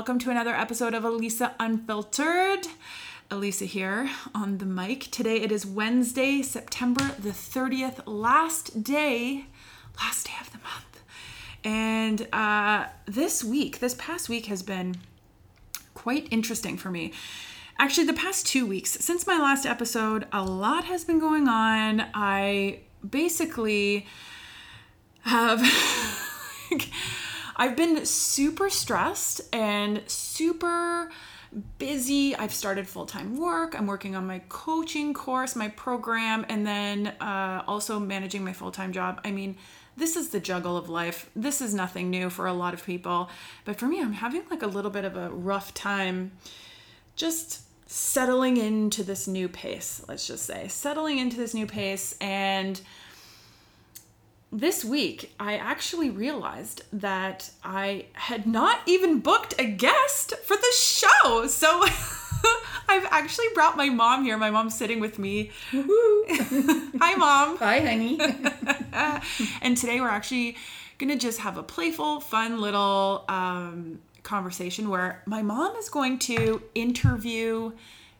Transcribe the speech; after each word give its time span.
Welcome 0.00 0.18
to 0.20 0.30
another 0.30 0.54
episode 0.54 0.94
of 0.94 1.04
Elisa 1.04 1.54
Unfiltered. 1.60 2.66
Elisa 3.30 3.66
here 3.66 4.08
on 4.34 4.56
the 4.56 4.64
mic. 4.64 5.10
Today 5.10 5.42
it 5.42 5.52
is 5.52 5.66
Wednesday, 5.66 6.40
September 6.40 7.10
the 7.18 7.32
30th, 7.32 8.00
last 8.06 8.82
day, 8.82 9.44
last 10.00 10.28
day 10.28 10.32
of 10.40 10.50
the 10.52 10.58
month. 10.60 11.02
And 11.62 12.26
uh, 12.32 12.86
this 13.04 13.44
week, 13.44 13.80
this 13.80 13.94
past 13.98 14.30
week 14.30 14.46
has 14.46 14.62
been 14.62 14.96
quite 15.92 16.26
interesting 16.30 16.78
for 16.78 16.90
me. 16.90 17.12
Actually, 17.78 18.06
the 18.06 18.14
past 18.14 18.46
two 18.46 18.64
weeks, 18.64 18.92
since 18.92 19.26
my 19.26 19.36
last 19.38 19.66
episode, 19.66 20.26
a 20.32 20.42
lot 20.42 20.84
has 20.84 21.04
been 21.04 21.18
going 21.18 21.46
on. 21.46 22.06
I 22.14 22.80
basically 23.06 24.06
have. 25.24 25.62
I've 27.60 27.76
been 27.76 28.06
super 28.06 28.70
stressed 28.70 29.42
and 29.52 30.00
super 30.06 31.10
busy. 31.76 32.34
I've 32.34 32.54
started 32.54 32.88
full 32.88 33.04
time 33.04 33.36
work. 33.36 33.78
I'm 33.78 33.86
working 33.86 34.16
on 34.16 34.26
my 34.26 34.40
coaching 34.48 35.12
course, 35.12 35.54
my 35.54 35.68
program, 35.68 36.46
and 36.48 36.66
then 36.66 37.08
uh, 37.20 37.62
also 37.66 38.00
managing 38.00 38.42
my 38.42 38.54
full 38.54 38.70
time 38.70 38.92
job. 38.92 39.20
I 39.26 39.30
mean, 39.30 39.58
this 39.94 40.16
is 40.16 40.30
the 40.30 40.40
juggle 40.40 40.78
of 40.78 40.88
life. 40.88 41.28
This 41.36 41.60
is 41.60 41.74
nothing 41.74 42.08
new 42.08 42.30
for 42.30 42.46
a 42.46 42.54
lot 42.54 42.72
of 42.72 42.82
people. 42.82 43.28
But 43.66 43.76
for 43.76 43.84
me, 43.84 44.00
I'm 44.00 44.14
having 44.14 44.42
like 44.50 44.62
a 44.62 44.66
little 44.66 44.90
bit 44.90 45.04
of 45.04 45.18
a 45.18 45.28
rough 45.28 45.74
time 45.74 46.32
just 47.14 47.60
settling 47.86 48.56
into 48.56 49.02
this 49.02 49.28
new 49.28 49.50
pace, 49.50 50.02
let's 50.08 50.26
just 50.26 50.46
say. 50.46 50.66
Settling 50.68 51.18
into 51.18 51.36
this 51.36 51.52
new 51.52 51.66
pace 51.66 52.16
and 52.22 52.80
this 54.52 54.84
week, 54.84 55.32
I 55.38 55.56
actually 55.56 56.10
realized 56.10 56.82
that 56.92 57.50
I 57.62 58.06
had 58.12 58.46
not 58.46 58.80
even 58.86 59.20
booked 59.20 59.54
a 59.58 59.64
guest 59.64 60.34
for 60.44 60.56
the 60.56 60.72
show. 60.74 61.46
So 61.46 61.68
I've 62.88 63.06
actually 63.10 63.46
brought 63.54 63.76
my 63.76 63.88
mom 63.88 64.24
here. 64.24 64.36
My 64.36 64.50
mom's 64.50 64.76
sitting 64.76 64.98
with 64.98 65.18
me. 65.18 65.50
Hi, 65.72 67.14
mom. 67.14 67.58
Hi, 67.58 67.80
honey. 67.80 68.18
and 69.62 69.76
today 69.76 70.00
we're 70.00 70.08
actually 70.08 70.56
going 70.98 71.10
to 71.10 71.16
just 71.16 71.38
have 71.40 71.56
a 71.56 71.62
playful, 71.62 72.20
fun 72.20 72.60
little 72.60 73.24
um, 73.28 74.00
conversation 74.24 74.88
where 74.88 75.22
my 75.26 75.42
mom 75.42 75.76
is 75.76 75.88
going 75.88 76.18
to 76.18 76.62
interview 76.74 77.72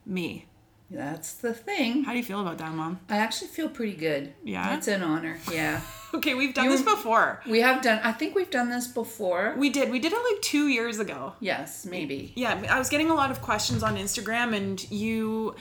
me. 0.07 0.47
That's 0.91 1.35
the 1.35 1.55
thing. 1.55 2.05
How 2.05 2.13
do 2.13 2.19
you 2.19 2.25
feel 2.25 2.41
about 2.41 2.59
that, 2.59 2.73
mom? 2.73 3.01
I 3.09 3.19
actually 3.19 3.49
feel 3.49 3.69
pretty 3.69 3.95
good. 3.95 4.33
Yeah? 4.43 4.77
It's 4.77 4.89
an 4.89 5.03
honor. 5.03 5.39
Yeah. 5.53 5.81
Okay, 6.15 6.35
we've 6.35 6.55
done 6.55 6.65
You- 6.67 6.71
this 6.73 6.83
before. 6.83 7.41
We 7.47 7.61
have 7.61 7.83
done, 7.83 8.01
I 8.03 8.13
think 8.13 8.35
we've 8.35 8.51
done 8.51 8.69
this 8.69 8.87
before. 8.89 9.55
We 9.57 9.71
did. 9.71 9.91
We 9.91 9.99
did 10.01 10.13
it 10.13 10.19
like 10.33 10.43
two 10.43 10.69
years 10.69 10.99
ago. 10.99 11.35
Yes, 11.41 11.85
maybe. 11.87 12.33
yeah 12.37 12.61
i 12.71 12.79
was 12.79 12.89
getting 12.91 13.11
a 13.11 13.15
lot 13.15 13.31
of 13.31 13.41
questions 13.43 13.83
on 13.83 13.97
instagram 13.97 14.55
and 14.57 14.91
you 14.91 15.55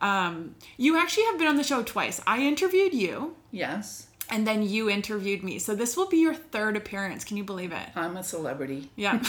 um 0.00 0.54
you 0.76 0.96
actually 0.98 1.24
have 1.26 1.38
been 1.38 1.46
on 1.48 1.56
the 1.56 1.62
show 1.64 1.82
twice 1.82 2.20
i 2.26 2.40
interviewed 2.40 2.92
you 2.92 3.36
Yes. 3.52 4.08
and 4.30 4.46
then 4.46 4.62
you 4.62 4.90
interviewed 4.90 5.42
me 5.44 5.58
so 5.58 5.74
this 5.74 5.96
will 5.96 6.08
be 6.08 6.18
your 6.18 6.34
third 6.34 6.76
appearance 6.76 7.24
can 7.24 7.36
you 7.36 7.44
believe 7.44 7.72
it 7.72 7.88
I'm 7.94 8.16
a 8.16 8.22
celebrity. 8.22 8.90
yeah 8.96 9.22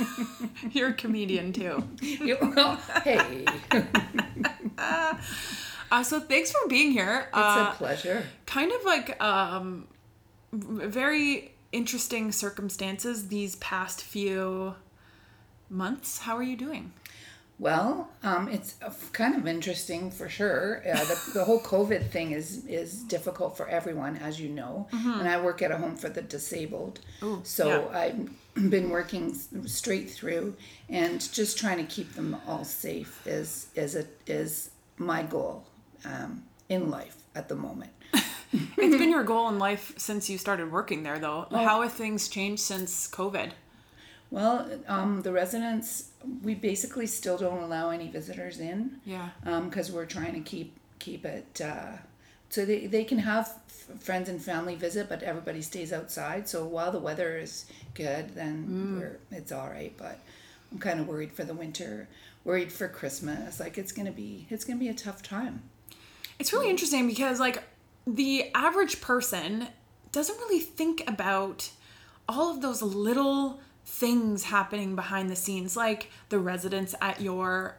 you're 0.72 0.88
a 0.90 0.94
comedian 0.94 1.52
too 1.52 1.82
You- 2.00 2.38
well, 2.56 2.76
hey, 3.04 3.44
it's 3.70 4.76
uh, 4.78 6.02
so 6.02 6.20
thanks 6.20 6.50
for 6.50 6.66
being 6.68 6.90
here 6.92 7.28
uh, 7.32 7.70
a 7.72 7.76
pleasure. 7.76 8.24
kind 8.46 8.72
of 8.72 8.84
like 8.84 9.22
um 9.22 9.86
very 10.52 11.52
interesting 11.72 12.32
circumstances 12.32 13.28
these 13.28 13.56
past 13.56 14.02
few 14.02 14.74
months 15.70 16.18
how 16.18 16.36
are 16.36 16.42
you 16.42 16.56
doing 16.56 16.92
Well, 17.58 18.10
um, 18.24 18.48
it's 18.48 18.74
kind 19.12 19.36
of 19.36 19.46
interesting 19.46 20.10
for 20.10 20.28
sure. 20.28 20.82
Uh, 20.84 21.04
the, 21.04 21.30
the 21.34 21.44
whole 21.44 21.60
COVID 21.60 22.10
thing 22.10 22.32
is 22.32 22.66
is 22.66 23.04
difficult 23.04 23.56
for 23.56 23.68
everyone, 23.68 24.16
as 24.16 24.40
you 24.40 24.48
know. 24.48 24.88
And 25.20 25.28
I 25.28 25.40
work 25.40 25.62
at 25.62 25.70
a 25.70 25.76
home 25.76 25.96
for 25.96 26.08
the 26.08 26.22
disabled, 26.22 26.98
so 27.44 27.68
yeah. 27.68 27.98
I've 27.98 28.70
been 28.70 28.90
working 28.90 29.34
straight 29.66 30.10
through 30.10 30.56
and 30.88 31.20
just 31.32 31.56
trying 31.56 31.78
to 31.78 31.84
keep 31.84 32.14
them 32.14 32.36
all 32.48 32.64
safe 32.64 33.24
is 33.26 33.68
is 33.76 33.94
a, 33.94 34.06
is 34.26 34.70
my 34.98 35.22
goal 35.22 35.64
um, 36.04 36.42
in 36.68 36.90
life 36.90 37.18
at 37.36 37.48
the 37.48 37.54
moment. 37.54 37.92
It's 38.52 38.96
been 38.96 39.10
your 39.16 39.24
goal 39.24 39.48
in 39.48 39.58
life 39.58 39.94
since 39.96 40.28
you 40.30 40.38
started 40.38 40.70
working 40.70 41.02
there, 41.02 41.18
though. 41.18 41.46
How 41.50 41.82
have 41.82 41.92
things 41.92 42.28
changed 42.28 42.62
since 42.62 43.08
COVID? 43.08 43.52
Well, 44.30 44.70
um, 44.88 45.22
the 45.22 45.32
residents 45.32 46.10
we 46.42 46.54
basically 46.54 47.06
still 47.06 47.36
don't 47.36 47.62
allow 47.62 47.90
any 47.90 48.08
visitors 48.08 48.60
in. 48.60 49.00
Yeah. 49.04 49.28
because 49.44 49.90
we're 49.92 50.06
trying 50.06 50.34
to 50.34 50.40
keep 50.40 50.76
keep 50.98 51.24
it 51.26 51.60
uh, 51.60 51.96
so 52.48 52.64
they, 52.64 52.86
they 52.86 53.02
can 53.02 53.18
have 53.18 53.46
f- 53.66 54.00
friends 54.00 54.28
and 54.28 54.40
family 54.40 54.76
visit 54.76 55.08
but 55.08 55.20
everybody 55.24 55.60
stays 55.60 55.92
outside 55.92 56.48
so 56.48 56.64
while 56.64 56.92
the 56.92 56.98
weather 57.00 57.36
is 57.36 57.66
good 57.94 58.32
then 58.36 58.98
we're, 59.00 59.18
it's 59.36 59.50
all 59.50 59.66
right 59.68 59.92
but 59.98 60.20
i'm 60.70 60.78
kind 60.78 61.00
of 61.00 61.08
worried 61.08 61.32
for 61.32 61.42
the 61.42 61.54
winter 61.54 62.06
worried 62.44 62.70
for 62.70 62.86
christmas 62.86 63.58
like 63.58 63.76
it's 63.78 63.90
gonna 63.90 64.12
be 64.12 64.46
it's 64.48 64.64
gonna 64.64 64.78
be 64.78 64.88
a 64.88 64.94
tough 64.94 65.24
time 65.24 65.60
It's 66.38 66.52
really 66.52 66.70
interesting 66.70 67.08
because, 67.08 67.40
like, 67.40 67.62
the 68.06 68.50
average 68.54 69.00
person 69.00 69.68
doesn't 70.10 70.36
really 70.38 70.60
think 70.60 71.02
about 71.08 71.70
all 72.28 72.50
of 72.50 72.60
those 72.62 72.82
little 72.82 73.60
things 73.84 74.44
happening 74.44 74.94
behind 74.94 75.28
the 75.30 75.36
scenes, 75.36 75.76
like 75.76 76.10
the 76.28 76.38
residents 76.38 76.94
at 77.00 77.20
your 77.20 77.76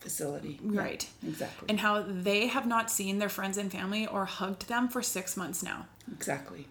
facility 0.00 0.58
right. 0.64 1.08
exactly 1.26 1.66
And 1.68 1.78
how 1.78 2.02
they 2.02 2.48
have 2.48 2.66
not 2.66 2.90
seen 2.90 3.18
their 3.18 3.28
friends 3.28 3.56
and 3.56 3.70
family 3.70 4.06
or 4.06 4.24
hugged 4.24 4.66
them 4.68 4.88
for 4.88 5.00
six 5.02 5.36
months 5.36 5.62
now. 5.62 5.86
exactly 6.12 6.66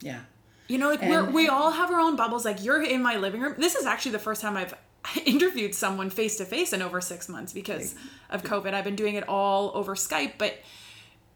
yeah 0.00 0.20
You 0.66 0.78
know, 0.78 0.88
like 0.90 1.02
And- 1.02 1.32
we 1.32 1.48
all 1.48 1.70
have 1.70 1.90
our 1.90 2.00
own 2.00 2.16
bubbles. 2.16 2.44
Like 2.44 2.64
you're 2.64 2.82
in 2.82 3.00
my 3.02 3.16
living 3.16 3.40
room. 3.40 3.54
This 3.58 3.74
is 3.76 3.86
actually 3.86 4.12
the 4.12 4.18
first 4.18 4.40
time 4.42 4.56
I've 4.56 4.74
interviewed 5.24 5.74
someone 5.76 6.10
face 6.10 6.36
to 6.38 6.44
face 6.44 6.72
in 6.72 6.82
over 6.82 7.00
six 7.00 7.28
months 7.28 7.52
because 7.52 7.94
of 8.30 8.42
COVID. 8.42 8.72
I've 8.74 8.84
been 8.84 8.96
doing 8.96 9.14
it 9.14 9.28
all 9.28 9.70
over 9.74 9.94
Skype, 9.94 10.32
but 10.38 10.58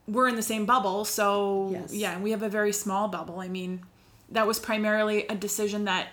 we're 0.09 0.29
in 0.29 0.37
the 0.37 0.43
same 0.43 0.67
bubble. 0.67 1.05
So 1.05 1.71
Yes. 1.73 1.95
yeah, 1.95 2.19
we 2.19 2.31
have 2.31 2.43
a 2.43 2.49
very 2.49 2.73
small 2.73 3.09
bubble. 3.09 3.41
I 3.41 3.49
mean, 3.49 3.83
that 4.31 4.47
was 4.47 4.59
primarily 4.59 5.27
a 5.29 5.35
decision 5.35 5.85
that 5.85 6.09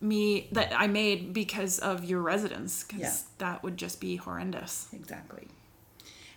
me 0.00 0.48
that 0.52 0.72
I 0.74 0.86
made 0.86 1.32
because 1.34 1.78
of 1.78 2.04
your 2.04 2.20
residence 2.22 2.84
because 2.84 3.00
Yeah. 3.00 3.16
that 3.38 3.62
would 3.62 3.76
just 3.76 4.00
be 4.00 4.16
horrendous. 4.16 4.88
Exactly. 4.92 5.48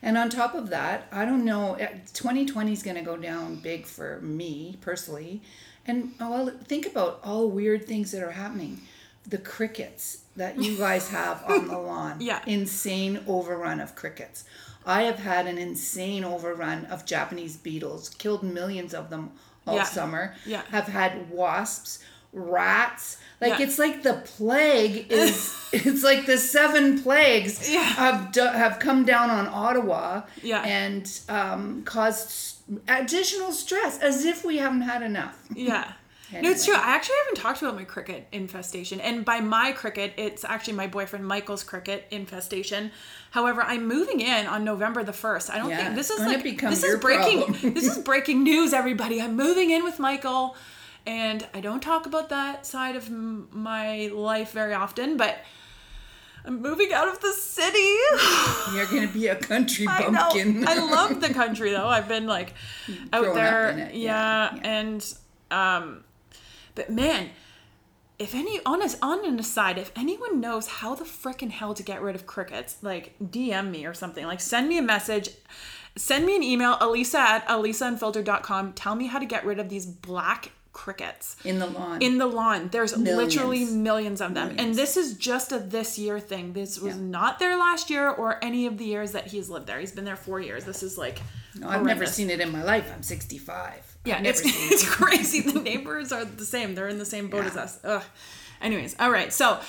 And 0.01 0.17
on 0.17 0.29
top 0.29 0.53
of 0.53 0.69
that, 0.69 1.07
I 1.13 1.23
don't 1.23 1.45
know, 1.45 1.75
eh, 1.75 1.87
2020 2.13 2.73
is 2.73 2.83
going 2.83 2.97
to 2.97 3.01
go 3.01 3.15
down 3.15 3.55
big 3.55 3.85
for 3.85 4.19
me 4.21 4.77
personally. 4.81 5.41
And 5.87 6.13
oh, 6.19 6.29
well, 6.29 6.51
think 6.65 6.85
about 6.85 7.21
all 7.23 7.49
weird 7.49 7.87
things 7.87 8.11
that 8.11 8.21
are 8.21 8.31
happening. 8.31 8.81
The 9.25 9.37
crickets 9.37 10.23
that 10.35 10.61
you 10.61 10.77
guys 10.77 11.07
have 11.19 11.41
on 11.47 11.67
the 11.69 11.77
lawn. 11.77 12.17
Yeah. 12.19 12.41
Insane 12.45 13.23
overrun 13.27 13.79
of 13.79 13.95
crickets. 13.95 14.43
I 14.85 15.03
have 15.03 15.19
had 15.19 15.47
an 15.47 15.57
insane 15.57 16.23
overrun 16.23 16.85
of 16.85 17.05
Japanese 17.05 17.57
beetles, 17.57 18.09
killed 18.09 18.43
millions 18.43 18.93
of 18.93 19.09
them 19.09 19.31
all 19.65 19.75
Yeah. 19.77 19.83
summer. 19.83 20.35
Yeah. 20.45 20.61
Have 20.71 20.87
had 20.87 21.29
wasps, 21.29 21.99
rats. 22.33 23.17
Like 23.39 23.59
Yeah. 23.59 23.65
it's 23.67 23.77
like 23.79 24.03
the 24.03 24.15
plague 24.15 25.11
is 25.11 25.53
it's 25.71 26.03
like 26.03 26.25
the 26.25 26.37
seven 26.37 27.01
plagues 27.01 27.69
Yeah. 27.71 27.81
have 27.83 28.33
have 28.35 28.79
come 28.79 29.05
down 29.05 29.29
on 29.29 29.47
Ottawa 29.47 30.23
Yeah. 30.41 30.61
and 30.63 31.09
um, 31.29 31.83
caused 31.83 32.57
additional 32.87 33.51
stress 33.51 33.99
as 33.99 34.25
if 34.25 34.43
we 34.43 34.57
haven't 34.57 34.81
had 34.81 35.01
enough. 35.03 35.37
Yeah. 35.53 35.93
No, 36.41 36.49
it's 36.49 36.65
true. 36.65 36.73
I 36.75 36.95
actually 36.95 37.15
haven't 37.25 37.41
talked 37.41 37.61
about 37.61 37.75
my 37.75 37.83
cricket 37.83 38.27
infestation. 38.31 38.99
And 38.99 39.23
by 39.23 39.39
my 39.39 39.71
cricket, 39.71 40.13
it's 40.17 40.43
actually 40.43 40.73
my 40.73 40.87
boyfriend 40.87 41.27
Michael's 41.27 41.63
cricket 41.63 42.05
infestation. 42.11 42.91
However, 43.31 43.61
I'm 43.61 43.87
moving 43.87 44.19
in 44.21 44.45
on 44.47 44.63
November 44.63 45.03
the 45.03 45.11
1st. 45.11 45.49
I 45.51 45.57
don't 45.57 45.69
Yeah, 45.69 45.83
think 45.83 45.95
this 45.95 46.09
is 46.09 46.19
like 46.19 46.43
this 46.59 46.83
is 46.83 46.99
breaking 46.99 47.73
this 47.73 47.85
is 47.85 47.97
breaking 48.03 48.43
news 48.43 48.73
everybody. 48.73 49.21
I'm 49.21 49.35
moving 49.35 49.69
in 49.71 49.83
with 49.83 49.99
Michael 49.99 50.55
and 51.05 51.45
I 51.53 51.59
don't 51.61 51.81
talk 51.81 52.05
about 52.05 52.29
that 52.29 52.65
side 52.65 52.95
of 52.95 53.09
my 53.11 54.07
life 54.07 54.51
very 54.53 54.73
often, 54.73 55.17
but 55.17 55.37
I'm 56.45 56.61
moving 56.61 56.91
out 56.93 57.07
of 57.07 57.19
the 57.21 57.31
city. 57.33 57.77
You're 58.75 58.85
gonna 58.87 59.07
be 59.11 59.27
a 59.27 59.35
country 59.35 59.87
I 59.87 60.09
bumpkin. 60.09 60.61
know. 60.61 60.67
I 60.69 60.75
love 60.79 61.21
the 61.21 61.33
country 61.33 61.71
though. 61.71 61.87
I've 61.87 62.07
been 62.07 62.27
like 62.27 62.53
out 63.11 63.23
Growing 63.23 63.35
there. 63.35 63.69
it, 63.69 63.77
Yeah, 63.95 64.51
yeah, 64.53 64.55
yeah. 64.55 64.61
and 64.63 65.15
um 65.51 66.03
but 66.75 66.89
man, 66.89 67.29
if 68.19 68.33
any 68.35 68.59
on 68.65 68.81
on 69.01 69.25
an 69.25 69.39
aside, 69.39 69.77
if 69.77 69.91
anyone 69.95 70.39
knows 70.39 70.67
how 70.67 70.95
the 70.95 71.03
frickin' 71.05 71.51
hell 71.51 71.73
to 71.73 71.83
get 71.83 72.01
rid 72.01 72.15
of 72.15 72.25
crickets, 72.25 72.77
like 72.81 73.15
DM 73.19 73.71
me 73.71 73.85
or 73.85 73.93
something. 73.93 74.25
Like 74.25 74.39
send 74.41 74.67
me 74.69 74.77
a 74.77 74.81
message. 74.83 75.29
Send 75.95 76.25
me 76.25 76.35
an 76.35 76.41
email, 76.43 76.77
Elisa 76.81 77.19
at 77.19 77.47
elisaunfiltered.com. 77.47 78.73
Tell 78.73 78.95
me 78.95 79.07
how 79.07 79.19
to 79.19 79.25
get 79.25 79.45
rid 79.45 79.59
of 79.59 79.69
these 79.69 79.85
black 79.85 80.51
crickets 80.71 81.35
in 81.45 81.59
the 81.59 81.67
lawn. 81.67 82.01
in 82.01 82.17
the 82.17 82.25
lawn. 82.25 82.69
There's 82.71 82.97
Millions. 82.97 83.35
literally 83.35 83.65
millions 83.65 84.19
of 84.19 84.33
them. 84.33 84.55
And 84.57 84.73
this 84.73 84.97
is 84.97 85.13
just 85.15 85.51
a 85.51 85.59
this 85.59 85.99
year 85.99 86.19
thing. 86.19 86.53
This 86.53 86.79
was 86.79 86.95
Yeah. 86.95 87.01
not 87.03 87.37
there 87.37 87.55
last 87.57 87.91
year 87.91 88.09
or 88.09 88.43
any 88.43 88.65
of 88.65 88.79
the 88.79 88.85
years 88.85 89.11
that 89.11 89.27
he's 89.27 89.49
lived 89.49 89.67
there. 89.67 89.79
He's 89.79 89.91
been 89.91 90.03
there 90.05 90.15
four 90.15 90.39
years. 90.39 90.65
This 90.65 90.81
is 90.81 90.97
like 90.97 91.21
No, 91.55 91.69
I've 91.69 91.83
never 91.85 92.07
seen 92.07 92.31
it 92.31 92.39
in 92.41 92.51
my 92.51 92.63
life. 92.63 92.91
I'm 92.91 93.03
65. 93.03 93.92
Yeah, 94.05 94.21
it's, 94.23 94.41
it's 94.43 94.87
crazy. 94.89 95.41
The 95.41 95.59
neighbors 95.59 96.11
are 96.11 96.25
the 96.25 96.45
same. 96.45 96.75
They're 96.75 96.89
in 96.89 96.97
the 96.99 97.05
same 97.05 97.29
boat 97.29 97.45
as 97.45 97.55
us. 97.57 97.79
Ugh. 97.83 98.03
Anyways, 98.61 98.95
all 98.99 99.11
right. 99.11 99.31
So 99.31 99.59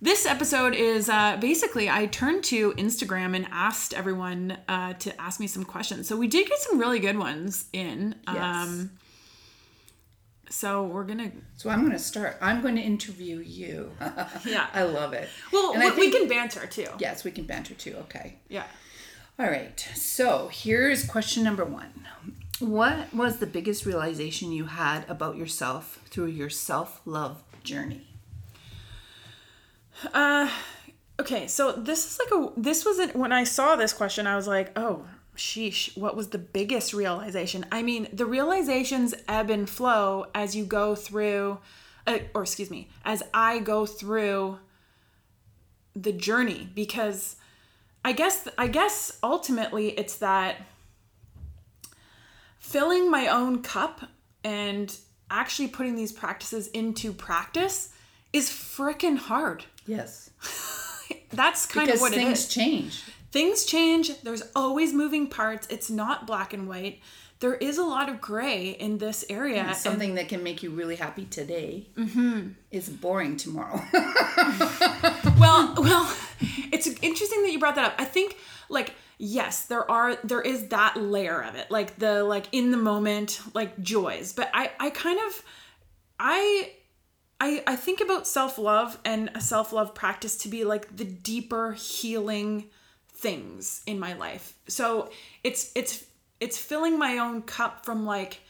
this 0.00 0.26
episode 0.26 0.74
is 0.74 1.08
uh, 1.08 1.36
basically 1.40 1.88
I 1.88 2.06
turned 2.06 2.44
to 2.44 2.72
Instagram 2.72 3.36
and 3.36 3.46
asked 3.50 3.94
everyone 3.94 4.58
uh, 4.68 4.94
to 4.94 5.20
ask 5.20 5.38
me 5.40 5.46
some 5.46 5.64
questions. 5.64 6.08
So 6.08 6.16
we 6.16 6.26
did 6.28 6.48
get 6.48 6.58
some 6.58 6.78
really 6.78 6.98
good 6.98 7.18
ones 7.18 7.66
in. 7.72 8.14
Yes. 8.26 8.36
Um, 8.38 8.90
so 10.50 10.82
we're 10.84 11.04
gonna 11.04 11.32
So 11.56 11.70
I'm 11.70 11.80
going 11.80 11.92
to 11.92 11.98
start. 11.98 12.36
I'm 12.42 12.60
going 12.60 12.76
to 12.76 12.82
interview 12.82 13.38
you. 13.38 13.90
Yeah. 14.44 14.66
I 14.74 14.82
love 14.82 15.12
it. 15.12 15.28
well 15.52 15.72
we, 15.72 15.80
think- 15.80 15.96
we 15.96 16.10
can 16.10 16.28
banter 16.28 16.66
too. 16.66 16.86
Yes, 16.98 17.24
we 17.24 17.30
can 17.30 17.44
banter 17.44 17.74
too. 17.74 17.94
Okay. 18.02 18.36
Yeah. 18.48 18.64
All 19.38 19.46
right. 19.46 19.80
So 19.94 20.50
here's 20.52 21.04
question 21.06 21.42
number 21.42 21.64
one. 21.64 22.06
What 22.62 23.12
was 23.12 23.38
the 23.38 23.46
biggest 23.46 23.84
realization 23.84 24.52
you 24.52 24.66
had 24.66 25.04
about 25.08 25.36
yourself 25.36 26.00
through 26.08 26.28
your 26.28 26.50
self 26.50 27.00
love 27.04 27.42
journey? 27.64 28.06
Uh, 30.14 30.48
Okay, 31.22 31.46
so 31.46 31.70
this 31.70 32.04
is 32.04 32.18
like 32.18 32.32
a 32.32 32.60
this 32.60 32.84
wasn't 32.84 33.14
when 33.14 33.30
I 33.30 33.44
saw 33.44 33.76
this 33.76 33.92
question, 33.92 34.26
I 34.26 34.34
was 34.34 34.48
like, 34.48 34.76
oh 34.76 35.04
sheesh, 35.36 35.96
what 35.96 36.16
was 36.16 36.30
the 36.30 36.38
biggest 36.38 36.92
realization? 36.92 37.64
I 37.70 37.82
mean, 37.82 38.08
the 38.12 38.26
realizations 38.26 39.14
ebb 39.28 39.48
and 39.48 39.70
flow 39.70 40.26
as 40.34 40.56
you 40.56 40.64
go 40.64 40.94
through 40.94 41.58
uh, 42.06 42.18
or 42.34 42.42
excuse 42.42 42.70
me, 42.70 42.88
as 43.04 43.22
I 43.32 43.60
go 43.60 43.86
through 43.86 44.58
the 45.94 46.12
journey 46.12 46.68
because 46.74 47.36
I 48.04 48.12
guess 48.12 48.48
I 48.58 48.66
guess 48.66 49.18
ultimately 49.22 49.90
it's 49.90 50.16
that 50.16 50.56
filling 52.72 53.10
my 53.10 53.26
own 53.28 53.62
cup 53.62 54.00
and 54.42 54.96
actually 55.30 55.68
putting 55.68 55.94
these 55.94 56.10
practices 56.10 56.68
into 56.68 57.12
practice 57.12 57.90
is 58.32 58.48
freaking 58.48 59.18
hard. 59.18 59.66
Yes. 59.86 60.30
That's 61.30 61.66
kind 61.66 61.86
Because 61.86 62.00
of 62.00 62.02
what 62.02 62.12
it 62.12 62.16
things 62.16 62.48
change. 62.48 63.02
Things 63.30 63.66
change. 63.66 64.20
There's 64.22 64.42
always 64.56 64.94
moving 64.94 65.26
parts. 65.26 65.66
It's 65.70 65.90
not 65.90 66.26
black 66.26 66.54
and 66.54 66.66
white. 66.66 67.00
There 67.40 67.54
is 67.54 67.76
a 67.76 67.84
lot 67.84 68.08
of 68.08 68.20
gray 68.22 68.70
in 68.70 68.96
this 68.98 69.22
area. 69.28 69.62
and- 69.64 69.76
Something 69.76 70.14
that 70.14 70.28
can 70.30 70.42
make 70.42 70.62
you 70.62 70.70
really 70.70 70.96
happy 70.96 71.26
today 71.26 71.88
Mm-hmm. 71.96 72.48
is 72.70 72.88
boring 72.88 73.36
tomorrow. 73.36 73.82
well, 75.38 75.74
well, 75.76 76.16
it's 76.72 76.86
interesting 77.02 77.42
that 77.42 77.50
you 77.52 77.58
brought 77.58 77.74
that 77.74 77.84
up. 77.84 77.94
I 77.98 78.04
think 78.06 78.36
like 78.68 78.94
yes, 79.22 79.66
there 79.66 79.88
are 79.88 80.16
there 80.24 80.40
is 80.40 80.66
that 80.68 80.96
layer 80.96 81.42
of 81.42 81.54
it, 81.54 81.70
like 81.70 81.96
the 81.96 82.24
like 82.24 82.46
in 82.50 82.72
the 82.72 82.76
moment 82.76 83.40
like 83.54 83.80
joys. 83.80 84.32
But 84.32 84.50
I 84.52 84.72
I 84.80 84.90
kind 84.90 85.20
of 85.26 85.42
I 86.18 86.72
I 87.40 87.62
I 87.66 87.76
think 87.76 88.00
about 88.00 88.26
self-love 88.26 88.98
and 89.04 89.30
a 89.34 89.40
self-love 89.40 89.94
practice 89.94 90.36
to 90.38 90.48
be 90.48 90.64
like 90.64 90.96
the 90.96 91.04
deeper 91.04 91.72
healing 91.72 92.64
things 93.12 93.82
in 93.86 94.00
my 94.00 94.14
life. 94.14 94.54
So 94.66 95.10
it's 95.44 95.70
it's 95.76 96.04
it's 96.40 96.58
filling 96.58 96.98
my 96.98 97.18
own 97.18 97.42
cup 97.42 97.84
from 97.84 98.04
like 98.04 98.40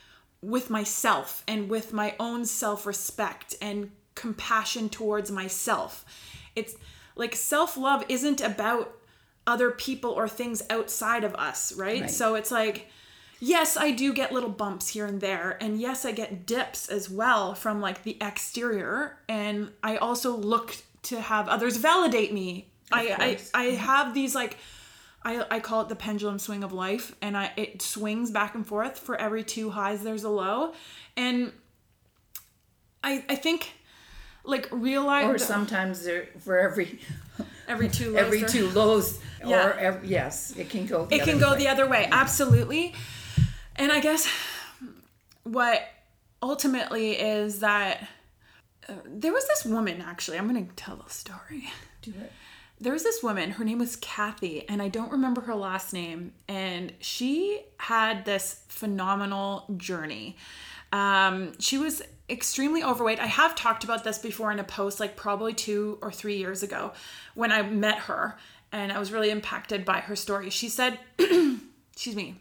with 0.41 0.71
myself 0.71 1.45
and 1.47 1.69
with 1.69 1.93
my 1.93 2.15
own 2.19 2.47
self-respect 2.47 3.57
and 3.61 3.91
compassion 4.15 4.89
towards 4.89 5.31
myself. 5.31 6.07
It's 6.57 6.77
like 7.15 7.37
self-love 7.37 8.07
isn't 8.09 8.41
about 8.41 8.97
other 9.47 9.71
people 9.71 10.11
or 10.11 10.29
things 10.29 10.62
outside 10.71 11.25
of 11.25 11.35
us, 11.35 11.73
right? 11.73 12.03
Right. 12.03 12.11
So 12.11 12.35
it's 12.35 12.50
like 12.50 12.89
yes, 13.41 13.77
I 13.77 13.91
do 13.91 14.12
get 14.12 14.31
little 14.33 14.50
bumps 14.50 14.89
here 14.89 15.05
and 15.05 15.21
there 15.21 15.59
and 15.61 15.81
yes, 15.81 16.05
I 16.05 16.12
get 16.12 16.47
dips 16.47 16.89
as 16.89 17.11
well 17.11 17.55
from 17.55 17.81
like 17.81 18.05
the 18.05 18.17
exterior 18.21 19.19
and 19.29 19.71
I 19.83 19.97
also 19.97 20.37
look 20.37 20.77
to 21.05 21.21
have 21.21 21.49
others 21.49 21.77
validate 21.77 22.33
me. 22.33 22.69
I, 22.93 23.06
course. 23.06 23.50
I 23.55 23.61
I 23.61 23.65
have 23.71 24.15
these 24.15 24.35
like 24.35 24.59
I, 25.25 25.44
I 25.50 25.61
call 25.61 25.83
it 25.83 25.89
the 25.89 25.97
pendulum 25.97 26.39
swing 26.39 26.62
of 26.62 26.73
life 26.73 27.15
and 27.21 27.37
I 27.37 27.53
it 27.56 27.83
swings 27.83 28.31
back 28.31 28.55
and 28.55 28.67
forth 28.67 28.99
for 28.99 29.21
every 29.21 29.44
two 29.44 29.71
highs 29.71 30.03
there's 30.03 30.25
a 30.25 30.31
low 30.31 30.73
and 31.17 31.53
I 33.03 33.25
I 33.29 33.35
think 33.35 33.73
like 34.44 34.69
realize 34.71 35.27
or 35.27 35.39
sometimes 35.39 36.05
there 36.05 36.29
for 36.39 36.59
every 36.59 37.00
every 37.73 37.89
two 37.89 38.13
lows 38.13 38.23
every 38.25 38.43
two 38.45 38.69
lows 38.71 39.19
Yeah. 39.45 39.67
or 39.67 39.73
every, 39.73 40.07
yes, 40.09 40.55
it 40.57 40.71
can 40.71 40.87
go 40.87 41.05
the 41.07 41.17
it 41.17 41.23
other 41.23 41.31
can 41.33 41.41
go 41.41 41.51
way. 41.53 41.59
the 41.59 41.69
other 41.69 41.89
way 41.89 42.09
absolutely 42.13 42.95
and 43.75 43.91
i 43.91 43.99
guess 43.99 44.29
what 45.43 45.83
ultimately 46.43 47.13
is 47.13 47.59
that 47.61 48.07
uh, 48.89 48.93
there 49.05 49.33
was 49.33 49.47
this 49.49 49.65
woman 49.65 50.01
actually 50.01 50.39
i'm 50.39 50.47
gonna 50.47 50.67
tell 50.77 50.97
the 50.97 51.11
story 51.11 51.65
Do 52.03 52.13
it. 52.21 52.31
there 52.81 52.93
was 52.93 53.03
this 53.03 53.21
woman 53.23 53.51
her 53.53 53.65
name 53.65 53.79
was 53.79 53.97
kathy 53.97 54.69
and 54.69 54.81
i 54.81 54.89
don't 54.89 55.11
remember 55.11 55.41
her 55.43 55.55
last 55.57 55.93
name 55.93 56.33
and 56.49 56.93
she 57.01 57.63
had 57.79 58.25
this 58.25 58.63
phenomenal 58.69 59.65
journey 59.77 60.37
um, 60.93 61.58
she 61.58 61.79
was 61.79 62.03
extremely 62.32 62.82
overweight. 62.82 63.20
I 63.20 63.27
have 63.27 63.55
talked 63.55 63.84
about 63.84 64.05
this 64.05 64.19
before 64.19 64.51
in 64.51 64.58
a 64.58 64.65
post 64.65 64.98
like 64.98 65.17
probably 65.17 65.53
two 65.53 65.98
or 66.03 66.10
three 66.10 66.39
years 66.39 66.62
ago 66.62 66.93
when 67.34 67.53
i 67.53 67.62
met 67.62 67.98
her 67.98 68.36
and 68.72 68.91
i 68.91 68.98
was 68.98 69.12
really 69.12 69.31
impacted 69.31 69.84
by 69.84 70.01
her 70.01 70.17
story. 70.17 70.51
She 70.51 70.69
said 70.69 70.98
excuse 71.19 72.17
me 72.17 72.36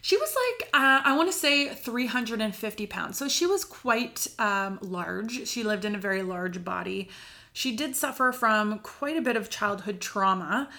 she 0.00 0.16
was 0.16 0.34
like 0.34 0.68
uh, 0.74 1.02
i 1.04 1.14
want 1.16 1.30
to 1.30 1.36
say 1.36 1.68
350 1.68 2.86
pounds. 2.86 3.18
So 3.18 3.28
she 3.28 3.46
was 3.46 3.64
quite 3.64 4.26
um, 4.38 4.78
large. 4.82 5.46
She 5.46 5.62
lived 5.62 5.84
in 5.84 5.94
a 5.94 5.98
very 5.98 6.22
large 6.22 6.64
body. 6.64 7.08
She 7.52 7.76
did 7.76 7.94
suffer 7.94 8.32
from 8.32 8.78
quite 8.78 9.16
a 9.16 9.20
bit 9.20 9.36
of 9.36 9.50
childhood 9.50 10.00
trauma. 10.00 10.70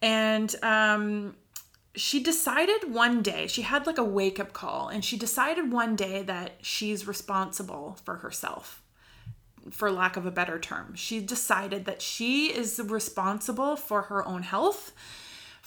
And 0.00 0.54
um, 0.62 1.34
she 1.94 2.22
decided 2.22 2.92
one 2.92 3.20
day 3.22 3.46
she 3.46 3.62
had 3.62 3.86
like 3.86 3.98
a 3.98 4.04
wake-up 4.04 4.52
call 4.52 4.88
and 4.88 5.04
she 5.04 5.16
decided 5.16 5.72
one 5.72 5.96
day 5.96 6.22
that 6.22 6.52
she's 6.62 7.06
responsible 7.06 7.98
for 8.04 8.16
herself 8.16 8.82
for 9.70 9.90
lack 9.90 10.16
of 10.16 10.24
a 10.24 10.30
better 10.30 10.58
term 10.58 10.94
she 10.94 11.20
decided 11.20 11.84
that 11.84 12.00
she 12.00 12.46
is 12.46 12.80
responsible 12.80 13.76
for 13.76 14.02
her 14.02 14.26
own 14.26 14.42
health 14.42 14.92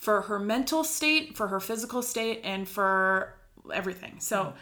for 0.03 0.23
her 0.23 0.37
mental 0.37 0.83
state, 0.83 1.37
for 1.37 1.47
her 1.47 1.61
physical 1.61 2.01
state, 2.01 2.41
and 2.43 2.67
for 2.67 3.33
everything. 3.73 4.19
So 4.19 4.43
mm. 4.43 4.53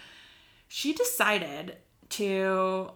she 0.67 0.93
decided 0.93 1.77
to 2.09 2.91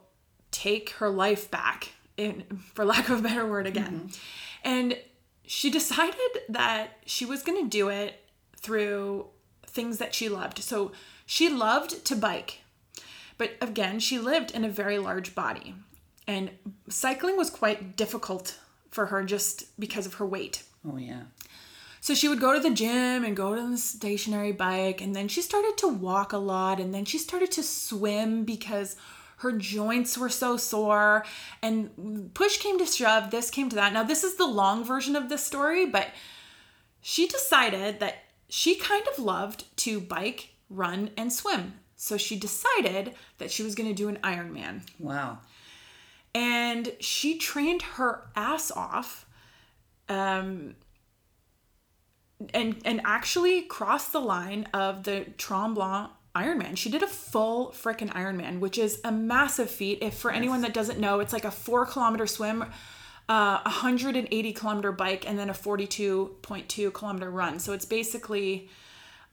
take 0.51 0.91
her 0.91 1.09
life 1.09 1.49
back, 1.49 1.93
in, 2.17 2.43
for 2.73 2.85
lack 2.85 3.09
of 3.09 3.19
a 3.19 3.21
better 3.23 3.47
word 3.47 3.65
again. 3.65 4.09
Mm-hmm. 4.09 4.17
And 4.63 4.97
she 5.47 5.71
decided 5.71 6.19
that 6.49 6.99
she 7.07 7.25
was 7.25 7.41
going 7.41 7.63
to 7.63 7.69
do 7.69 7.89
it 7.89 8.21
through 8.65 9.27
things 9.67 9.99
that 9.99 10.15
she 10.15 10.27
loved. 10.27 10.59
So 10.59 10.91
she 11.25 11.49
loved 11.49 12.03
to 12.05 12.15
bike. 12.15 12.61
But 13.37 13.51
again, 13.61 13.99
she 13.99 14.17
lived 14.17 14.51
in 14.51 14.63
a 14.63 14.69
very 14.69 14.97
large 14.97 15.35
body. 15.35 15.75
And 16.27 16.51
cycling 16.89 17.37
was 17.37 17.49
quite 17.49 17.95
difficult 17.95 18.57
for 18.89 19.07
her 19.07 19.23
just 19.23 19.79
because 19.79 20.07
of 20.07 20.15
her 20.15 20.25
weight. 20.25 20.63
Oh 20.89 20.97
yeah. 20.97 21.23
So 22.01 22.13
she 22.13 22.27
would 22.27 22.39
go 22.39 22.53
to 22.53 22.59
the 22.59 22.73
gym 22.73 23.23
and 23.23 23.35
go 23.35 23.55
to 23.55 23.69
the 23.69 23.77
stationary 23.77 24.51
bike, 24.51 25.01
and 25.01 25.15
then 25.15 25.27
she 25.27 25.41
started 25.41 25.75
to 25.77 25.87
walk 25.87 26.33
a 26.33 26.37
lot, 26.37 26.79
and 26.79 26.93
then 26.93 27.03
she 27.03 27.17
started 27.17 27.51
to 27.53 27.63
swim 27.63 28.45
because 28.45 28.95
her 29.37 29.51
joints 29.51 30.17
were 30.17 30.29
so 30.29 30.55
sore 30.57 31.25
and 31.61 32.31
push 32.33 32.57
came 32.57 32.79
to 32.79 32.85
shove 32.85 33.31
this 33.31 33.51
came 33.51 33.69
to 33.69 33.75
that 33.75 33.93
now 33.93 34.01
this 34.01 34.23
is 34.23 34.35
the 34.35 34.45
long 34.45 34.83
version 34.83 35.15
of 35.15 35.27
this 35.27 35.43
story 35.43 35.85
but 35.85 36.07
she 37.01 37.27
decided 37.27 37.99
that 37.99 38.15
she 38.49 38.75
kind 38.75 39.05
of 39.07 39.19
loved 39.23 39.65
to 39.77 39.99
bike 39.99 40.49
run 40.69 41.09
and 41.17 41.31
swim 41.31 41.73
so 41.95 42.17
she 42.17 42.37
decided 42.37 43.13
that 43.37 43.51
she 43.51 43.63
was 43.63 43.75
going 43.75 43.87
to 43.89 43.95
do 43.95 44.07
an 44.09 44.17
ironman 44.23 44.81
Wow. 44.99 45.39
and 46.33 46.91
she 46.99 47.37
trained 47.37 47.81
her 47.81 48.27
ass 48.35 48.71
off 48.71 49.25
um 50.09 50.75
and 52.53 52.81
and 52.83 53.01
actually 53.05 53.61
crossed 53.61 54.11
the 54.11 54.19
line 54.19 54.67
of 54.73 55.03
the 55.03 55.25
Tremblant 55.37 56.09
Ironman. 56.35 56.75
She 56.75 56.89
did 56.89 57.01
a 57.01 57.07
full 57.07 57.71
frickin' 57.71 58.11
Ironman, 58.11 58.59
which 58.59 58.77
is 58.77 58.99
a 59.05 59.11
massive 59.11 59.71
feat. 59.71 59.99
If 60.01 60.15
for 60.17 60.31
anyone 60.31 60.59
that 60.61 60.73
doesn't 60.73 60.99
know, 60.99 61.21
it's 61.21 61.31
like 61.31 61.45
a 61.45 61.49
four 61.51 61.85
kilometer 61.85 62.27
swim, 62.27 62.65
uh, 63.29 63.59
a 63.65 63.69
180 63.69 64.53
kilometer 64.53 64.91
bike, 64.91 65.27
and 65.27 65.37
then 65.39 65.49
a 65.49 65.53
42.2 65.53 66.93
kilometer 66.93 67.29
run. 67.31 67.59
So 67.59 67.73
it's 67.73 67.85
basically 67.85 68.69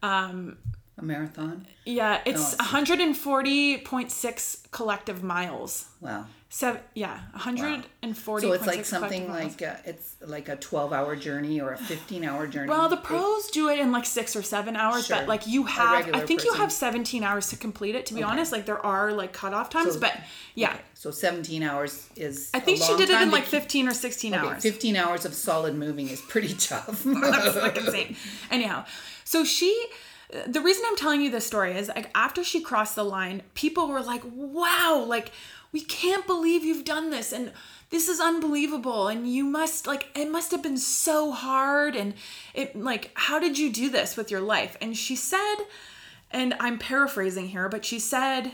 A 0.03 0.55
marathon. 1.01 1.67
yeah, 1.85 2.21
it's 2.25 2.55
it's- 2.55 2.73
140.6 2.73 4.71
collective 4.71 5.23
miles. 5.23 5.87
Wow. 6.01 6.27
Seven, 6.55 6.83
yeah, 6.93 7.19
140. 7.31 8.47
So 8.47 8.53
it's 8.53 8.67
like 8.67 8.85
something 8.85 9.27
like 9.27 9.63
uh 9.63 9.73
it's 9.87 10.17
like 10.21 10.51
a 10.51 10.57
12 10.57 10.93
hour 10.93 11.17
journey 11.17 11.63
or 11.63 11.73
a 11.73 11.79
15 11.79 12.25
hour 12.25 12.47
journey. 12.47 12.69
Well, 12.69 12.91
the 12.91 12.99
pros 12.99 13.51
do 13.51 13.71
it 13.71 13.79
in 13.79 13.91
like 13.91 14.05
six 14.05 14.37
or 14.37 14.43
seven 14.43 14.77
hours, 14.77 15.07
Sure. 15.07 15.17
but 15.17 15.29
like 15.29 15.47
you 15.47 15.63
have, 15.65 16.15
I 16.15 16.21
think 16.21 16.45
you 16.45 16.53
have 16.53 16.71
17 16.71 17.23
hours 17.23 17.49
to 17.49 17.57
complete 17.57 17.95
it. 17.95 18.05
To 18.07 18.15
be 18.15 18.23
honest, 18.23 18.53
like 18.53 18.67
there 18.67 18.85
are 18.85 19.13
like 19.13 19.33
cutoff 19.33 19.71
times, 19.71 19.95
So- 19.95 20.01
but 20.01 20.15
yeah, 20.55 20.73
Okay, 20.73 20.81
So 20.93 21.11
17 21.11 21.63
hours 21.63 22.07
is. 22.17 22.51
I 22.53 22.61
think 22.61 22.81
a 22.81 22.85
she 22.85 22.97
did 22.99 23.09
it 23.09 23.19
in 23.23 23.31
like 23.31 23.45
15 23.45 23.89
or 23.89 23.95
16 23.95 24.35
okay, 24.35 24.47
hours. 24.47 24.63
15 24.63 24.95
hours 24.97 25.25
of 25.25 25.33
solid 25.33 25.75
moving 25.75 26.11
is 26.11 26.21
pretty 26.21 26.53
tough. 26.69 27.03
That's 27.05 27.57
like 27.57 27.79
insane. 27.79 28.15
Anyhow, 28.51 28.85
so 29.25 29.45
she, 29.45 29.87
the 30.47 30.61
reason 30.61 30.85
I'm 30.87 30.97
telling 30.97 31.23
you 31.23 31.31
this 31.31 31.47
story 31.47 31.73
is 31.79 31.89
like 31.89 32.11
after 32.15 32.45
she 32.45 32.61
crossed 32.61 32.95
the 32.95 33.05
line, 33.05 33.41
people 33.55 33.89
were 33.89 34.03
like, 34.03 34.21
wow, 34.35 35.03
like 35.09 35.33
we 35.73 35.81
can't 35.81 36.27
believe 36.27 36.65
you've 36.65 36.85
done 36.85 37.11
this. 37.11 37.33
And 37.33 37.53
this 37.91 38.09
is 38.09 38.21
unbelievable. 38.21 39.09
And 39.09 39.27
you 39.27 39.45
must 39.45 39.87
like, 39.87 40.09
it 40.15 40.31
must 40.31 40.51
have 40.51 40.63
been 40.63 40.77
so 40.77 41.33
hard. 41.33 41.97
And 41.97 42.15
it 42.55 42.77
like, 42.77 43.11
how 43.15 43.39
did 43.39 43.59
you 43.59 43.73
do 43.73 43.91
this 43.91 44.17
with 44.17 44.31
your 44.31 44.41
life? 44.41 44.77
And 44.81 44.97
she 44.97 45.17
said, 45.17 45.57
and 46.31 46.55
I'm 46.61 46.79
paraphrasing 46.79 47.49
here, 47.49 47.69
but 47.69 47.85
she 47.85 47.99
said, 47.99 48.53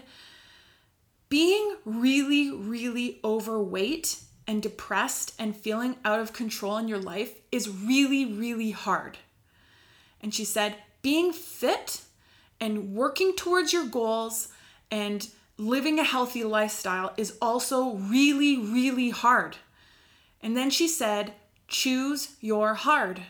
being 1.29 1.77
really, 1.85 2.51
really 2.51 3.21
overweight 3.23 4.21
and 4.47 4.63
depressed 4.63 5.35
and 5.39 5.55
feeling 5.55 5.97
out 6.05 6.21
of 6.21 6.33
control 6.33 6.79
in 6.79 6.89
your 6.89 6.99
life 6.99 7.41
is 7.53 7.69
really, 7.69 8.25
really 8.25 8.71
hard. 8.71 9.19
And 10.21 10.35
she 10.35 10.45
said, 10.45 10.77
being 11.03 11.33
fit 11.33 12.03
and 12.61 12.95
working 12.95 13.37
towards 13.37 13.73
your 13.73 13.87
goals 13.87 14.49
and 14.91 15.29
living 15.59 15.99
a 15.99 16.05
healthy 16.05 16.45
lifestyle 16.45 17.13
is 17.17 17.37
also 17.43 17.95
really, 17.95 18.57
really 18.57 19.11
hard. 19.11 19.57
And 20.41 20.57
then 20.57 20.71
she 20.71 20.89
said, 20.89 21.35
choose 21.67 22.37
your 22.41 22.75
hard. 22.75 23.23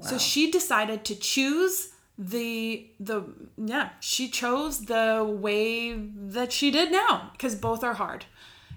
So 0.00 0.18
she 0.18 0.50
decided 0.50 1.04
to 1.06 1.14
choose 1.14 1.88
the 2.18 2.86
the 3.00 3.24
yeah, 3.56 3.90
she 4.00 4.28
chose 4.28 4.84
the 4.86 5.24
way 5.26 5.94
that 5.94 6.52
she 6.52 6.70
did 6.70 6.92
now 6.92 7.30
because 7.32 7.54
both 7.54 7.82
are 7.82 7.94
hard. 7.94 8.26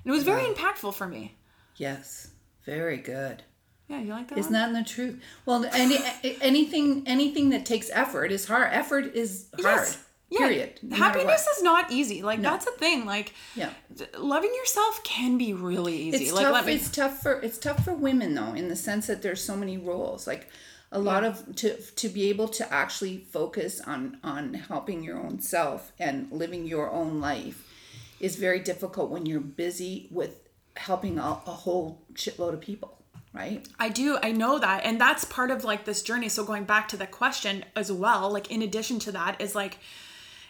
And 0.03 0.13
it 0.13 0.15
was 0.15 0.23
very 0.23 0.43
impactful 0.43 0.93
for 0.93 1.07
me. 1.07 1.35
yes. 1.75 2.31
Very 2.65 2.97
good. 2.97 3.43
Yeah, 3.87 3.99
you 4.01 4.11
like 4.11 4.27
that? 4.27 4.37
Isn't 4.37 4.53
one? 4.53 4.73
that 4.73 4.79
the 4.83 4.89
truth? 4.89 5.21
Well, 5.45 5.65
any 5.73 5.97
anything 6.41 7.03
anything 7.07 7.49
that 7.49 7.65
takes 7.65 7.89
effort 7.91 8.31
is 8.31 8.47
hard. 8.47 8.69
Effort 8.71 9.15
is 9.15 9.47
hard. 9.61 9.87
Yes. 9.87 9.97
Yeah. 10.29 10.39
Period. 10.39 10.79
no 10.83 10.95
Happiness 10.95 11.47
is 11.47 11.63
not 11.63 11.91
easy. 11.91 12.21
Like 12.21 12.41
that's 12.41 12.67
a 12.67 12.71
thing. 12.71 13.05
Like 13.05 13.33
Yeah. 13.55 13.71
loving 14.17 14.53
yourself 14.53 15.03
can 15.03 15.37
be 15.37 15.53
really 15.53 15.95
easy. 15.95 16.25
It's 16.25 16.33
like 16.33 16.45
tough. 16.45 16.65
me 16.65 16.73
It's 16.73 16.91
tough 16.91 17.21
for 17.21 17.33
it's 17.41 17.57
tough 17.57 17.83
for 17.83 17.93
women 17.93 18.35
though, 18.35 18.53
in 18.53 18.69
the 18.69 18.75
sense 18.75 19.07
that 19.07 19.21
there's 19.21 19.43
so 19.43 19.55
many 19.55 19.77
roles. 19.77 20.27
Like 20.27 20.47
a 20.91 20.99
lot 20.99 21.23
of 21.23 21.55
to 21.57 21.77
to 21.77 22.09
be 22.09 22.29
able 22.29 22.47
to 22.47 22.73
actually 22.73 23.17
focus 23.17 23.81
on 23.81 24.17
on 24.23 24.53
helping 24.53 25.03
your 25.03 25.17
own 25.17 25.39
self 25.39 25.91
and 25.99 26.31
living 26.31 26.65
your 26.65 26.91
own 26.91 27.19
life 27.19 27.65
is 28.19 28.35
very 28.35 28.59
difficult 28.59 29.09
when 29.09 29.25
you're 29.25 29.39
busy 29.39 30.09
with 30.11 30.47
helping 30.75 31.17
a, 31.17 31.21
a 31.21 31.51
whole 31.63 32.05
shitload 32.13 32.53
of 32.53 32.61
people. 32.61 32.95
Right. 33.31 33.67
I 33.79 33.89
do. 33.89 34.17
I 34.23 34.31
know 34.31 34.57
that. 34.57 34.83
And 34.85 34.99
that's 34.99 35.23
part 35.25 35.51
of 35.51 35.63
like 35.63 35.85
this 35.85 36.01
journey. 36.01 36.29
So 36.29 36.43
going 36.43 36.63
back 36.63 36.87
to 36.89 36.97
the 36.97 37.05
question 37.05 37.63
as 37.75 37.91
well, 37.91 38.31
like 38.31 38.49
in 38.49 38.63
addition 38.63 38.97
to 38.99 39.11
that 39.11 39.39
is 39.39 39.53
like 39.53 39.77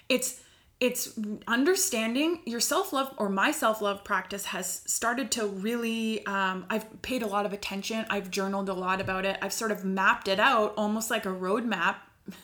it's 0.10 0.42
it's 0.80 1.20
understanding 1.46 2.40
your 2.46 2.62
self-love 2.62 3.14
or 3.18 3.28
my 3.28 3.52
self-love 3.52 4.04
practice 4.06 4.46
has 4.46 4.82
started 4.86 5.30
to 5.32 5.46
really 5.46 6.26
um, 6.26 6.66
i've 6.70 7.02
paid 7.02 7.22
a 7.22 7.28
lot 7.28 7.46
of 7.46 7.54
attention. 7.54 8.06
I've 8.10 8.32
journaled 8.32 8.70
a 8.70 8.74
lot 8.74 9.00
about 9.00 9.26
it. 9.26 9.38
I've 9.42 9.54
sort 9.54 9.72
of 9.72 9.86
mapped 9.86 10.28
it 10.28 10.40
out 10.40 10.74
almost 10.78 11.10
like 11.12 11.26
a 11.26 11.30
roadmap 11.30 11.98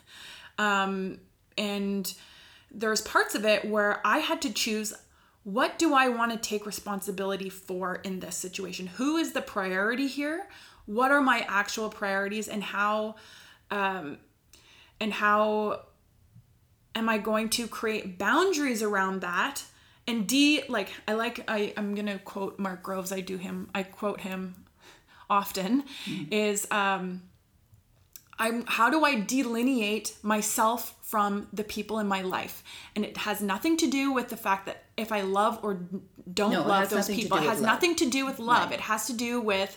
um, 0.58 1.20
and 1.58 2.14
there's 2.72 3.02
parts 3.02 3.36
of 3.36 3.46
it 3.46 3.66
where 3.66 4.06
i 4.06 4.20
had 4.20 4.42
to 4.42 4.54
choose 4.54 4.94
what 5.44 5.78
do 5.78 5.94
i 5.94 6.10
want 6.10 6.32
to 6.32 6.38
take 6.38 6.66
responsibility 6.66 7.50
for 7.50 7.96
in 7.98 8.20
this 8.20 8.36
situation? 8.36 8.88
Who 8.88 9.18
is 9.18 9.34
the 9.34 9.42
priority 9.42 10.08
here? 10.08 10.48
What 10.88 11.12
are 11.12 11.22
my 11.22 11.46
actual 11.48 11.90
priorities 11.90 12.48
and 12.48 12.64
how 12.64 13.16
um, 13.72 14.18
and 15.00 15.14
how 15.14 15.82
am 16.96 17.10
I 17.10 17.18
going 17.18 17.50
to 17.50 17.68
create 17.68 18.18
boundaries 18.18 18.82
around 18.82 19.22
that? 19.22 19.64
And 20.08 20.28
D, 20.28 20.64
like 20.70 20.90
I 21.08 21.14
like 21.14 21.44
I 21.48 21.74
I'm 21.78 21.96
gonna 21.96 22.20
quote 22.20 22.58
Mark 22.60 22.84
Groves. 22.84 23.12
I 23.12 23.22
do 23.22 23.38
him. 23.38 23.70
I 23.74 23.84
quote 23.84 24.22
him 24.22 24.56
often. 25.30 25.84
Is 26.32 26.68
um, 26.72 27.24
I'm 28.38 28.66
how 28.68 28.90
do 28.90 29.04
I 29.04 29.20
delineate 29.20 30.16
myself 30.22 30.96
from 31.02 31.48
the 31.54 31.64
people 31.64 31.98
in 32.00 32.08
my 32.08 32.22
life? 32.22 32.64
And 32.96 33.04
it 33.04 33.18
has 33.18 33.42
nothing 33.42 33.78
to 33.78 33.88
do 33.88 34.12
with 34.12 34.30
the 34.30 34.38
fact 34.38 34.68
that 34.68 34.84
if 34.96 35.12
I 35.12 35.22
love 35.22 35.60
or 35.64 35.80
don't 36.32 36.52
No, 36.52 36.62
love 36.64 36.90
those 36.90 37.08
people. 37.08 37.38
It 37.38 37.44
has 37.44 37.60
love. 37.60 37.66
nothing 37.74 37.96
to 37.96 38.10
do 38.10 38.26
with 38.26 38.40
love. 38.40 38.72
It 38.72 38.82
has 38.82 39.08
to 39.08 39.14
do 39.14 39.42
with 39.42 39.76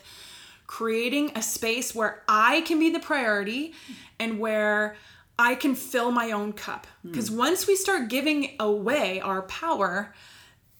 creating 0.67 1.33
a 1.35 1.43
space 1.43 1.95
where 1.95 2.23
I 2.29 2.61
can 2.63 2.79
be 2.79 2.91
the 2.91 3.01
priority 3.01 3.73
and 4.19 4.39
where 4.39 4.97
I 5.39 5.55
can 5.55 5.75
fill 5.75 6.11
my 6.11 6.33
own 6.33 6.53
cup. 6.53 6.87
Hmm. 7.03 7.11
Because 7.11 7.31
once 7.31 7.67
we 7.67 7.77
start 7.77 8.09
giving 8.09 8.57
away 8.59 9.21
our 9.21 9.43
power 9.43 10.15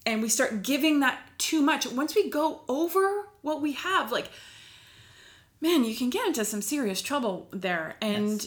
and 0.05 0.21
we 0.23 0.29
start 0.29 0.63
giving 0.63 1.01
that 1.01 1.21
too 1.39 1.63
much, 1.63 1.87
once 1.87 2.15
we 2.15 2.29
go 2.29 2.63
over 2.69 3.29
what 3.43 3.63
we 3.63 3.73
have, 3.73 4.11
like, 4.11 4.31
man, 5.61 5.85
you 5.85 5.95
can 5.95 6.11
get 6.11 6.27
into 6.27 6.45
some 6.45 6.63
serious 6.63 7.01
trouble 7.01 7.49
there. 7.53 7.97
And 8.01 8.47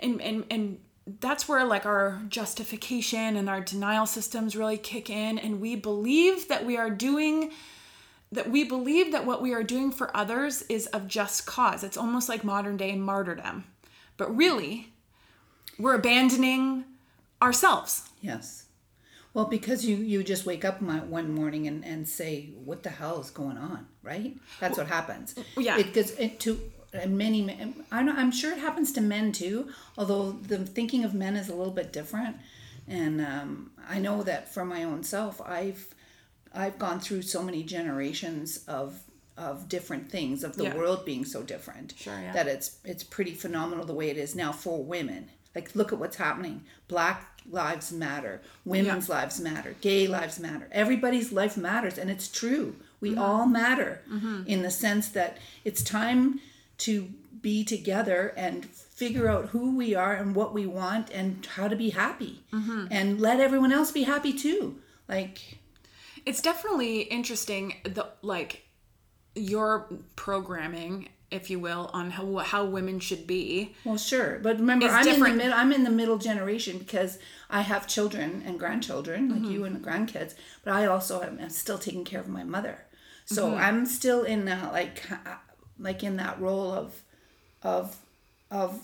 and 0.00 0.20
and 0.20 0.44
and 0.50 0.78
that's 1.20 1.48
where 1.48 1.64
like 1.64 1.84
our 1.84 2.22
justification 2.28 3.36
and 3.36 3.48
our 3.48 3.60
denial 3.60 4.06
systems 4.06 4.56
really 4.56 4.78
kick 4.78 5.10
in 5.10 5.38
and 5.38 5.60
we 5.60 5.76
believe 5.76 6.48
that 6.48 6.64
we 6.64 6.78
are 6.78 6.88
doing 6.88 7.50
that 8.32 8.50
we 8.50 8.64
believe 8.64 9.12
that 9.12 9.26
what 9.26 9.42
we 9.42 9.52
are 9.52 9.62
doing 9.62 9.92
for 9.92 10.14
others 10.16 10.62
is 10.62 10.86
of 10.88 11.06
just 11.06 11.46
cause. 11.46 11.84
It's 11.84 11.96
almost 11.96 12.28
like 12.28 12.42
modern 12.42 12.76
day 12.76 12.96
martyrdom. 12.96 13.64
But 14.16 14.34
really, 14.34 14.93
we're 15.78 15.94
abandoning 15.94 16.84
ourselves. 17.42 18.08
Yes. 18.20 18.66
Well, 19.32 19.46
because 19.46 19.84
you 19.84 19.96
you 19.96 20.22
just 20.22 20.46
wake 20.46 20.64
up 20.64 20.80
my, 20.80 20.98
one 21.00 21.34
morning 21.34 21.66
and, 21.66 21.84
and 21.84 22.08
say, 22.08 22.50
"What 22.64 22.82
the 22.84 22.90
hell 22.90 23.20
is 23.20 23.30
going 23.30 23.58
on?" 23.58 23.86
Right? 24.02 24.36
That's 24.60 24.78
what 24.78 24.86
happens. 24.86 25.34
yeah. 25.56 25.76
It 25.78 25.96
it 26.18 26.38
to 26.40 26.60
and 26.92 27.18
many. 27.18 27.42
men- 27.42 27.84
I'm 27.90 28.08
I'm 28.08 28.30
sure 28.30 28.52
it 28.52 28.58
happens 28.58 28.92
to 28.92 29.00
men 29.00 29.32
too. 29.32 29.70
Although 29.98 30.32
the 30.32 30.58
thinking 30.64 31.04
of 31.04 31.14
men 31.14 31.34
is 31.34 31.48
a 31.48 31.54
little 31.54 31.72
bit 31.72 31.92
different, 31.92 32.36
and 32.86 33.20
um, 33.20 33.72
I 33.88 33.98
know 33.98 34.22
that 34.22 34.54
for 34.54 34.64
my 34.64 34.84
own 34.84 35.02
self, 35.02 35.40
I've 35.42 35.88
I've 36.54 36.78
gone 36.78 37.00
through 37.00 37.22
so 37.22 37.42
many 37.42 37.64
generations 37.64 38.58
of 38.68 39.00
of 39.36 39.68
different 39.68 40.12
things 40.12 40.44
of 40.44 40.54
the 40.56 40.62
Yeah. 40.64 40.76
world 40.76 41.04
being 41.04 41.24
so 41.24 41.42
different 41.42 41.92
Sure, 41.96 42.14
yeah. 42.20 42.32
that 42.34 42.46
it's 42.46 42.78
it's 42.84 43.02
pretty 43.02 43.32
phenomenal 43.34 43.84
the 43.84 43.94
way 43.94 44.08
it 44.10 44.16
is 44.16 44.36
now 44.36 44.52
for 44.52 44.84
women. 44.84 45.28
Like 45.54 45.74
look 45.74 45.92
at 45.92 45.98
what's 45.98 46.16
happening. 46.16 46.62
Black 46.88 47.40
lives 47.50 47.92
matter. 47.92 48.40
Women's 48.64 49.08
lives 49.08 49.38
matter. 49.40 49.76
Gay 49.80 50.06
lives 50.06 50.38
matter. 50.40 50.68
Everybody's 50.72 51.30
life 51.32 51.56
matters 51.56 51.98
and 51.98 52.10
it's 52.10 52.28
true. 52.28 52.76
We 53.00 53.10
Mm-hmm. 53.10 53.18
all 53.20 53.46
matter 53.46 54.00
in 54.46 54.62
the 54.62 54.70
sense 54.70 55.08
that 55.10 55.36
it's 55.64 55.82
time 55.82 56.40
to 56.78 57.10
be 57.42 57.62
together 57.62 58.32
and 58.36 58.64
figure 58.64 59.28
out 59.28 59.50
who 59.50 59.76
we 59.76 59.94
are 59.94 60.14
and 60.14 60.34
what 60.34 60.54
we 60.54 60.64
want 60.66 61.10
and 61.10 61.44
how 61.44 61.68
to 61.68 61.76
be 61.76 61.90
happy 61.90 62.40
Mm-hmm. 62.52 62.86
and 62.90 63.20
let 63.20 63.40
everyone 63.40 63.72
else 63.72 63.92
be 63.92 64.04
happy 64.04 64.32
too. 64.32 64.76
Like 65.06 65.58
it's 66.24 66.40
definitely 66.40 67.02
interesting 67.02 67.74
the 67.84 68.06
like 68.22 68.62
your 69.34 69.86
programming 70.16 71.08
if 71.38 71.50
you 71.50 71.58
will 71.68 71.84
on 71.92 72.06
how 72.12 72.26
how 72.52 72.62
women 72.64 72.98
should 73.00 73.26
be 73.26 73.74
Well, 73.84 73.98
sure, 73.98 74.38
but 74.46 74.54
remember, 74.58 74.86
I'm 74.86 75.04
different. 75.04 75.32
in 75.32 75.38
the 75.38 75.44
middle. 75.44 75.58
I'm 75.60 75.72
in 75.78 75.84
the 75.84 75.90
middle 76.00 76.18
generation 76.18 76.78
because 76.78 77.18
I 77.50 77.62
have 77.62 77.86
children 77.96 78.42
and 78.46 78.58
grandchildren, 78.58 79.20
like 79.34 79.42
you 79.52 79.60
Mm-hmm. 79.60 79.66
and 79.66 79.74
the 79.76 79.84
grandkids. 79.88 80.32
But 80.64 80.72
I 80.80 80.86
also 80.86 81.14
am 81.22 81.50
still 81.50 81.78
taking 81.78 82.04
care 82.04 82.20
of 82.20 82.28
my 82.28 82.44
mother, 82.44 82.76
so 83.26 83.42
Mm-hmm. 83.48 83.64
I'm 83.66 83.86
still 83.86 84.22
in 84.34 84.40
that 84.50 84.72
like 84.72 84.96
uh, 85.10 85.36
like 85.88 86.00
in 86.08 86.16
that 86.22 86.40
role 86.40 86.70
of 86.72 86.88
of 87.62 87.96
of 88.50 88.80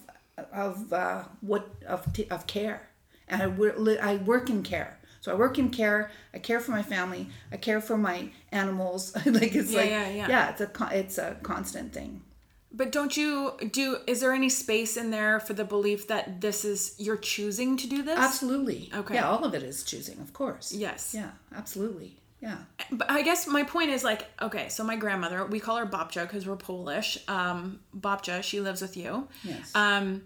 of 0.53 0.93
uh, 0.93 1.25
what 1.41 1.65
of 1.87 2.01
t- 2.13 2.29
of 2.31 2.47
care, 2.47 2.89
and 3.29 3.43
I 3.43 3.47
work 3.47 3.77
I 4.11 4.17
work 4.17 4.51
in 4.51 4.63
care. 4.63 4.93
So 5.23 5.31
I 5.33 5.35
work 5.35 5.59
in 5.59 5.69
care. 5.69 6.11
I 6.33 6.39
care 6.39 6.61
for 6.61 6.71
my 6.73 6.83
family. 6.83 7.29
I 7.53 7.59
care 7.59 7.81
for 7.83 7.99
my 7.99 8.31
animals. 8.53 9.15
like 9.27 9.55
it's 9.55 9.71
Yeah, 9.71 9.81
like 9.81 9.91
yeah, 9.91 10.29
yeah. 10.33 10.51
it's 10.51 10.61
a 10.63 10.71
it's 11.01 11.19
a 11.19 11.37
constant 11.43 11.93
thing. 11.93 12.23
But 12.73 12.93
don't 12.93 13.17
you 13.17 13.53
do 13.73 13.99
is 14.07 14.21
there 14.21 14.33
any 14.33 14.49
space 14.49 14.97
in 14.97 15.11
there 15.11 15.41
for 15.41 15.55
the 15.55 15.65
belief 15.65 16.07
that 16.09 16.41
this 16.41 16.65
is 16.65 16.95
you're 16.99 17.17
choosing 17.17 17.77
to 17.77 17.89
do 17.89 18.03
this 18.03 18.19
Absolutely. 18.19 18.91
Okay. 18.95 19.15
Yeah, 19.15 19.29
all 19.29 19.45
of 19.45 19.55
it 19.55 19.63
is 19.63 19.83
choosing, 19.83 20.19
of 20.21 20.33
course. 20.33 20.73
Yes. 20.73 21.13
Yeah, 21.15 21.31
absolutely. 21.55 22.17
Yeah. 22.41 22.57
but 22.91 23.11
I 23.11 23.23
guess 23.23 23.47
my 23.47 23.65
point 23.65 23.91
is 23.91 24.03
like, 24.03 24.27
okay, 24.41 24.69
so 24.69 24.83
my 24.83 24.97
grandmother, 24.97 25.45
we 25.45 25.61
call 25.61 25.77
her 25.77 25.87
Babcia 25.87 26.23
because 26.23 26.47
we're 26.47 26.57
Polish. 26.57 27.19
Um, 27.29 27.81
Babcia, 27.95 28.43
she 28.43 28.61
lives 28.61 28.81
with 28.81 28.97
you. 28.97 29.29
Yes. 29.45 29.73
Um, 29.75 30.23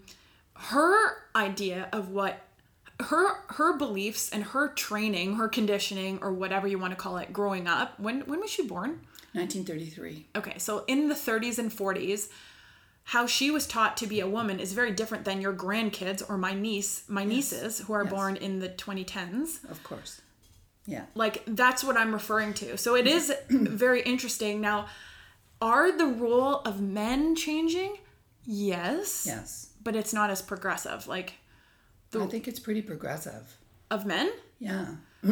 her 0.53 1.17
idea 1.35 1.89
of 1.91 2.09
what 2.09 2.41
her 3.01 3.41
her 3.47 3.77
beliefs 3.77 4.29
and 4.29 4.43
her 4.43 4.69
training, 4.69 5.35
her 5.35 5.49
conditioning, 5.49 6.19
or 6.21 6.31
whatever 6.31 6.65
you 6.67 6.79
want 6.79 6.91
to 6.91 6.95
call 6.95 7.17
it, 7.17 7.33
growing 7.33 7.67
up. 7.67 7.99
When 7.99 8.21
when 8.21 8.39
was 8.39 8.49
she 8.49 8.65
born? 8.65 9.01
1933. 9.35 10.27
Okay, 10.35 10.57
so 10.57 10.83
in 10.87 11.09
the 11.09 11.15
30s 11.15 11.59
and 11.59 11.71
40s, 11.71 12.29
how 13.09 13.27
she 13.27 13.51
was 13.51 13.67
taught 13.67 13.97
to 13.97 14.07
be 14.07 14.19
a 14.19 14.27
woman 14.27 14.59
is 14.59 14.73
very 14.73 14.91
different 14.91 15.25
than 15.25 15.39
your 15.41 15.53
grandkids 15.53 16.27
or 16.27 16.37
my 16.37 16.53
niece, 16.53 17.03
my 17.07 17.23
nieces 17.23 17.79
who 17.79 17.93
are 17.93 18.03
Yes. 18.03 18.11
born 18.13 18.35
in 18.37 18.59
the 18.59 18.69
2010s 18.69 19.69
Of 19.69 19.83
course. 19.83 20.21
Yeah. 20.87 21.05
like 21.15 21.41
that's 21.47 21.83
what 21.83 21.97
i'm 21.97 22.13
referring 22.13 22.53
to 22.55 22.77
so 22.77 22.95
it 22.95 23.07
is 23.07 23.33
very 23.49 24.01
interesting 24.03 24.61
now 24.61 24.85
are 25.59 25.91
the 25.97 26.05
role 26.05 26.57
of 26.59 26.79
men 26.79 27.35
changing 27.35 27.97
yes 28.43 29.23
Yes. 29.25 29.69
but 29.83 29.95
it's 29.95 30.13
not 30.13 30.29
as 30.29 30.41
progressive 30.43 31.07
like 31.07 31.33
I 32.17 32.27
think 32.27 32.47
it's 32.47 32.59
pretty 32.61 32.81
progressive. 32.81 33.57
of 33.91 34.05
men 34.05 34.31
Yeah. 34.59 34.85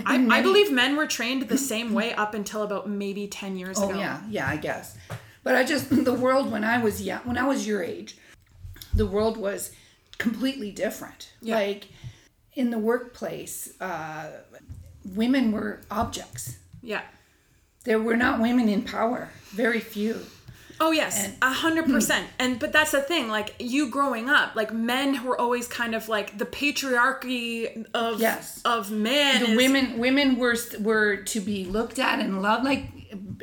I, 0.05 0.39
I 0.39 0.41
believe 0.41 0.71
men 0.71 0.95
were 0.95 1.07
trained 1.07 1.43
the 1.43 1.57
same 1.73 1.93
way 1.93 2.13
up 2.13 2.33
until 2.33 2.63
about 2.63 2.89
maybe 2.89 3.27
10 3.27 3.57
years 3.57 3.77
Oh 3.79 3.89
ago 3.89 3.99
yeah, 3.99 4.21
yeah, 4.29 4.47
I 4.47 4.57
guess. 4.57 4.97
But 5.43 5.55
I 5.55 5.63
just 5.63 5.89
the 6.05 6.13
world 6.13 6.51
when 6.51 6.63
I 6.63 6.77
was 6.77 7.01
young, 7.01 7.21
when 7.21 7.37
I 7.37 7.47
was 7.47 7.67
your 7.67 7.83
age, 7.83 8.17
the 8.93 9.05
world 9.05 9.37
was 9.37 9.71
completely 10.17 10.71
different. 10.71 11.33
Yeah. 11.41 11.55
Like 11.55 11.87
in 12.53 12.69
the 12.69 12.79
workplace, 12.79 13.79
uh, 13.81 14.29
women 15.05 15.51
were 15.51 15.81
objects. 15.91 16.57
yeah 16.81 17.01
There 17.83 17.99
were 17.99 18.15
not 18.15 18.39
women 18.39 18.69
in 18.69 18.83
power. 18.83 19.29
Very 19.51 19.79
few. 19.79 20.21
Oh 20.79 20.91
yes, 20.91 21.29
a 21.41 21.51
hundred 21.53 21.85
percent. 21.85 22.27
And 22.39 22.59
but 22.59 22.71
that's 22.73 22.91
the 22.91 23.01
thing. 23.01 23.27
Like 23.29 23.55
you 23.59 23.89
growing 23.89 24.29
up, 24.29 24.55
like 24.55 24.73
men 24.73 25.23
were 25.23 25.39
always 25.39 25.67
kind 25.67 25.93
of 25.95 26.09
like 26.09 26.37
the 26.37 26.45
patriarchy 26.45 27.85
of 27.93 28.19
Yes. 28.19 28.61
of 28.65 28.91
men. 28.91 29.43
the 29.43 29.49
is- 29.51 29.57
women 29.57 29.97
women 29.99 30.37
were 30.37 30.55
were 30.79 31.17
to 31.17 31.39
be 31.39 31.65
looked 31.65 31.99
at 31.99 32.19
and 32.19 32.41
loved 32.41 32.63
like 32.65 32.85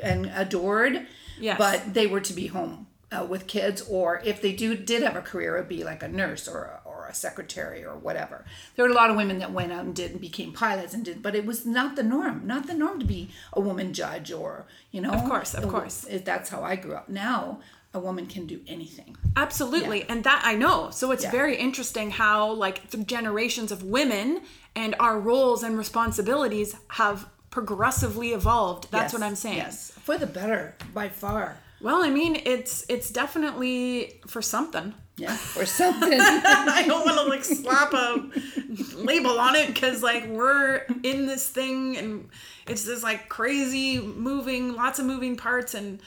and 0.02 0.30
adored 0.34 1.06
Yes. 1.40 1.56
but 1.58 1.94
they 1.94 2.06
were 2.06 2.20
to 2.20 2.32
be 2.32 2.48
home 2.48 2.86
uh, 3.12 3.24
with 3.28 3.46
kids 3.46 3.82
or 3.88 4.20
if 4.24 4.42
they 4.42 4.52
do 4.52 4.76
did 4.76 5.02
have 5.02 5.16
a 5.16 5.22
career 5.22 5.56
it 5.56 5.60
would 5.60 5.68
be 5.68 5.84
like 5.84 6.02
a 6.02 6.08
nurse 6.08 6.46
or 6.48 6.79
a, 7.10 7.14
secretary 7.14 7.84
or 7.84 7.94
whatever 8.06 8.44
there 8.74 8.84
were 8.84 8.90
a 8.90 8.94
lot 8.94 9.10
of 9.10 9.16
women 9.16 9.38
that 9.38 9.52
went 9.52 9.72
out 9.72 9.84
and 9.84 9.94
did 9.94 10.10
and 10.12 10.20
became 10.20 10.52
pilots 10.52 10.94
and 10.94 11.04
did 11.04 11.22
but 11.22 11.34
it 11.34 11.44
was 11.44 11.66
not 11.66 11.96
the 11.96 12.02
norm 12.02 12.46
not 12.46 12.66
the 12.66 12.74
norm 12.74 12.98
to 12.98 13.06
be 13.06 13.28
a 13.52 13.60
woman 13.60 13.92
judge 13.92 14.30
or 14.32 14.66
you 14.90 15.00
know 15.00 15.10
of 15.10 15.24
course, 15.28 15.54
of 15.54 15.68
course. 15.68 16.06
that's 16.24 16.48
how 16.50 16.62
i 16.62 16.74
grew 16.76 16.94
up 16.94 17.08
now 17.08 17.58
a 17.92 17.98
woman 17.98 18.26
can 18.26 18.46
do 18.46 18.60
anything 18.68 19.16
Absolutely. 19.36 20.04
And 20.08 20.22
that 20.24 20.42
I 20.44 20.54
know. 20.54 20.90
So 20.90 21.10
it's 21.12 21.24
Yeah. 21.24 21.30
very 21.40 21.56
interesting 21.56 22.10
how 22.10 22.52
like 22.52 22.90
the 22.90 22.98
generations 22.98 23.70
of 23.72 23.82
women 23.82 24.42
and 24.76 24.94
our 25.00 25.18
roles 25.18 25.62
and 25.62 25.76
responsibilities 25.78 26.76
have 26.88 27.26
progressively 27.50 28.28
evolved. 28.32 28.88
That's 28.90 29.12
Yes, 29.12 29.20
what 29.20 29.22
I'm 29.22 29.36
saying. 29.36 29.56
yes 29.58 29.92
for 30.04 30.16
the 30.18 30.26
better 30.26 30.74
by 30.94 31.08
far 31.08 31.56
Well, 31.80 32.02
I 32.04 32.10
mean, 32.10 32.32
it's 32.44 32.84
it's 32.88 33.10
definitely 33.10 34.20
for 34.26 34.42
something. 34.42 34.94
Yeah 35.20 35.36
or 35.56 35.66
something 35.66 36.18
I 36.20 36.84
don't 36.86 37.04
want 37.04 37.18
to 37.18 37.24
like 37.24 37.44
slap 37.44 37.92
a 37.92 38.30
label 38.96 39.38
on 39.38 39.54
it 39.54 39.68
because 39.68 40.02
like 40.02 40.26
we're 40.26 40.86
in 41.02 41.26
this 41.26 41.48
thing 41.48 41.96
and 41.96 42.28
it's 42.66 42.84
this 42.84 43.02
like 43.02 43.28
crazy 43.28 44.00
moving, 44.00 44.74
lots 44.74 44.98
of 44.98 45.06
moving 45.06 45.36
parts 45.36 45.74
and 45.74 46.00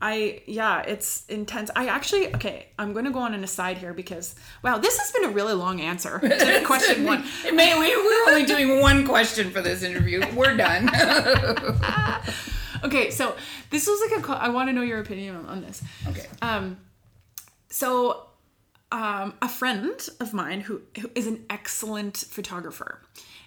I 0.00 0.42
yeah, 0.46 0.80
it's 0.82 1.24
intense. 1.26 1.70
I 1.76 1.86
actually 1.86 2.34
okay, 2.34 2.66
I'm 2.76 2.92
going 2.92 3.04
to 3.04 3.12
go 3.12 3.20
on 3.20 3.34
an 3.34 3.44
aside 3.44 3.78
here 3.78 3.94
because 3.94 4.34
wow, 4.64 4.78
this 4.78 4.98
has 4.98 5.12
been 5.12 5.24
a 5.26 5.28
really 5.28 5.54
long 5.54 5.80
answer 5.80 6.18
to 6.18 6.62
question 6.64 7.04
one. 7.04 7.24
It 7.46 7.54
may, 7.54 7.78
we, 7.78 7.94
we're 7.96 8.28
only 8.28 8.44
doing 8.44 8.80
one 8.80 9.06
question 9.06 9.52
for 9.52 9.60
this 9.60 9.84
interview. 9.84 10.20
We're 10.34 10.56
done. 10.56 10.90
Okay, 12.84 13.10
so 13.10 13.36
this 13.70 13.86
was 13.86 14.10
like 14.10 14.28
a 14.28 14.32
I 14.32 14.48
want 14.48 14.68
to 14.68 14.72
know 14.72 14.82
your 14.82 14.98
opinion 14.98 15.36
on, 15.36 15.46
on 15.46 15.60
this. 15.62 15.82
okay. 16.08 16.26
Um, 16.40 16.78
so 17.70 18.26
um, 18.92 19.34
a 19.40 19.48
friend 19.48 20.08
of 20.20 20.34
mine 20.34 20.60
who, 20.60 20.82
who 21.00 21.10
is 21.14 21.26
an 21.26 21.44
excellent 21.48 22.18
photographer, 22.18 23.00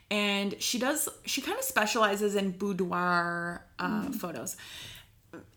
and 0.09 0.59
she 0.59 0.79
does 0.79 1.07
she 1.25 1.41
kind 1.41 1.57
of 1.57 1.63
specializes 1.63 2.35
in 2.35 2.51
boudoir 2.51 3.63
uh, 3.79 4.11
photos, 4.11 4.57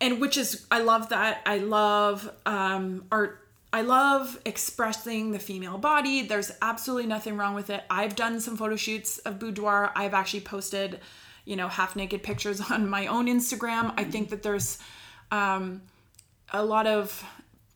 and 0.00 0.20
which 0.20 0.36
is 0.36 0.66
I 0.70 0.80
love 0.80 1.08
that 1.08 1.40
I 1.46 1.58
love 1.58 2.30
um, 2.46 3.06
art. 3.10 3.44
I 3.70 3.82
love 3.82 4.38
expressing 4.46 5.32
the 5.32 5.38
female 5.38 5.76
body. 5.76 6.22
There's 6.22 6.50
absolutely 6.62 7.06
nothing 7.06 7.36
wrong 7.36 7.54
with 7.54 7.68
it. 7.68 7.82
I've 7.90 8.16
done 8.16 8.40
some 8.40 8.56
photo 8.56 8.76
shoots 8.76 9.18
of 9.18 9.38
boudoir. 9.38 9.92
I've 9.94 10.14
actually 10.14 10.40
posted, 10.40 11.00
you 11.44 11.54
know, 11.54 11.68
half 11.68 11.94
naked 11.94 12.22
pictures 12.22 12.60
on 12.70 12.88
my 12.88 13.06
own 13.08 13.26
Instagram. 13.26 13.92
I 13.98 14.04
think 14.04 14.30
that 14.30 14.42
there's 14.42 14.78
um, 15.30 15.82
a 16.50 16.64
lot 16.64 16.86
of 16.86 17.22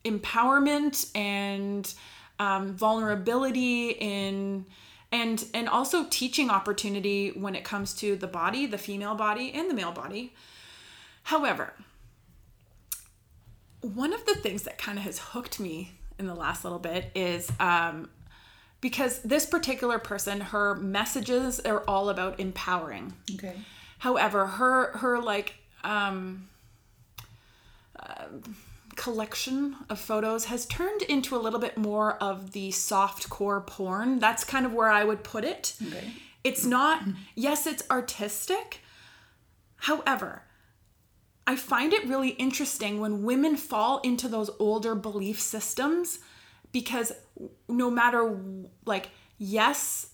empowerment 0.04 1.10
and 1.14 1.92
um, 2.38 2.74
vulnerability 2.74 3.90
in 3.90 4.66
and 5.10 5.44
and 5.52 5.68
also 5.68 6.06
teaching 6.10 6.50
opportunity 6.50 7.30
when 7.30 7.54
it 7.54 7.64
comes 7.64 7.94
to 7.94 8.16
the 8.16 8.26
body 8.26 8.66
the 8.66 8.78
female 8.78 9.14
body 9.14 9.52
and 9.52 9.70
the 9.70 9.74
male 9.74 9.92
body 9.92 10.34
however 11.24 11.74
one 13.80 14.12
of 14.12 14.24
the 14.26 14.34
things 14.34 14.62
that 14.62 14.78
kind 14.78 14.98
of 14.98 15.04
has 15.04 15.18
hooked 15.18 15.60
me 15.60 15.92
in 16.18 16.26
the 16.26 16.34
last 16.34 16.64
little 16.64 16.78
bit 16.78 17.10
is 17.14 17.50
um, 17.58 18.08
because 18.80 19.20
this 19.20 19.44
particular 19.44 19.98
person 19.98 20.40
her 20.40 20.74
messages 20.76 21.60
are 21.60 21.84
all 21.86 22.08
about 22.08 22.40
empowering 22.40 23.12
Okay. 23.34 23.54
However, 24.02 24.48
her 24.48 24.96
her 24.98 25.20
like 25.20 25.54
um, 25.84 26.48
uh, 27.96 28.24
collection 28.96 29.76
of 29.88 29.98
photos 29.98 30.46
has 30.46 30.66
turned 30.66 31.02
into 31.02 31.36
a 31.36 31.38
little 31.38 31.60
bit 31.60 31.76
more 31.76 32.14
of 32.22 32.52
the 32.52 32.70
soft 32.70 33.30
core 33.30 33.60
porn. 33.60 34.18
That's 34.18 34.44
kind 34.44 34.66
of 34.66 34.72
where 34.72 34.90
I 34.90 35.04
would 35.04 35.24
put 35.24 35.44
it. 35.44 35.74
Okay. 35.86 36.12
It's 36.44 36.64
not. 36.64 37.02
Yes, 37.34 37.66
it's 37.66 37.82
artistic. 37.90 38.80
However, 39.76 40.42
I 41.46 41.56
find 41.56 41.92
it 41.92 42.06
really 42.06 42.30
interesting 42.30 43.00
when 43.00 43.22
women 43.24 43.56
fall 43.56 43.98
into 44.00 44.28
those 44.28 44.50
older 44.58 44.94
belief 44.94 45.40
systems 45.40 46.20
because 46.70 47.12
no 47.68 47.90
matter 47.90 48.38
like 48.86 49.10
yes 49.38 50.08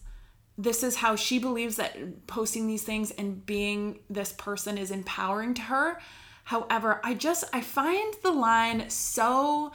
this 0.57 0.83
is 0.83 0.97
how 0.97 1.15
she 1.15 1.39
believes 1.39 1.77
that 1.77 2.27
posting 2.27 2.67
these 2.67 2.83
things 2.83 3.11
and 3.13 3.45
being 3.47 4.01
this 4.11 4.33
person 4.33 4.77
is 4.77 4.91
empowering 4.91 5.55
to 5.55 5.63
her 5.63 6.01
however 6.49 6.99
i 7.05 7.13
just 7.13 7.45
i 7.53 7.61
find 7.61 8.15
the 8.23 8.31
line 8.31 8.89
so 8.89 9.71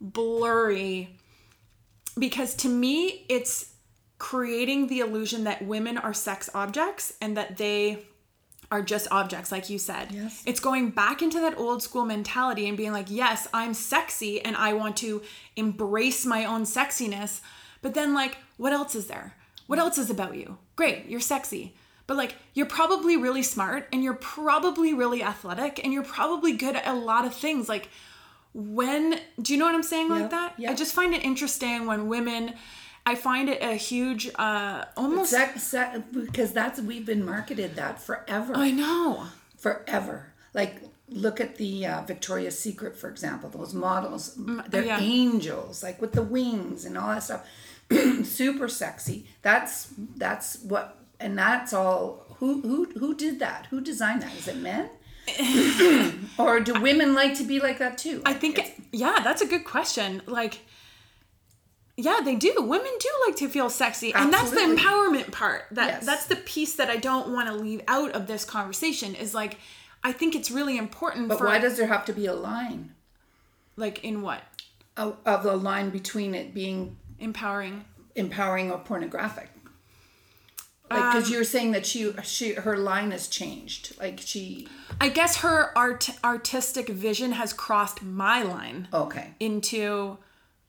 blurry 0.00 1.14
because 2.18 2.54
to 2.54 2.66
me 2.66 3.26
it's 3.28 3.74
creating 4.16 4.86
the 4.86 5.00
illusion 5.00 5.44
that 5.44 5.62
women 5.66 5.98
are 5.98 6.14
sex 6.14 6.48
objects 6.54 7.12
and 7.20 7.36
that 7.36 7.58
they 7.58 8.02
are 8.72 8.80
just 8.80 9.06
objects 9.10 9.52
like 9.52 9.68
you 9.68 9.78
said. 9.78 10.10
Yes. 10.10 10.42
it's 10.46 10.60
going 10.60 10.88
back 10.90 11.20
into 11.20 11.40
that 11.40 11.58
old 11.58 11.82
school 11.82 12.06
mentality 12.06 12.66
and 12.68 12.76
being 12.76 12.92
like 12.92 13.10
yes 13.10 13.46
i'm 13.52 13.74
sexy 13.74 14.40
and 14.40 14.56
i 14.56 14.72
want 14.72 14.96
to 14.96 15.20
embrace 15.56 16.24
my 16.24 16.46
own 16.46 16.62
sexiness 16.62 17.42
but 17.82 17.92
then 17.92 18.14
like 18.14 18.38
what 18.56 18.72
else 18.72 18.94
is 18.94 19.08
there? 19.08 19.34
What 19.66 19.78
else 19.78 19.98
is 19.98 20.08
about 20.08 20.36
you? 20.36 20.56
Great 20.74 21.04
you're 21.06 21.20
sexy 21.20 21.74
but 22.06 22.16
like 22.16 22.36
you're 22.54 22.66
probably 22.66 23.16
really 23.16 23.42
smart 23.42 23.88
and 23.92 24.02
you're 24.04 24.14
probably 24.14 24.94
really 24.94 25.22
athletic 25.22 25.80
and 25.82 25.92
you're 25.92 26.04
probably 26.04 26.52
good 26.52 26.76
at 26.76 26.86
a 26.86 26.94
lot 26.94 27.24
of 27.24 27.34
things. 27.34 27.68
Like 27.68 27.88
when 28.52 29.18
do 29.40 29.52
you 29.52 29.58
know 29.58 29.66
what 29.66 29.74
I'm 29.74 29.82
saying 29.82 30.08
Yeah, 30.08 30.14
like 30.14 30.30
that? 30.30 30.54
yeah. 30.58 30.70
I 30.70 30.74
just 30.74 30.94
find 30.94 31.14
it 31.14 31.24
interesting 31.24 31.86
when 31.86 32.08
women 32.08 32.54
I 33.06 33.14
find 33.16 33.48
it 33.48 33.62
a 33.62 33.74
huge 33.74 34.30
uh 34.36 34.84
almost 34.96 35.30
because 36.12 36.52
that's 36.52 36.80
we've 36.80 37.04
been 37.06 37.24
marketed 37.24 37.76
that 37.76 38.00
forever. 38.00 38.52
I 38.56 38.70
know. 38.70 39.26
forever. 39.58 40.32
Like, 40.54 40.76
look 41.08 41.40
at 41.40 41.56
the 41.56 41.84
uh, 41.84 42.02
Victoria's 42.02 42.58
Secret, 42.58 42.96
for 42.96 43.10
example. 43.10 43.50
Those 43.50 43.74
models, 43.74 44.38
they're 44.68 44.84
yeah. 44.84 45.00
angels, 45.00 45.82
like 45.82 46.00
with 46.00 46.12
the 46.12 46.22
wings 46.22 46.84
and 46.84 46.96
all 46.96 47.08
that 47.08 47.22
stuff. 47.24 47.46
Super 48.24 48.68
sexy. 48.68 49.26
That's 49.42 49.88
that's 50.16 50.62
what, 50.62 50.96
and 51.24 51.36
that's 51.38 51.72
all. 51.72 52.24
Who 52.38 52.60
who 52.62 52.84
who 52.98 53.14
did 53.14 53.38
that? 53.40 53.66
Who 53.70 53.80
designed 53.80 54.22
that? 54.22 54.34
Is 54.36 54.46
it 54.48 54.56
men? 54.58 54.90
or 56.38 56.60
do 56.60 56.78
women 56.80 57.14
like 57.14 57.34
to 57.38 57.44
be 57.44 57.58
like 57.58 57.78
that 57.78 57.96
too? 57.98 58.20
I 58.26 58.34
think 58.34 58.60
yeah, 58.92 59.20
that's 59.24 59.42
a 59.42 59.46
good 59.46 59.64
question. 59.64 60.22
Like 60.26 60.60
yeah, 61.96 62.20
they 62.24 62.34
do. 62.34 62.52
Women 62.58 62.90
do 62.98 63.08
like 63.26 63.36
to 63.36 63.48
feel 63.48 63.70
sexy, 63.70 64.12
and 64.14 64.32
that's 64.32 64.50
the 64.50 64.58
empowerment 64.58 65.30
part. 65.32 65.62
That 65.70 65.86
Yes. 65.88 66.06
that's 66.06 66.26
the 66.26 66.36
piece 66.36 66.74
that 66.76 66.90
I 66.90 66.96
don't 66.96 67.28
want 67.32 67.48
to 67.48 67.54
leave 67.54 67.82
out 67.88 68.10
of 68.12 68.26
this 68.26 68.44
conversation. 68.44 69.14
Is 69.14 69.32
like, 69.34 69.58
I 70.02 70.10
think 70.12 70.34
it's 70.34 70.50
really 70.50 70.76
important 70.76 71.28
But 71.28 71.38
for 71.38 71.46
why 71.46 71.58
does 71.58 71.76
there 71.76 71.86
have 71.86 72.04
to 72.06 72.12
be 72.12 72.26
a 72.26 72.34
line? 72.34 72.90
like 73.76 74.04
in 74.04 74.22
what 74.22 74.40
Of, 74.96 75.16
of 75.26 75.42
the 75.42 75.56
line 75.56 75.90
between 75.90 76.34
it 76.34 76.52
being 76.54 76.96
empowering. 77.18 77.84
empowering 78.14 78.70
or 78.70 78.78
pornographic? 78.78 79.48
Like, 80.94 81.12
because 81.12 81.28
um, 81.28 81.32
you 81.32 81.38
were 81.38 81.44
saying 81.44 81.72
that 81.72 81.86
she, 81.86 82.12
she, 82.22 82.54
her 82.54 82.76
line 82.76 83.10
has 83.10 83.28
changed. 83.28 83.98
Like 83.98 84.20
she, 84.20 84.68
I 85.00 85.08
guess 85.08 85.38
her 85.38 85.76
art 85.76 86.10
artistic 86.22 86.88
vision 86.88 87.32
has 87.32 87.52
crossed 87.52 88.02
my 88.02 88.42
line 88.42 88.88
okay, 88.92 89.34
into 89.40 90.18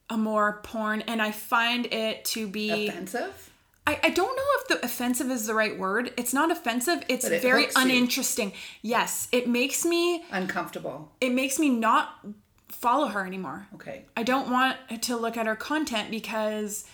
a 0.09 0.17
more 0.17 0.59
porn, 0.63 1.01
and 1.01 1.21
I 1.21 1.31
find 1.31 1.85
it 1.87 2.25
to 2.25 2.47
be. 2.47 2.87
offensive. 2.87 3.51
I, 3.87 3.99
I 4.01 4.09
don't 4.09 4.35
know 4.35 4.43
if 4.61 4.67
the 4.67 4.83
offensive 4.83 5.29
is 5.29 5.45
the 5.45 5.53
right 5.53 5.77
word. 5.77 6.11
It's 6.17 6.33
not 6.33 6.49
offensive. 6.49 7.03
It's 7.07 7.25
it 7.25 7.41
very 7.41 7.63
hooks 7.63 7.75
you. 7.75 7.83
uninteresting. 7.83 8.53
Yes, 8.81 9.27
it 9.31 9.47
makes 9.47 9.85
me 9.85 10.25
uncomfortable. 10.31 11.11
it 11.21 11.31
makes 11.31 11.59
me 11.59 11.69
not 11.69 12.25
follow 12.69 13.07
her 13.07 13.25
anymore. 13.25 13.67
Okay. 13.75 14.05
I 14.17 14.23
don't 14.23 14.51
want 14.51 14.77
to 15.01 15.17
look 15.17 15.37
at 15.37 15.45
her 15.45 15.55
content 15.55 16.11
because 16.11 16.85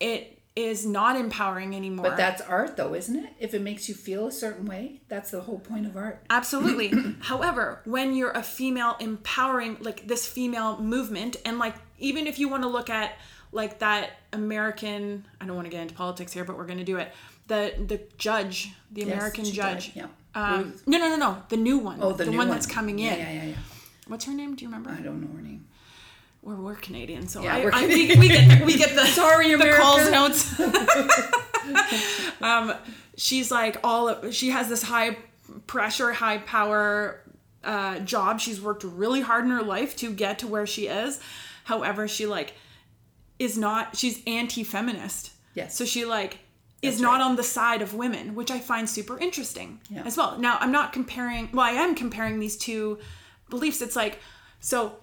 it 0.00 0.39
is 0.56 0.84
not 0.84 1.16
empowering 1.16 1.76
anymore. 1.76 2.04
But 2.04 2.16
that's 2.16 2.42
art 2.42 2.76
though, 2.76 2.94
isn't 2.94 3.16
it? 3.16 3.32
If 3.38 3.54
it 3.54 3.62
makes 3.62 3.88
you 3.88 3.94
feel 3.94 4.26
a 4.26 4.32
certain 4.32 4.66
way, 4.66 5.00
that's 5.08 5.30
the 5.30 5.40
whole 5.40 5.58
point 5.58 5.86
of 5.86 5.96
art. 5.96 6.24
Absolutely. 6.28 6.92
However, 7.20 7.80
when 7.84 8.14
you're 8.14 8.32
a 8.32 8.42
female 8.42 8.96
empowering 9.00 9.76
like 9.80 10.06
this 10.06 10.26
female 10.26 10.78
movement 10.80 11.36
and 11.44 11.58
like 11.58 11.76
even 11.98 12.26
if 12.26 12.38
you 12.38 12.48
want 12.48 12.62
to 12.64 12.68
look 12.68 12.90
at 12.90 13.12
like 13.52 13.78
that 13.78 14.10
American 14.32 15.24
I 15.40 15.46
don't 15.46 15.56
want 15.56 15.66
to 15.66 15.70
get 15.70 15.82
into 15.82 15.94
politics 15.94 16.32
here, 16.32 16.44
but 16.44 16.56
we're 16.56 16.66
going 16.66 16.78
to 16.78 16.84
do 16.84 16.96
it. 16.96 17.12
The 17.46 17.74
the 17.86 18.00
judge, 18.18 18.72
the 18.90 19.02
American 19.02 19.44
judge. 19.44 19.94
died, 19.94 19.96
yeah. 19.96 20.06
Um, 20.34 20.74
no, 20.86 20.98
no, 20.98 21.08
no, 21.08 21.16
no. 21.16 21.42
The 21.48 21.56
new 21.56 21.78
one. 21.78 21.98
Oh, 22.00 22.12
the, 22.12 22.26
new 22.26 22.38
one, 22.38 22.48
that's 22.48 22.66
coming 22.66 23.00
in. 23.00 23.06
Yeah, 23.06 23.16
yeah, 23.16 23.32
yeah, 23.32 23.44
yeah. 23.46 23.56
What's 24.06 24.24
her 24.26 24.32
name? 24.32 24.54
Do 24.54 24.64
you 24.64 24.68
remember? 24.68 24.90
I 24.90 25.00
don't 25.00 25.20
know 25.20 25.36
her 25.36 25.42
name. 25.42 25.66
We're, 26.42 26.56
we're 26.56 26.74
Canadian, 26.76 27.28
so 27.28 27.42
Yeah, 27.42 27.56
I, 27.56 27.82
I, 27.82 27.86
we, 27.86 28.16
we 28.16 28.28
get 28.28 28.64
we 28.64 28.76
get 28.78 28.94
the 28.94 29.04
Sorry, 29.20 29.54
the 29.54 29.74
Coles 29.78 30.10
Notes. 30.10 30.58
um, 32.42 32.72
she's 33.16 33.50
like 33.50 33.76
all 33.84 34.08
of, 34.08 34.34
she 34.34 34.50
has 34.50 34.68
this 34.68 34.82
high 34.82 35.16
pressure, 35.66 36.12
high 36.12 36.38
power 36.38 37.20
uh, 37.62 37.98
job. 38.00 38.40
She's 38.40 38.60
worked 38.60 38.84
really 38.84 39.20
hard 39.20 39.44
in 39.44 39.50
her 39.50 39.62
life 39.62 39.96
to 39.96 40.12
get 40.12 40.38
to 40.40 40.46
where 40.46 40.66
she 40.66 40.86
is. 40.86 41.20
However, 41.64 42.08
she 42.08 42.26
like 42.26 42.54
is 43.38 43.58
not. 43.58 43.96
She's 43.96 44.22
anti-feminist. 44.26 45.32
Yes. 45.54 45.76
So 45.76 45.84
she 45.84 46.04
like 46.04 46.38
is 46.82 47.00
not 47.00 47.20
on 47.20 47.36
the 47.36 47.42
side 47.42 47.82
of 47.82 47.92
women, 47.92 48.34
which 48.34 48.50
I 48.50 48.58
find 48.58 48.88
super 48.88 49.18
interesting 49.18 49.80
Yeah. 49.90 50.04
as 50.06 50.16
well. 50.16 50.38
Now 50.38 50.56
I'm 50.60 50.72
not 50.72 50.94
comparing. 50.94 51.50
Well, 51.52 51.66
I 51.66 51.72
am 51.72 51.94
comparing 51.94 52.40
these 52.40 52.56
two 52.56 52.98
beliefs. 53.50 53.82
It's 53.82 53.96
like 53.96 54.20
so. 54.60 54.94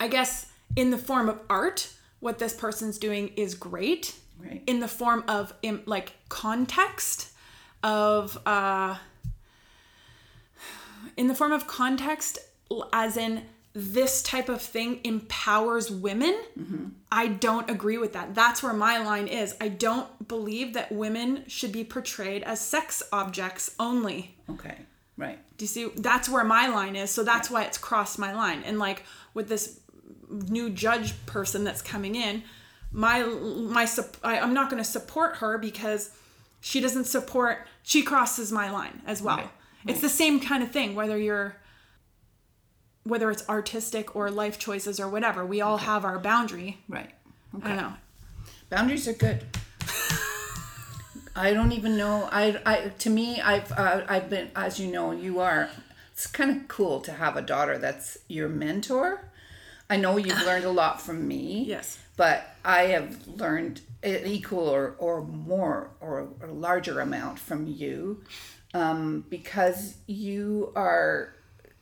I 0.00 0.08
guess 0.08 0.46
in 0.76 0.90
the 0.90 0.98
form 0.98 1.28
of 1.28 1.40
art, 1.48 1.92
what 2.20 2.38
this 2.38 2.54
person's 2.54 2.98
doing 2.98 3.28
is 3.36 3.54
great. 3.54 4.14
Right. 4.42 4.62
In 4.66 4.80
the 4.80 4.88
form 4.88 5.24
of 5.28 5.52
in, 5.62 5.82
like 5.86 6.12
context 6.28 7.32
of 7.82 8.38
uh 8.46 8.96
in 11.16 11.28
the 11.28 11.34
form 11.34 11.52
of 11.52 11.66
context 11.66 12.38
as 12.92 13.16
in 13.16 13.42
this 13.72 14.22
type 14.22 14.48
of 14.48 14.60
thing 14.60 15.00
empowers 15.04 15.90
women. 15.90 16.36
I 17.12 17.28
don't 17.28 17.70
agree 17.70 17.98
with 17.98 18.12
that. 18.14 18.34
That's 18.34 18.62
where 18.62 18.72
my 18.72 18.98
line 18.98 19.28
is. 19.28 19.54
I 19.60 19.68
don't 19.68 20.26
believe 20.26 20.74
that 20.74 20.90
women 20.90 21.44
should 21.46 21.70
be 21.72 21.84
portrayed 21.84 22.42
as 22.42 22.60
sex 22.60 23.02
objects 23.12 23.74
only. 23.78 24.36
Okay. 24.50 24.76
Right. 25.16 25.38
Do 25.56 25.64
you 25.64 25.68
see? 25.68 25.90
That's 25.96 26.28
where 26.28 26.44
my 26.44 26.68
line 26.68 26.96
is. 26.96 27.10
So 27.10 27.24
that's 27.24 27.50
why 27.50 27.64
it's 27.64 27.78
crossed 27.78 28.18
my 28.18 28.32
line. 28.32 28.62
And 28.64 28.78
like 28.78 29.04
with 29.34 29.48
this 29.48 29.80
new 30.30 30.70
judge 30.70 31.14
person 31.26 31.64
that's 31.64 31.82
coming 31.82 32.14
in, 32.14 32.42
my 32.92 33.24
my 33.24 33.84
sup- 33.84 34.16
I, 34.22 34.38
I'm 34.38 34.54
not 34.54 34.70
going 34.70 34.82
to 34.82 34.88
support 34.88 35.36
her 35.36 35.58
because 35.58 36.10
she 36.60 36.80
doesn't 36.80 37.04
support. 37.04 37.66
She 37.82 38.02
crosses 38.02 38.50
my 38.52 38.70
line 38.70 39.02
as 39.06 39.22
well. 39.22 39.36
Right. 39.38 39.50
It's 39.86 40.00
the 40.00 40.08
same 40.08 40.40
kind 40.40 40.62
of 40.62 40.70
thing. 40.70 40.94
Whether 40.94 41.18
you're 41.18 41.56
whether 43.04 43.30
it's 43.30 43.48
artistic 43.48 44.14
or 44.14 44.30
life 44.30 44.58
choices 44.58 45.00
or 45.00 45.08
whatever, 45.08 45.44
we 45.44 45.60
all 45.60 45.78
have 45.78 46.04
our 46.04 46.18
boundary. 46.18 46.78
Right. 46.88 47.10
I 47.62 47.68
don't 47.68 47.76
know. 47.76 47.92
Boundaries 48.68 49.08
are 49.08 49.14
good. 49.14 49.44
I 51.36 51.54
don't 51.54 51.72
even 51.72 51.96
know. 51.96 52.28
I, 52.30 52.60
I 52.66 52.88
to 52.98 53.10
me, 53.10 53.40
I've 53.40 53.72
uh, 53.72 54.04
I've 54.08 54.28
been 54.28 54.50
as 54.54 54.78
you 54.78 54.90
know, 54.90 55.12
you 55.12 55.40
are. 55.40 55.70
It's 56.12 56.26
kind 56.26 56.50
of 56.50 56.66
cool 56.66 57.00
to 57.02 57.12
have 57.12 57.36
a 57.36 57.42
daughter 57.42 57.78
that's 57.78 58.18
your 58.26 58.48
mentor. 58.48 59.27
I 59.90 59.96
know 59.96 60.16
you've 60.16 60.42
learned 60.44 60.64
a 60.64 60.70
lot 60.70 61.00
from 61.00 61.26
me. 61.26 61.64
Yes. 61.66 61.98
But 62.16 62.54
I 62.64 62.82
have 62.82 63.26
learned 63.26 63.80
an 64.02 64.26
equal 64.26 64.68
or, 64.68 64.94
or 64.98 65.22
more 65.22 65.90
or 66.00 66.28
a 66.42 66.52
larger 66.52 67.00
amount 67.00 67.38
from 67.38 67.66
you 67.66 68.22
um, 68.74 69.24
because 69.30 69.96
you 70.06 70.72
are 70.76 71.34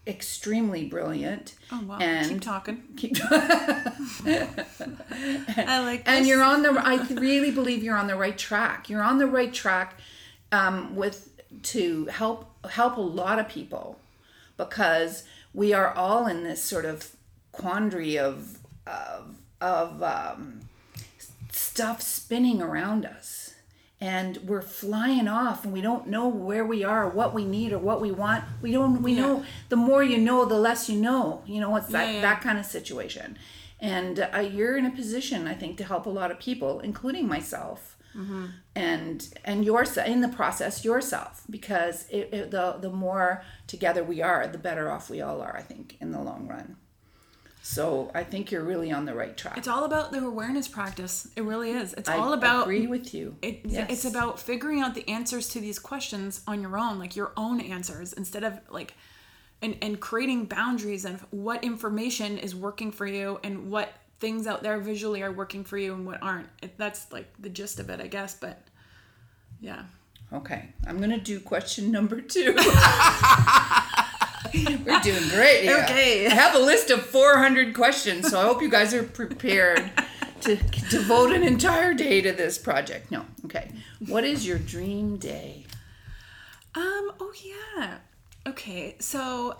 extremely 0.06 0.84
brilliant. 0.84 1.56
Oh 1.72 1.82
wow! 1.84 1.98
And 1.98 2.28
Keep 2.28 2.40
talking. 2.42 2.82
keep 2.96 3.16
talking. 3.16 3.38
I 4.28 5.80
like. 5.82 6.04
This. 6.04 6.14
and 6.14 6.26
you're 6.26 6.44
on 6.44 6.62
the 6.62 6.70
i 6.84 6.96
really 7.14 7.50
believe 7.50 7.82
you're 7.82 7.96
on 7.96 8.06
the 8.06 8.14
right 8.14 8.38
track 8.38 8.88
you're 8.88 9.02
on 9.02 9.18
the 9.18 9.26
right 9.26 9.52
track 9.52 9.98
um, 10.52 10.94
with 10.94 11.30
to 11.64 12.06
help 12.06 12.54
help 12.68 12.96
a 12.96 13.00
lot 13.00 13.38
of 13.40 13.48
people 13.48 13.98
because 14.56 15.24
we 15.52 15.72
are 15.72 15.92
all 15.94 16.26
in 16.26 16.44
this 16.44 16.62
sort 16.62 16.84
of 16.84 17.15
quandary 17.56 18.18
of 18.18 18.58
of 18.86 19.36
of 19.60 20.02
um, 20.02 20.60
stuff 21.50 22.00
spinning 22.02 22.60
around 22.62 23.04
us. 23.06 23.54
And 23.98 24.36
we're 24.44 24.60
flying 24.60 25.26
off 25.26 25.64
and 25.64 25.72
we 25.72 25.80
don't 25.80 26.06
know 26.06 26.28
where 26.28 26.66
we 26.66 26.84
are 26.84 27.08
what 27.08 27.32
we 27.32 27.46
need 27.46 27.72
or 27.72 27.78
what 27.78 28.00
we 28.02 28.10
want. 28.12 28.44
We 28.60 28.70
don't 28.70 29.02
we 29.02 29.14
know 29.14 29.42
the 29.70 29.76
more 29.76 30.02
you 30.02 30.18
know 30.18 30.44
the 30.44 30.58
less 30.58 30.90
you 30.90 31.00
know 31.00 31.42
you 31.46 31.60
know 31.60 31.74
it's 31.76 31.88
that 31.88 32.06
Yeah, 32.08 32.12
yeah. 32.16 32.20
that 32.20 32.42
kind 32.42 32.58
of 32.58 32.66
situation. 32.66 33.38
And 33.80 34.20
uh, 34.34 34.40
you're 34.40 34.76
in 34.78 34.86
a 34.86 34.90
position 34.90 35.46
i 35.46 35.54
think 35.54 35.76
to 35.78 35.84
help 35.84 36.06
a 36.06 36.10
lot 36.20 36.30
of 36.30 36.38
people 36.38 36.80
including 36.80 37.26
myself. 37.28 37.96
Mm-hmm. 38.16 38.46
and 38.74 39.28
and 39.44 39.62
yourself 39.62 40.06
in 40.08 40.22
the 40.22 40.28
process 40.40 40.82
yourself 40.86 41.42
because 41.50 42.06
it, 42.08 42.30
it, 42.32 42.50
the 42.50 42.78
the 42.80 42.88
more 42.88 43.42
together 43.66 44.02
we 44.02 44.22
are 44.22 44.46
the 44.46 44.56
better 44.68 44.90
off 44.90 45.10
we 45.10 45.20
all 45.20 45.42
are 45.42 45.54
i 45.54 45.60
think 45.60 45.98
in 46.00 46.12
the 46.12 46.20
long 46.22 46.48
run 46.48 46.76
so 47.68 48.12
i 48.14 48.22
think 48.22 48.52
you're 48.52 48.62
really 48.62 48.92
on 48.92 49.04
the 49.06 49.12
right 49.14 49.36
track 49.36 49.58
It's 49.58 49.66
all 49.66 49.84
about 49.84 50.12
the 50.12 50.24
awareness 50.24 50.68
practice. 50.68 51.26
It 51.34 51.42
really 51.42 51.70
is. 51.72 51.94
It's 51.94 52.08
I 52.08 52.16
all 52.16 52.32
about 52.32 52.62
agree 52.62 52.86
with 52.86 53.12
you 53.12 53.34
It, 53.42 53.62
Yes. 53.64 53.90
It's 53.90 54.04
about 54.04 54.38
figuring 54.38 54.80
out 54.80 54.94
the 54.94 55.08
answers 55.08 55.48
to 55.48 55.60
these 55.60 55.78
questions 55.80 56.42
on 56.46 56.62
your 56.62 56.78
own, 56.78 57.00
like 57.00 57.16
your 57.16 57.32
own 57.36 57.60
answers, 57.60 58.12
instead 58.12 58.44
of 58.44 58.60
like, 58.70 58.94
and 59.60 59.76
and 59.82 59.98
creating 59.98 60.44
boundaries 60.44 61.04
of 61.04 61.26
what 61.32 61.64
information 61.64 62.38
is 62.38 62.54
working 62.54 62.92
for 62.92 63.06
you 63.06 63.40
and 63.42 63.68
what 63.70 63.88
things 64.20 64.46
out 64.46 64.62
there 64.62 64.78
visually 64.78 65.22
are 65.22 65.32
working 65.32 65.64
for 65.64 65.76
you 65.76 65.92
and 65.92 66.06
what 66.06 66.22
aren't. 66.22 66.48
It, 66.62 66.78
that's 66.78 67.10
like 67.10 67.28
the 67.38 67.48
gist 67.50 67.80
of 67.80 67.90
it, 67.90 68.00
I 68.00 68.06
guess. 68.06 68.34
But 68.34 68.62
yeah, 69.60 69.82
Okay, 70.32 70.68
I'm 70.86 71.00
gonna 71.00 71.18
do 71.18 71.40
question 71.40 71.90
number 71.90 72.20
two. 72.20 72.54
We're 74.54 75.00
doing 75.00 75.28
great. 75.30 75.62
Here. 75.62 75.82
Okay. 75.84 76.26
I 76.26 76.30
have 76.30 76.54
a 76.54 76.58
list 76.58 76.90
of 76.90 77.04
400 77.04 77.74
questions, 77.74 78.28
so 78.28 78.40
I 78.40 78.44
hope 78.44 78.62
you 78.62 78.70
guys 78.70 78.94
are 78.94 79.02
prepared 79.02 79.90
to 80.42 80.56
devote 80.90 81.32
an 81.32 81.42
entire 81.42 81.94
day 81.94 82.20
to 82.20 82.32
this 82.32 82.58
project. 82.58 83.10
No, 83.10 83.24
okay. 83.44 83.70
What 84.06 84.24
is 84.24 84.46
your 84.46 84.58
dream 84.58 85.16
day? 85.16 85.64
Um, 86.74 87.12
oh 87.20 87.32
yeah. 87.44 87.98
Okay, 88.46 88.96
so 89.00 89.56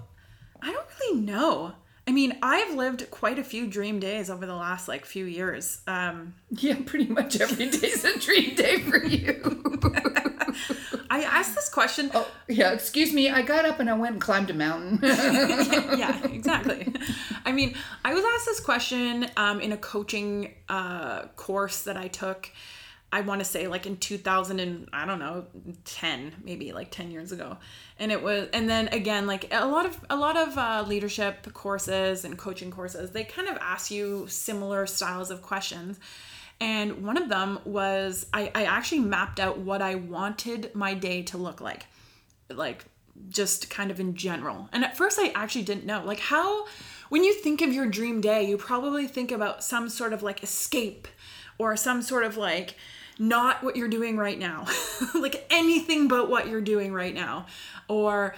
I 0.63 0.73
don't 0.73 0.87
really 1.01 1.21
know. 1.21 1.73
I 2.09 2.13
mean, 2.13 2.39
I've 2.41 2.75
lived 2.75 3.11
quite 3.11 3.39
a 3.39 3.45
few 3.45 3.67
dream 3.67 3.99
days 3.99 4.31
over 4.31 4.47
the 4.47 4.55
last 4.55 4.87
like 4.87 5.05
few 5.05 5.25
years. 5.25 5.81
Um, 5.87 6.35
Yeah, 6.51 6.77
pretty 6.87 7.07
much 7.07 7.41
every 7.41 7.69
day's 7.71 8.05
a 8.05 8.19
dream 8.19 8.55
day 8.55 8.79
for 8.81 9.05
you. 9.05 9.63
I 11.11 11.23
asked 11.23 11.55
this 11.55 11.69
question. 11.69 12.11
oh, 12.15 12.31
yeah, 12.49 12.73
excuse 12.73 13.13
me. 13.13 13.31
I 13.31 13.43
got 13.43 13.65
up 13.65 13.81
and 13.81 13.91
I 13.91 13.95
went 13.95 14.15
and 14.15 14.21
climbed 14.21 14.51
a 14.51 14.55
mountain. 14.55 14.99
yeah, 15.03 16.25
exactly. 16.29 16.93
I 17.45 17.53
mean, 17.53 17.75
I 18.05 18.15
was 18.15 18.25
asked 18.25 18.47
this 18.47 18.61
question 18.61 19.29
um, 19.37 19.61
in 19.61 19.73
a 19.73 19.77
coaching 19.77 20.55
uh, 20.69 21.27
course 21.37 21.83
that 21.83 21.97
I 21.97 22.09
took. 22.09 22.51
I 23.17 23.23
want 23.23 23.41
to 23.41 23.47
say 23.47 23.67
like 23.67 23.87
in 23.87 23.97
2000 23.97 24.61
and 24.61 24.91
I 24.93 25.07
don't 25.07 25.19
know 25.19 25.47
10 25.87 26.35
maybe 26.45 26.75
like 26.75 26.91
10 26.91 27.11
years 27.11 27.33
ago 27.33 27.57
and 27.99 28.13
it 28.13 28.23
was 28.23 28.51
and 28.53 28.69
then 28.69 28.89
again 28.89 29.27
like 29.27 29.51
a 29.55 29.67
lot 29.67 29.87
of 29.87 29.99
a 30.11 30.17
lot 30.17 30.37
of 30.37 30.59
uh, 30.59 30.85
leadership 30.87 31.51
courses 31.55 32.27
and 32.27 32.37
coaching 32.37 32.71
courses 32.71 33.13
they 33.13 33.25
kind 33.25 33.49
of 33.49 33.57
ask 33.57 33.91
you 33.91 34.27
similar 34.29 34.85
styles 34.87 35.31
of 35.31 35.41
questions 35.41 35.99
and 36.61 37.03
one 37.07 37.17
of 37.17 37.31
them 37.31 37.59
was 37.65 38.27
I, 38.35 38.51
I 38.55 38.65
actually 38.65 39.01
mapped 39.01 39.41
out 39.41 39.61
what 39.61 39.81
I 39.81 39.95
wanted 39.95 40.75
my 40.75 40.93
day 40.93 41.23
to 41.23 41.39
look 41.39 41.63
like 41.63 41.87
like 42.51 42.85
just 43.31 43.71
kind 43.71 43.91
of 43.91 43.99
in 43.99 44.15
general. 44.15 44.69
And 44.75 44.85
at 44.85 44.95
first 44.95 45.19
I 45.19 45.29
actually 45.29 45.63
didn't 45.63 45.87
know. 45.87 46.05
Like 46.05 46.21
how 46.21 46.67
when 47.09 47.25
you 47.25 47.33
think 47.33 47.63
of 47.63 47.73
your 47.73 47.87
dream 47.87 48.21
day, 48.21 48.43
you 48.43 48.59
probably 48.59 49.07
think 49.07 49.33
about 49.33 49.65
some 49.65 49.89
sort 49.89 50.13
of 50.13 50.23
like 50.23 50.43
escape 50.43 51.09
or 51.59 51.77
some 51.77 52.03
sort 52.03 52.25
of 52.25 52.37
like 52.37 52.77
not 53.19 53.63
what 53.65 53.77
you're 53.77 53.89
doing 53.89 54.17
right 54.17 54.39
now. 54.39 54.67
like 55.15 55.47
anything 55.51 56.09
but 56.09 56.29
what 56.29 56.49
you're 56.49 56.61
doing 56.61 56.93
right 56.93 57.15
now 57.15 57.47
or 57.89 58.35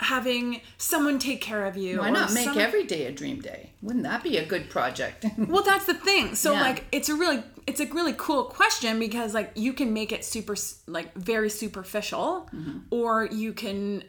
having 0.00 0.60
someone 0.78 1.18
take 1.18 1.40
care 1.40 1.64
of 1.66 1.76
you 1.76 1.98
Why 2.00 2.10
not 2.10 2.32
make 2.32 2.44
some- 2.44 2.58
every 2.58 2.84
day 2.84 3.06
a 3.06 3.12
dream 3.12 3.40
day? 3.40 3.70
Wouldn't 3.82 4.04
that 4.04 4.22
be 4.22 4.36
a 4.36 4.44
good 4.44 4.68
project? 4.70 5.24
well 5.38 5.62
that's 5.62 5.84
the 5.86 5.94
thing 5.94 6.34
so 6.34 6.52
Yeah. 6.52 6.60
like 6.62 6.84
it's 6.92 7.08
a 7.08 7.14
really 7.14 7.42
it's 7.66 7.78
a 7.80 7.86
really 7.86 8.14
cool 8.16 8.44
question 8.44 8.98
because 8.98 9.32
like 9.34 9.52
you 9.54 9.72
can 9.72 9.92
make 9.92 10.10
it 10.12 10.24
super 10.24 10.56
like 10.86 11.14
very 11.14 11.50
superficial 11.50 12.48
Mm-hmm. 12.52 12.78
or 12.90 13.26
you 13.26 13.52
can 13.52 14.02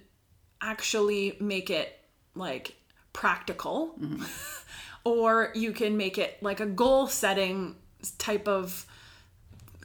actually 0.62 1.38
make 1.40 1.70
it 1.70 2.00
like 2.36 2.76
practical 3.14 3.96
Mm-hmm. 4.02 4.24
or 5.06 5.52
you 5.54 5.74
can 5.74 5.98
make 5.98 6.18
it 6.18 6.42
like 6.42 6.60
a 6.60 6.66
goal 6.66 7.08
setting 7.08 7.76
type 8.18 8.48
of 8.48 8.86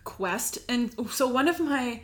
quest 0.09 0.59
and 0.69 0.95
so 1.11 1.27
one 1.29 1.49
of 1.49 1.61
my 1.61 2.01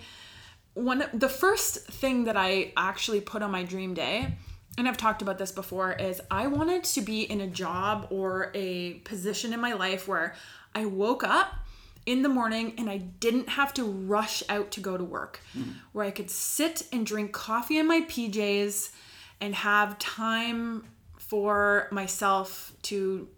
one 0.74 1.02
of- 1.02 1.18
the 1.18 1.28
first 1.28 1.86
thing 1.86 2.24
that 2.24 2.36
I 2.36 2.72
actually 2.76 3.20
put 3.20 3.42
on 3.42 3.50
my 3.50 3.62
dream 3.62 3.94
day, 3.94 4.36
and 4.76 4.88
I've 4.88 4.96
talked 4.96 5.22
about 5.22 5.38
this 5.38 5.52
before, 5.52 5.92
is 5.92 6.20
I 6.30 6.48
wanted 6.48 6.84
to 6.84 7.00
be 7.00 7.22
in 7.22 7.40
a 7.40 7.46
job 7.46 8.08
or 8.10 8.50
a 8.54 8.94
position 9.04 9.52
in 9.52 9.60
my 9.60 9.72
life 9.72 10.08
where 10.08 10.34
I 10.74 10.84
woke 10.84 11.22
up 11.22 11.54
in 12.06 12.22
the 12.22 12.28
morning 12.28 12.74
and 12.76 12.90
I 12.90 12.98
didn't 12.98 13.48
have 13.50 13.72
to 13.74 13.84
rush 13.84 14.42
out 14.48 14.72
to 14.72 14.80
go 14.80 14.96
to 14.96 15.04
work, 15.04 15.40
hmm. 15.52 15.62
where 15.92 16.04
I 16.04 16.10
could 16.10 16.30
sit 16.30 16.86
and 16.92 17.06
drink 17.06 17.32
coffee 17.32 17.78
in 17.78 17.86
my 17.86 18.00
PJs 18.02 18.90
and 19.40 19.54
have 19.54 19.98
time 19.98 20.84
for 21.16 21.88
myself 21.90 22.72
to 22.82 23.28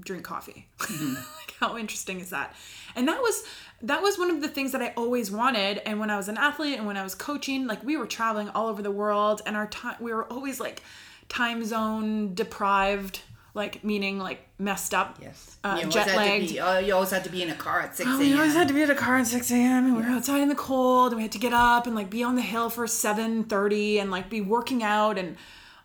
drink 0.00 0.24
coffee. 0.24 0.68
Hmm. 0.80 1.14
like 1.38 1.54
how 1.60 1.76
interesting 1.76 2.20
is 2.20 2.30
that? 2.30 2.54
And 2.94 3.08
that 3.08 3.20
was 3.20 3.44
that 3.82 4.02
was 4.02 4.18
one 4.18 4.30
of 4.30 4.40
the 4.40 4.48
things 4.48 4.72
that 4.72 4.82
I 4.82 4.92
always 4.96 5.30
wanted. 5.30 5.78
And 5.86 6.00
when 6.00 6.10
I 6.10 6.16
was 6.16 6.28
an 6.28 6.38
athlete 6.38 6.78
and 6.78 6.86
when 6.86 6.96
I 6.96 7.02
was 7.02 7.14
coaching, 7.14 7.66
like 7.66 7.82
we 7.84 7.96
were 7.96 8.06
traveling 8.06 8.48
all 8.50 8.68
over 8.68 8.82
the 8.82 8.90
world, 8.90 9.42
and 9.46 9.56
our 9.56 9.66
time 9.66 9.96
we 10.00 10.12
were 10.12 10.24
always 10.24 10.60
like 10.60 10.82
time 11.28 11.64
zone 11.64 12.34
deprived, 12.34 13.20
like 13.54 13.84
meaning 13.84 14.18
like 14.18 14.46
messed 14.58 14.94
up, 14.94 15.18
yes. 15.20 15.58
uh, 15.64 15.68
you, 15.68 15.80
always 15.80 15.94
jet 15.94 16.06
had 16.06 16.12
to 16.12 16.16
lagged. 16.16 16.48
be, 16.52 16.60
oh, 16.60 16.78
you 16.78 16.94
always 16.94 17.10
had 17.10 17.24
to 17.24 17.30
be 17.30 17.42
in 17.42 17.50
a 17.50 17.54
car 17.54 17.80
at 17.80 17.96
6 17.96 18.08
Oh, 18.08 18.18
we 18.18 18.32
always 18.34 18.54
had 18.54 18.68
to 18.68 18.74
be 18.74 18.82
in 18.82 18.90
a 18.90 18.94
car 18.94 19.18
at 19.18 19.26
6 19.26 19.50
a.m. 19.50 19.86
and 19.86 19.96
we 19.96 20.02
were 20.02 20.08
outside 20.08 20.40
in 20.40 20.48
the 20.48 20.54
cold 20.54 21.12
and 21.12 21.16
we 21.16 21.22
had 21.22 21.32
to 21.32 21.38
get 21.38 21.52
up 21.52 21.86
and 21.86 21.94
like 21.94 22.08
be 22.08 22.22
on 22.22 22.36
the 22.36 22.42
hill 22.42 22.70
for 22.70 22.86
7.30 22.86 24.00
and 24.00 24.10
like 24.10 24.30
be 24.30 24.40
working 24.40 24.82
out 24.82 25.18
and 25.18 25.36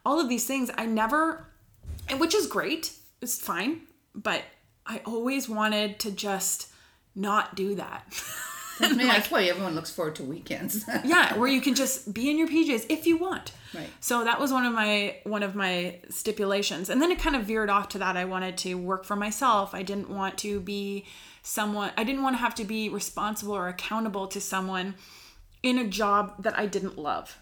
all 0.05 0.19
of 0.19 0.29
these 0.29 0.45
things. 0.45 0.71
I 0.77 0.85
never, 0.85 1.45
and 2.07 2.19
which 2.19 2.33
is 2.33 2.47
great. 2.47 2.93
It's 3.21 3.39
fine. 3.39 3.81
But 4.15 4.43
I 4.85 5.01
always 5.05 5.47
wanted 5.47 5.99
to 5.99 6.11
just 6.11 6.70
not 7.15 7.55
do 7.55 7.75
that. 7.75 8.05
I 8.79 8.89
mean, 8.93 8.97
that's 9.07 9.29
why 9.29 9.43
everyone 9.43 9.75
looks 9.75 9.91
forward 9.91 10.15
to 10.15 10.23
weekends. 10.23 10.85
yeah, 11.03 11.37
where 11.37 11.49
you 11.49 11.61
can 11.61 11.75
just 11.75 12.13
be 12.13 12.29
in 12.29 12.37
your 12.37 12.47
PJs 12.47 12.87
if 12.89 13.05
you 13.05 13.17
want. 13.17 13.51
Right. 13.73 13.89
So 13.99 14.23
that 14.23 14.39
was 14.39 14.51
one 14.51 14.65
of 14.65 14.73
my 14.73 15.17
one 15.23 15.43
of 15.43 15.55
my 15.55 15.99
stipulations. 16.09 16.89
And 16.89 17.01
then 17.01 17.11
it 17.11 17.19
kind 17.19 17.35
of 17.35 17.43
veered 17.43 17.69
off 17.69 17.89
to 17.89 17.99
that 17.99 18.17
I 18.17 18.25
wanted 18.25 18.57
to 18.59 18.75
work 18.75 19.05
for 19.05 19.15
myself. 19.15 19.73
I 19.73 19.83
didn't 19.83 20.09
want 20.09 20.37
to 20.39 20.59
be 20.59 21.05
someone 21.43 21.91
I 21.97 22.03
didn't 22.03 22.23
want 22.23 22.35
to 22.35 22.39
have 22.39 22.55
to 22.55 22.63
be 22.63 22.89
responsible 22.89 23.53
or 23.53 23.67
accountable 23.67 24.27
to 24.27 24.41
someone 24.41 24.95
in 25.63 25.77
a 25.77 25.87
job 25.87 26.41
that 26.43 26.57
I 26.57 26.65
didn't 26.65 26.97
love. 26.97 27.37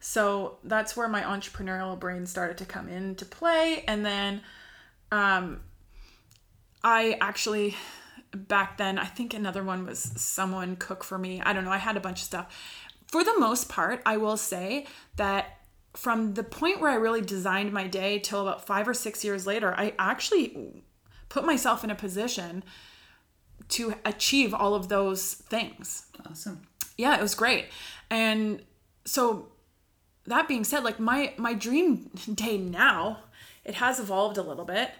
So 0.00 0.58
that's 0.64 0.96
where 0.96 1.08
my 1.08 1.22
entrepreneurial 1.22 1.98
brain 1.98 2.26
started 2.26 2.56
to 2.58 2.64
come 2.64 2.88
into 2.88 3.24
play 3.24 3.84
and 3.86 4.04
then 4.04 4.42
um 5.12 5.60
I 6.82 7.18
actually 7.20 7.76
back 8.34 8.78
then 8.78 8.98
I 8.98 9.06
think 9.06 9.34
another 9.34 9.62
one 9.62 9.86
was 9.86 9.98
someone 9.98 10.76
cook 10.76 11.04
for 11.04 11.18
me. 11.18 11.40
I 11.40 11.52
don't 11.52 11.64
know. 11.64 11.70
I 11.70 11.78
had 11.78 11.96
a 11.96 12.00
bunch 12.00 12.20
of 12.20 12.26
stuff. 12.26 12.86
For 13.06 13.24
the 13.24 13.38
most 13.38 13.68
part, 13.68 14.02
I 14.06 14.16
will 14.16 14.36
say 14.36 14.86
that 15.16 15.58
from 15.94 16.34
the 16.34 16.44
point 16.44 16.80
where 16.80 16.90
I 16.90 16.94
really 16.94 17.22
designed 17.22 17.72
my 17.72 17.88
day 17.88 18.20
till 18.20 18.42
about 18.42 18.64
5 18.64 18.88
or 18.88 18.94
6 18.94 19.24
years 19.24 19.46
later, 19.46 19.74
I 19.76 19.94
actually 19.98 20.84
put 21.28 21.44
myself 21.44 21.82
in 21.82 21.90
a 21.90 21.94
position 21.94 22.62
to 23.68 23.94
achieve 24.04 24.52
all 24.52 24.74
of 24.74 24.88
those 24.88 25.34
things 25.34 26.06
awesome. 26.28 26.62
yeah 26.96 27.16
it 27.16 27.22
was 27.22 27.34
great 27.34 27.66
and 28.10 28.62
so 29.04 29.48
that 30.26 30.48
being 30.48 30.64
said 30.64 30.84
like 30.84 31.00
my 31.00 31.32
my 31.38 31.54
dream 31.54 32.10
day 32.34 32.58
now 32.58 33.20
it 33.64 33.74
has 33.76 33.98
evolved 33.98 34.36
a 34.36 34.42
little 34.42 34.64
bit 34.64 34.90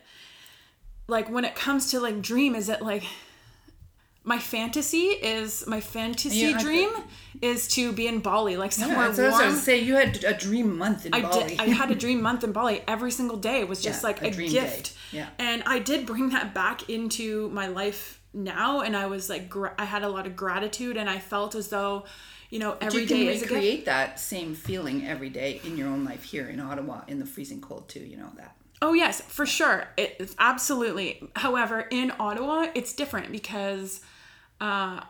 like 1.11 1.29
when 1.29 1.44
it 1.44 1.55
comes 1.55 1.90
to 1.90 2.01
like 2.01 2.23
dream 2.23 2.55
is 2.55 2.68
it 2.68 2.81
like 2.83 3.05
my 4.23 4.38
fantasy 4.38 4.99
is 5.37 5.66
my 5.66 5.81
fantasy 5.81 6.37
Yeah, 6.37 6.59
dream 6.61 6.90
is 7.40 7.66
to 7.68 7.90
be 7.92 8.07
in 8.07 8.20
Bali 8.20 8.57
like 8.57 8.70
Yeah, 8.73 8.87
somewhere 8.87 9.07
that's 9.09 9.18
what 9.18 9.27
I 9.27 9.46
was 9.46 9.55
warm 9.55 9.57
say. 9.57 9.79
You 9.81 9.94
had 9.96 10.23
a 10.25 10.35
dream 10.35 10.77
month 10.77 11.07
in 11.07 11.14
I 11.14 11.23
Bali. 11.23 11.49
did. 11.57 11.61
I 11.61 11.66
had 11.68 11.90
a 11.90 11.94
dream 11.94 12.20
month 12.20 12.44
in 12.44 12.53
Bali. 12.53 12.83
Every 12.87 13.11
single 13.11 13.38
day 13.38 13.64
was 13.64 13.81
just 13.83 14.03
Yeah, 14.03 14.09
like 14.09 14.23
a 14.23 14.27
a, 14.27 14.31
dream 14.31 14.51
gift. 14.53 14.85
day. 15.12 15.18
Yeah. 15.18 15.29
And 15.38 15.62
I 15.64 15.79
did 15.79 16.05
bring 16.07 16.29
that 16.31 16.53
back 16.55 16.88
into 16.90 17.49
my 17.51 17.68
life 17.68 18.20
now, 18.35 18.81
and 18.83 18.94
I 18.94 19.07
was 19.07 19.31
like, 19.31 19.49
gra- 19.49 19.75
I 19.79 19.87
had 19.87 20.03
a 20.05 20.09
lot 20.09 20.27
of 20.27 20.37
gratitude, 20.37 20.96
and 20.99 21.09
I 21.11 21.18
felt 21.18 21.55
as 21.55 21.68
though, 21.68 22.05
you 22.51 22.59
know, 22.59 22.77
every 22.81 23.03
you 23.03 23.09
day 23.09 23.27
is 23.29 23.38
a 23.38 23.46
gift. 23.46 23.53
recreate 23.53 23.85
that 23.87 24.20
same 24.20 24.55
feeling 24.55 25.07
every 25.07 25.31
day 25.31 25.61
in 25.64 25.77
your 25.79 25.88
own 25.88 26.05
life 26.05 26.25
here 26.25 26.46
in 26.49 26.61
Ottawa 26.61 27.03
in 27.09 27.18
the 27.18 27.27
freezing 27.27 27.61
cold 27.62 27.88
too. 27.88 28.01
You 28.01 28.18
know 28.18 28.31
that. 28.37 28.55
Oh 28.83 28.93
yes, 28.95 29.21
for 29.21 29.45
sure. 29.47 29.88
It 29.97 30.35
absolutely. 30.38 31.29
However, 31.37 31.87
in 31.90 32.12
Ottawa, 32.19 32.69
it's 32.75 32.93
different 32.95 33.31
because 33.31 34.01
uh, 34.61 35.01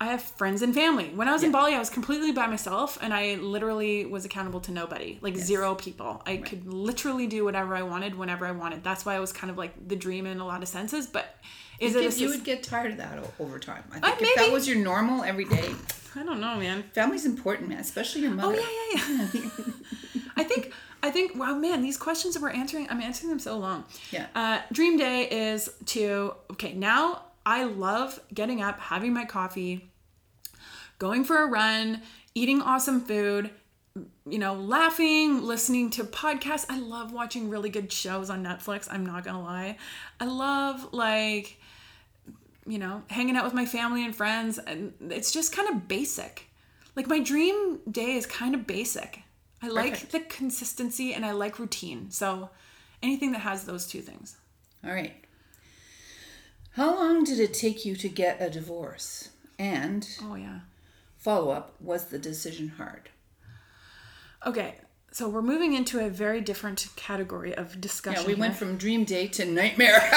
I 0.00 0.06
have 0.06 0.22
friends 0.22 0.62
and 0.62 0.74
family. 0.74 1.10
When 1.14 1.28
I 1.28 1.32
was 1.32 1.42
in 1.42 1.52
Bali, 1.52 1.74
I 1.74 1.78
was 1.78 1.90
completely 1.90 2.32
by 2.32 2.46
myself, 2.46 2.98
and 3.02 3.12
I 3.12 3.34
literally 3.34 4.06
was 4.06 4.24
accountable 4.24 4.60
to 4.60 4.72
nobody, 4.72 5.18
like 5.20 5.36
zero 5.36 5.74
people. 5.74 6.22
I 6.24 6.38
could 6.38 6.72
literally 6.72 7.26
do 7.26 7.44
whatever 7.44 7.74
I 7.74 7.82
wanted 7.82 8.14
whenever 8.14 8.46
I 8.46 8.52
wanted. 8.52 8.82
That's 8.84 9.04
why 9.04 9.16
it 9.16 9.20
was 9.20 9.32
kind 9.32 9.50
of 9.50 9.58
like 9.58 9.88
the 9.88 9.96
dream 9.96 10.24
in 10.26 10.40
a 10.40 10.46
lot 10.46 10.62
of 10.62 10.68
senses. 10.68 11.06
But 11.06 11.36
is 11.80 11.94
You, 11.94 12.00
it? 12.00 12.14
A, 12.16 12.18
you 12.20 12.28
would 12.30 12.44
get 12.44 12.62
tired 12.62 12.92
of 12.92 12.96
that 12.98 13.18
over 13.40 13.58
time. 13.58 13.84
I 13.90 14.00
think 14.00 14.04
Uh, 14.04 14.16
if 14.20 14.34
that 14.36 14.52
was 14.52 14.66
your 14.68 14.78
normal 14.78 15.22
every 15.24 15.44
day, 15.44 15.74
I 16.14 16.22
don't 16.22 16.40
know, 16.40 16.56
man. 16.56 16.84
family's 16.94 17.26
important, 17.26 17.68
man. 17.68 17.80
Especially 17.80 18.22
your 18.22 18.30
mother. 18.30 18.56
Oh 18.58 18.94
yeah, 18.94 19.02
yeah, 19.16 19.28
yeah. 19.34 19.50
I 20.36 20.44
think 20.44 20.72
I 21.02 21.10
think 21.10 21.36
wow, 21.36 21.54
man, 21.54 21.82
these 21.82 21.96
questions 21.96 22.34
that 22.34 22.42
we're 22.42 22.50
answering, 22.50 22.88
I'm 22.90 23.00
answering 23.00 23.30
them 23.30 23.38
so 23.38 23.58
long. 23.58 23.84
Yeah. 24.10 24.26
Uh, 24.34 24.60
dream 24.72 24.96
day 24.96 25.28
is 25.28 25.68
to 25.86 26.34
okay. 26.52 26.72
Now 26.74 27.22
I 27.46 27.64
love 27.64 28.20
getting 28.34 28.62
up, 28.62 28.80
having 28.80 29.12
my 29.12 29.24
coffee, 29.24 29.90
going 30.98 31.24
for 31.24 31.42
a 31.42 31.46
run, 31.46 32.02
eating 32.34 32.60
awesome 32.62 33.00
food. 33.00 33.50
You 34.28 34.38
know, 34.38 34.54
laughing, 34.54 35.42
listening 35.42 35.90
to 35.90 36.04
podcasts. 36.04 36.66
I 36.68 36.78
love 36.78 37.12
watching 37.12 37.48
really 37.48 37.70
good 37.70 37.92
shows 37.92 38.30
on 38.30 38.44
Netflix. 38.44 38.86
I'm 38.90 39.04
not 39.04 39.24
gonna 39.24 39.42
lie. 39.42 39.76
I 40.20 40.26
love 40.26 40.92
like 40.92 41.58
you 42.68 42.78
know, 42.78 43.02
hanging 43.08 43.34
out 43.34 43.44
with 43.44 43.54
my 43.54 43.64
family 43.64 44.04
and 44.04 44.14
friends. 44.14 44.58
And 44.58 44.92
it's 45.08 45.32
just 45.32 45.56
kind 45.56 45.68
of 45.70 45.88
basic. 45.88 46.50
Like 46.94 47.08
my 47.08 47.18
dream 47.18 47.80
day 47.90 48.16
is 48.16 48.26
kind 48.26 48.54
of 48.54 48.66
basic. 48.66 49.22
I 49.62 49.68
like 49.68 49.92
Perfect. 49.92 50.12
the 50.12 50.20
consistency 50.20 51.12
and 51.14 51.24
I 51.26 51.32
like 51.32 51.58
routine. 51.58 52.10
So 52.10 52.50
anything 53.02 53.32
that 53.32 53.40
has 53.40 53.64
those 53.64 53.86
two 53.86 54.00
things. 54.02 54.36
All 54.84 54.92
right. 54.92 55.24
How 56.72 56.94
long 56.94 57.24
did 57.24 57.40
it 57.40 57.54
take 57.54 57.84
you 57.84 57.96
to 57.96 58.08
get 58.08 58.40
a 58.40 58.48
divorce? 58.50 59.30
And 59.58 60.08
Oh, 60.22 60.36
yeah. 60.36 60.60
follow 61.16 61.50
up: 61.50 61.74
Was 61.80 62.04
the 62.06 62.18
decision 62.20 62.68
hard? 62.68 63.08
Okay, 64.46 64.76
so 65.10 65.28
we're 65.28 65.42
moving 65.42 65.72
into 65.74 65.98
a 65.98 66.08
very 66.08 66.40
different 66.40 66.86
category 66.94 67.52
of 67.52 67.80
discussion. 67.80 68.22
Yeah, 68.22 68.26
we 68.28 68.34
here. 68.34 68.40
went 68.40 68.54
from 68.56 68.76
dream 68.76 69.02
date 69.02 69.32
to 69.34 69.44
nightmare. 69.44 70.00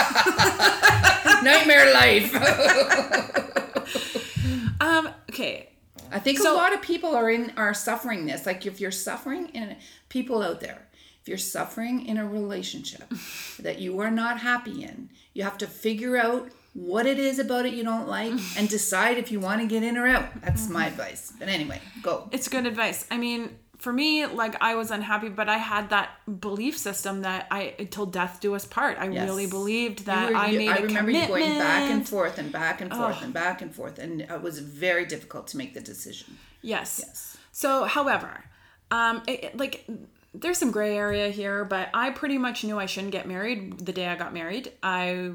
nightmare 1.44 1.92
life. 1.92 2.36
um. 4.82 5.10
Okay. 5.32 5.71
I 6.12 6.20
think 6.20 6.40
So- 6.40 6.54
a 6.54 6.56
lot 6.56 6.74
of 6.74 6.82
people 6.82 7.16
are 7.16 7.30
in 7.30 7.54
are 7.58 7.74
suffering 7.74 8.26
this. 8.26 8.46
Like 8.46 8.66
if 8.66 8.80
you're 8.80 8.92
suffering 8.92 9.50
in 9.50 9.78
people 10.10 10.42
out 10.42 10.60
there, 10.60 10.88
if 11.22 11.28
you're 11.28 11.38
suffering 11.38 12.06
in 12.06 12.18
a 12.18 12.28
relationship 12.28 13.12
that 13.60 13.80
you 13.80 14.00
are 14.00 14.12
not 14.12 14.40
happy 14.40 14.84
in, 14.84 15.10
you 15.34 15.44
have 15.44 15.58
to 15.60 15.68
figure 15.68 16.18
out 16.18 16.50
what 16.74 17.06
it 17.06 17.20
is 17.20 17.38
about 17.38 17.66
it 17.66 17.74
you 17.74 17.84
don't 17.84 18.08
like 18.08 18.34
and 18.58 18.70
decide 18.70 19.18
if 19.18 19.32
you 19.32 19.40
want 19.40 19.62
to 19.62 19.68
get 19.68 19.84
in 19.84 19.98
or 19.98 20.08
out. 20.08 20.42
That's 20.42 20.70
my 20.70 20.86
mm-hmm. 20.86 20.94
advice. 20.94 21.34
But 21.38 21.50
anyway, 21.50 21.82
go. 22.02 22.30
It's 22.32 22.48
good 22.48 22.66
advice. 22.66 23.06
I 23.12 23.18
mean, 23.18 23.58
for 23.82 23.92
me, 23.92 24.26
like 24.28 24.56
I 24.62 24.76
was 24.76 24.92
unhappy, 24.92 25.30
but 25.30 25.50
I 25.50 25.58
had 25.58 25.90
that 25.90 26.10
belief 26.40 26.78
system 26.78 27.22
that 27.24 27.48
I 27.52 27.74
until 27.80 28.06
death 28.06 28.40
do 28.40 28.54
us 28.56 28.66
part. 28.66 28.98
I 29.00 29.10
Yes. 29.10 29.28
really 29.28 29.48
believed 29.48 30.02
You 30.02 30.06
that 30.06 30.30
were- 30.32 30.36
I 30.38 30.52
made 30.52 30.70
I 30.70 30.78
a 30.78 30.82
remember 30.84 31.12
you 31.12 31.22
commitment. 31.22 31.46
going 31.50 31.60
back 31.60 31.90
and 31.92 32.08
forth 32.08 32.38
and 32.38 32.52
back 32.52 32.82
and 32.82 32.92
forth 32.94 33.22
and 33.24 33.34
back 33.34 33.62
and 33.62 33.74
forth, 33.76 33.98
and 34.00 34.22
it 34.22 34.42
was 34.42 34.60
very 34.60 35.06
difficult 35.06 35.48
to 35.48 35.58
make 35.58 35.74
the 35.74 35.82
decision. 35.82 36.38
Yes. 36.62 37.02
Yes. 37.06 37.38
So, 37.52 37.86
however, 37.86 38.46
um, 38.92 39.24
it, 39.28 39.44
it- 39.46 39.58
like 39.58 39.86
there's 40.34 40.58
some 40.60 40.72
gray 40.72 40.96
area 40.96 41.30
here, 41.30 41.66
but 41.66 41.90
I 41.94 42.12
pretty 42.12 42.38
much 42.38 42.64
knew 42.64 42.80
I 42.80 42.86
shouldn't 42.86 43.12
get 43.12 43.28
married 43.28 43.80
the 43.86 43.92
day 43.92 44.08
I 44.08 44.16
got 44.16 44.34
married. 44.34 44.72
I 44.82 45.32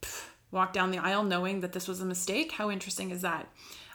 pff, 0.00 0.24
walked 0.50 0.72
down 0.74 0.90
the 0.90 0.98
aisle 0.98 1.22
knowing 1.22 1.60
that 1.60 1.72
this 1.72 1.86
was 1.86 2.00
a 2.00 2.04
mistake. 2.04 2.52
How 2.52 2.68
interesting 2.70 3.10
is 3.10 3.22
that? 3.22 3.46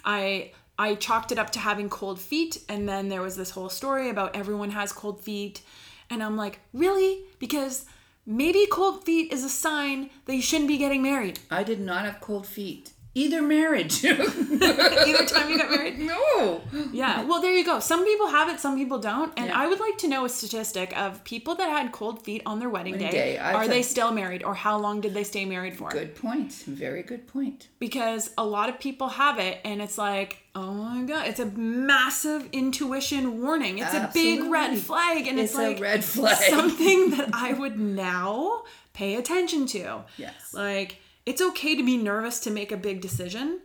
I 0.05 0.51
I 0.79 0.95
chalked 0.95 1.31
it 1.31 1.39
up 1.39 1.49
to 1.51 1.59
having 1.59 1.89
cold 1.89 2.19
feet, 2.19 2.59
and 2.69 2.87
then 2.87 3.09
there 3.09 3.21
was 3.21 3.35
this 3.35 3.51
whole 3.51 3.69
story 3.69 4.09
about 4.09 4.35
everyone 4.35 4.71
has 4.71 4.91
cold 4.91 5.21
feet, 5.21 5.61
and 6.09 6.21
I'm 6.23 6.37
like, 6.37 6.59
really? 6.73 7.23
Because 7.39 7.85
maybe 8.25 8.67
cold 8.71 9.03
feet 9.03 9.31
is 9.31 9.43
a 9.43 9.49
sign 9.49 10.09
that 10.25 10.35
you 10.35 10.41
shouldn't 10.41 10.67
be 10.67 10.77
getting 10.77 11.01
married. 11.01 11.39
I 11.49 11.63
did 11.63 11.79
not 11.79 12.05
have 12.05 12.19
cold 12.19 12.45
feet. 12.45 12.91
Either 13.17 13.41
marriage. 13.41 14.03
Either 14.05 15.25
time 15.25 15.49
you 15.49 15.57
got 15.57 15.71
married. 15.71 15.97
no. 15.99 16.61
Yeah. 16.93 17.23
Well, 17.23 17.41
there 17.41 17.53
you 17.53 17.65
go. 17.65 17.79
Some 17.79 18.05
people 18.05 18.27
have 18.27 18.47
it, 18.49 18.59
some 18.59 18.75
people 18.77 18.99
don't. 18.99 19.33
And 19.37 19.47
Yeah. 19.47 19.59
I 19.59 19.67
would 19.67 19.79
like 19.79 19.97
to 19.99 20.07
know 20.07 20.25
a 20.25 20.29
statistic 20.29 20.95
of 20.97 21.23
people 21.23 21.55
that 21.55 21.69
had 21.69 21.91
cold 21.91 22.23
feet 22.23 22.43
on 22.45 22.59
their 22.59 22.69
wedding 22.69 22.97
day. 22.99 23.09
day. 23.11 23.37
Are 23.39 23.67
they 23.67 23.81
still 23.81 24.11
married 24.11 24.43
or 24.43 24.53
how 24.53 24.77
long 24.77 25.01
did 25.01 25.13
they 25.15 25.23
stay 25.23 25.45
married 25.45 25.75
for? 25.75 25.89
Good 25.89 26.15
point. 26.15 26.51
Very 26.67 27.01
good 27.01 27.27
point. 27.27 27.69
Because 27.79 28.29
a 28.37 28.45
lot 28.45 28.69
of 28.69 28.79
people 28.79 29.07
have 29.09 29.39
it 29.39 29.61
and 29.65 29.81
it's 29.81 29.97
like, 29.97 30.43
oh 30.53 30.73
my 30.73 31.01
God, 31.03 31.27
it's 31.27 31.39
a 31.39 31.45
massive 31.47 32.47
intuition 32.51 33.41
warning. 33.41 33.79
It's 33.79 33.93
a 33.93 34.11
big 34.13 34.43
red 34.43 34.77
flag. 34.77 35.25
And 35.27 35.39
it's, 35.39 35.53
It's 35.53 35.57
like 35.59 35.77
a 35.79 35.81
red 35.81 36.03
flag. 36.03 36.37
something 36.51 37.11
that 37.11 37.29
I 37.33 37.53
would 37.53 37.79
now 37.79 38.63
pay 38.93 39.15
attention 39.15 39.65
to. 39.67 40.03
Yes. 40.17 40.53
Like, 40.53 40.97
it's 41.27 41.41
okay 41.41 41.75
to 41.75 41.83
be 41.83 41.97
nervous 41.97 42.39
to 42.39 42.49
make 42.49 42.71
a 42.71 42.77
big 42.77 43.01
decision, 43.01 43.59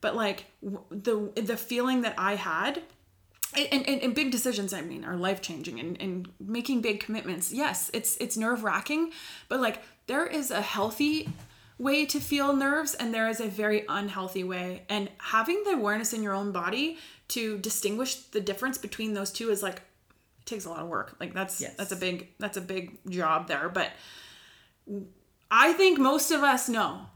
but 0.00 0.16
like 0.16 0.46
the 0.90 1.30
the 1.36 1.56
feeling 1.56 2.00
that 2.00 2.14
I 2.18 2.34
had 2.34 2.82
and, 3.54 3.86
and, 3.86 4.02
and 4.02 4.14
big 4.14 4.30
decisions 4.30 4.72
i 4.72 4.80
mean 4.80 5.04
are 5.04 5.14
life 5.14 5.42
changing 5.42 5.78
and, 5.78 6.00
and 6.00 6.28
making 6.40 6.80
big 6.80 7.00
commitments 7.00 7.52
yes 7.52 7.90
it's 7.92 8.16
it's 8.16 8.34
nerve 8.34 8.64
wracking 8.64 9.12
but 9.50 9.60
like 9.60 9.82
there 10.06 10.26
is 10.26 10.50
a 10.50 10.62
healthy 10.62 11.28
way 11.78 12.06
to 12.06 12.18
feel 12.18 12.56
nerves 12.56 12.94
and 12.94 13.12
there 13.12 13.28
is 13.28 13.40
a 13.40 13.46
very 13.46 13.84
unhealthy 13.90 14.42
way 14.42 14.84
and 14.88 15.10
having 15.18 15.62
the 15.64 15.72
awareness 15.72 16.14
in 16.14 16.22
your 16.22 16.32
own 16.32 16.50
body 16.50 16.96
to 17.28 17.58
distinguish 17.58 18.14
the 18.14 18.40
difference 18.40 18.78
between 18.78 19.12
those 19.12 19.30
two 19.30 19.50
is 19.50 19.62
like 19.62 19.76
it 19.76 20.46
takes 20.46 20.64
a 20.64 20.70
lot 20.70 20.80
of 20.80 20.88
work 20.88 21.14
like 21.20 21.34
that's 21.34 21.60
Yes. 21.60 21.74
that's 21.76 21.92
a 21.92 21.96
big 21.96 22.28
that's 22.38 22.56
a 22.56 22.62
big 22.62 22.98
job 23.10 23.48
there 23.48 23.68
but 23.68 23.90
i 25.52 25.72
think 25.74 26.00
most 26.00 26.32
of 26.32 26.42
us 26.42 26.68
know 26.68 27.06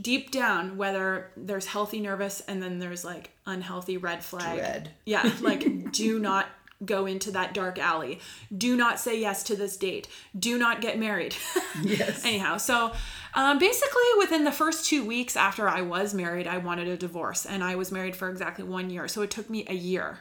deep 0.00 0.30
down 0.30 0.76
whether 0.76 1.32
there's 1.36 1.66
healthy 1.66 1.98
nervous 1.98 2.40
and 2.42 2.62
then 2.62 2.78
there's 2.78 3.04
like 3.04 3.30
unhealthy 3.46 3.96
red 3.96 4.22
flag 4.22 4.58
Dread. 4.58 4.90
yeah, 5.04 5.32
like 5.40 5.90
do 5.90 6.20
not 6.20 6.46
go 6.84 7.06
into 7.06 7.30
that 7.30 7.54
dark 7.54 7.78
alley. 7.78 8.20
Do 8.56 8.76
not 8.76 9.00
say 9.00 9.18
yes 9.18 9.42
to 9.44 9.56
this 9.56 9.76
date. 9.76 10.08
Do 10.38 10.58
not 10.58 10.80
get 10.80 10.98
married. 10.98 11.34
Yes. 11.82 12.24
Anyhow, 12.24 12.56
so 12.56 12.92
um, 13.34 13.58
basically 13.58 14.02
within 14.18 14.44
the 14.44 14.50
first 14.50 14.86
two 14.86 15.04
weeks 15.04 15.36
after 15.36 15.68
I 15.68 15.82
was 15.82 16.14
married, 16.14 16.46
I 16.46 16.56
wanted 16.56 16.88
a 16.88 16.96
divorce, 16.96 17.44
and 17.44 17.62
I 17.62 17.76
was 17.76 17.92
married 17.92 18.16
for 18.16 18.30
exactly 18.30 18.64
one 18.64 18.88
year. 18.88 19.06
So 19.08 19.20
it 19.20 19.30
took 19.30 19.50
me 19.50 19.66
a 19.68 19.74
year. 19.74 20.20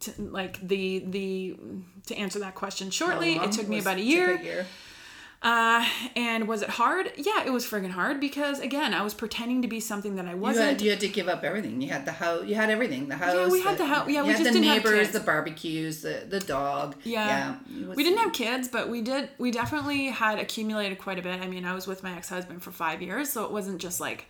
To, 0.00 0.12
like 0.18 0.58
the 0.66 1.04
the 1.06 1.56
to 2.06 2.16
answer 2.16 2.38
that 2.38 2.54
question 2.54 2.90
shortly, 2.90 3.34
it 3.36 3.52
took 3.52 3.68
me 3.68 3.78
about 3.78 3.98
a 3.98 4.00
took 4.00 4.42
year. 4.42 4.66
Uh, 5.44 5.86
and 6.16 6.48
was 6.48 6.62
it 6.62 6.70
hard? 6.70 7.12
Yeah, 7.18 7.44
it 7.44 7.52
was 7.52 7.66
friggin' 7.66 7.90
hard 7.90 8.18
because 8.18 8.60
again, 8.60 8.94
I 8.94 9.02
was 9.02 9.12
pretending 9.12 9.60
to 9.60 9.68
be 9.68 9.78
something 9.78 10.16
that 10.16 10.24
I 10.24 10.34
wasn't. 10.34 10.70
had, 10.70 10.80
you 10.80 10.88
had 10.90 11.00
to 11.00 11.08
give 11.08 11.28
up 11.28 11.44
everything. 11.44 11.82
You 11.82 11.90
had 11.90 12.06
the 12.06 12.12
house. 12.12 12.46
You 12.46 12.54
had 12.54 12.70
everything. 12.70 13.08
The 13.08 13.16
house. 13.16 13.34
Yeah, 13.34 13.48
we 13.50 13.60
had 13.60 13.76
the 13.76 13.84
hou- 13.86 14.10
yeah, 14.10 14.20
you 14.20 14.22
we 14.22 14.28
had 14.32 14.38
just 14.38 14.44
the 14.44 14.58
didn't 14.58 14.64
have 14.64 14.76
neighbors, 14.84 14.98
kids. 15.08 15.12
the 15.12 15.20
barbecues, 15.20 16.00
the 16.00 16.24
the 16.26 16.40
dog. 16.40 16.96
Yeah. 17.04 17.56
was- 17.86 17.94
we 17.94 18.02
didn't 18.02 18.20
have 18.20 18.32
kids, 18.32 18.68
but 18.68 18.88
we 18.88 19.02
did. 19.02 19.28
We 19.36 19.50
definitely 19.50 20.06
had 20.06 20.38
accumulated 20.38 20.98
quite 20.98 21.18
a 21.18 21.22
bit. 21.22 21.38
I 21.42 21.46
mean, 21.46 21.66
I 21.66 21.74
was 21.74 21.86
with 21.86 22.02
my 22.02 22.16
ex 22.16 22.30
husband 22.30 22.62
for 22.62 22.70
five 22.70 23.02
years, 23.02 23.28
so 23.30 23.44
it 23.44 23.50
wasn't 23.52 23.82
just 23.82 24.00
like 24.00 24.24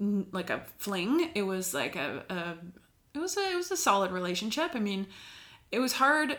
like 0.00 0.50
a 0.50 0.64
fling. 0.78 1.30
It 1.36 1.42
was 1.42 1.72
like 1.72 1.94
a, 1.94 2.24
a 2.28 2.56
it 3.14 3.20
was 3.20 3.36
a 3.36 3.52
it 3.52 3.54
was 3.54 3.70
a 3.70 3.76
solid 3.76 4.10
relationship. 4.10 4.72
I 4.74 4.80
mean, 4.80 5.06
it 5.70 5.78
was 5.78 5.92
hard, 5.92 6.36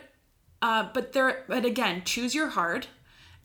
uh, 0.61 0.89
but 0.93 1.13
there. 1.13 1.45
But 1.47 1.63
again, 1.63 2.01
choose 2.03 2.35
your 2.35 2.49
heart. 2.49 2.89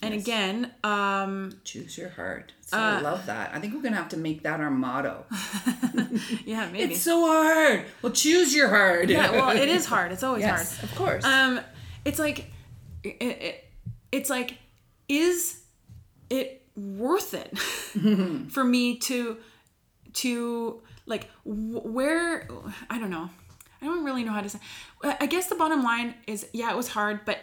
And 0.00 0.14
again, 0.14 0.72
um, 0.84 1.58
choose 1.64 1.98
your 1.98 2.10
heart. 2.10 2.52
So 2.66 2.76
Uh, 2.76 2.80
I 2.80 3.00
love 3.00 3.26
that. 3.26 3.50
I 3.52 3.58
think 3.58 3.74
we're 3.74 3.82
gonna 3.82 3.96
have 3.96 4.10
to 4.10 4.16
make 4.16 4.42
that 4.44 4.60
our 4.60 4.70
motto. 4.70 5.24
yeah, 6.44 6.68
maybe. 6.70 6.94
It's 6.94 7.02
so 7.02 7.26
hard. 7.26 7.84
Well, 8.02 8.12
choose 8.12 8.54
your 8.54 8.68
heart. 8.68 9.08
yeah, 9.08 9.30
well, 9.32 9.50
it 9.56 9.68
is 9.68 9.86
hard. 9.86 10.12
It's 10.12 10.22
always 10.22 10.44
hard. 10.44 10.60
yes, 10.60 10.82
of 10.82 10.94
course. 10.94 11.24
um 11.24 11.60
it's 12.04 12.18
like 12.18 12.50
it, 13.02 13.16
it, 13.20 13.64
it's 14.12 14.30
like 14.30 14.56
is 15.08 15.60
it 16.30 16.62
worth 16.76 17.34
it 17.34 17.58
for 18.52 18.62
me 18.64 18.98
to 18.98 19.36
to 20.12 20.80
like 21.06 21.28
wh- 21.42 21.84
where 21.84 22.46
i 22.88 22.98
don't 22.98 23.10
know 23.10 23.28
i 23.82 23.86
don't 23.86 24.04
really 24.04 24.22
know 24.24 24.32
how 24.32 24.40
to 24.40 24.48
say 24.48 24.58
I 25.20 25.26
guess 25.26 25.46
the 25.48 25.54
bottom 25.56 25.82
line 25.82 26.14
is 26.26 26.46
yeah 26.52 26.70
it 26.70 26.76
was 26.76 26.88
hard 26.88 27.20
but 27.24 27.38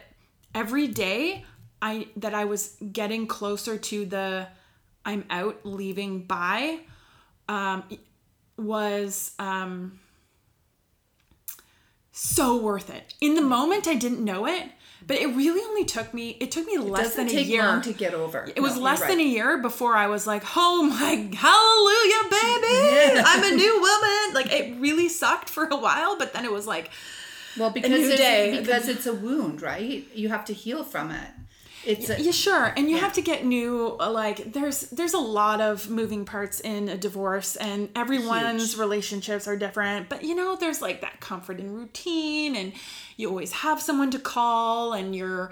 every 0.54 0.88
day 0.88 1.44
i 1.90 2.08
that 2.24 2.34
i 2.34 2.46
was 2.54 2.62
getting 3.00 3.24
closer 3.28 3.76
to 3.90 3.98
the 4.06 4.48
i'm 5.06 5.24
out 5.30 5.58
leaving 5.64 6.14
by 6.24 6.80
um 7.48 7.84
was 8.58 9.32
um 9.40 10.00
so 12.18 12.58
worth 12.62 12.90
it. 12.90 13.14
In 13.20 13.36
the 13.36 13.42
moment, 13.42 13.88
I 13.88 13.96
didn't 13.96 14.24
know 14.24 14.48
it, 14.48 14.64
but 15.06 15.18
it 15.18 15.28
really 15.36 15.60
only 15.70 15.84
took 15.84 16.14
me. 16.14 16.38
It 16.40 16.50
took 16.50 16.66
me 16.66 16.78
less 16.78 17.10
Doesn't 17.10 17.28
than 17.28 17.38
a 17.38 17.42
year. 17.42 17.82
to 17.82 17.92
get 17.94 18.14
over. 18.14 18.50
it 18.56 18.62
was 18.62 18.78
No, 18.78 18.84
less 18.84 19.00
you're 19.00 19.10
than 19.10 19.20
a 19.20 19.24
year 19.24 19.58
before 19.58 19.96
I 19.98 20.08
was 20.08 20.26
like, 20.26 20.44
"Oh 20.56 20.84
my 20.84 21.30
hallelujah, 21.36 22.24
baby! 22.32 23.22
I'm 23.26 23.44
a 23.44 23.56
new 23.56 23.74
woman." 23.82 24.34
Like 24.34 24.52
it 24.54 24.80
really 24.80 25.10
sucked 25.10 25.50
for 25.50 25.66
a 25.66 25.76
while, 25.76 26.18
but 26.18 26.32
then 26.34 26.46
it 26.46 26.52
was 26.54 26.66
like, 26.66 26.90
Well, 27.58 27.70
because 27.72 27.92
it's, 27.92 28.18
day. 28.18 28.58
because 28.62 28.88
it's 28.88 29.06
a 29.08 29.14
wound, 29.14 29.62
right? 29.62 30.06
You 30.14 30.30
have 30.30 30.46
to 30.46 30.54
heal 30.54 30.84
from 30.86 31.12
it. 31.12 31.30
It's 31.86 32.10
a, 32.10 32.20
yeah, 32.22 32.32
sure. 32.32 32.74
And 32.76 32.90
you 32.90 32.98
have 32.98 33.14
to 33.14 33.22
get 33.22 33.46
new. 33.46 33.96
uh, 34.00 34.10
Like 34.12 34.54
there's 34.54 34.82
there's 34.90 35.14
a 35.14 35.20
lot 35.20 35.62
of 35.62 35.90
moving 35.90 36.26
parts 36.26 36.60
in 36.60 36.90
a 36.90 36.98
divorce, 36.98 37.56
and 37.56 37.90
everyone's 37.96 38.72
Huge. 38.72 38.80
relationships 38.80 39.48
are 39.48 39.56
different. 39.58 40.10
But 40.10 40.24
you 40.24 40.36
know, 40.36 40.56
there's 40.56 40.82
like 40.82 41.02
that 41.02 41.20
comfort 41.20 41.60
and 41.60 41.76
routine, 41.76 42.56
and 42.56 42.74
you 43.18 43.30
always 43.30 43.52
have 43.52 43.82
someone 43.82 44.12
to 44.12 44.20
call, 44.20 44.94
and 44.94 45.16
you're 45.16 45.52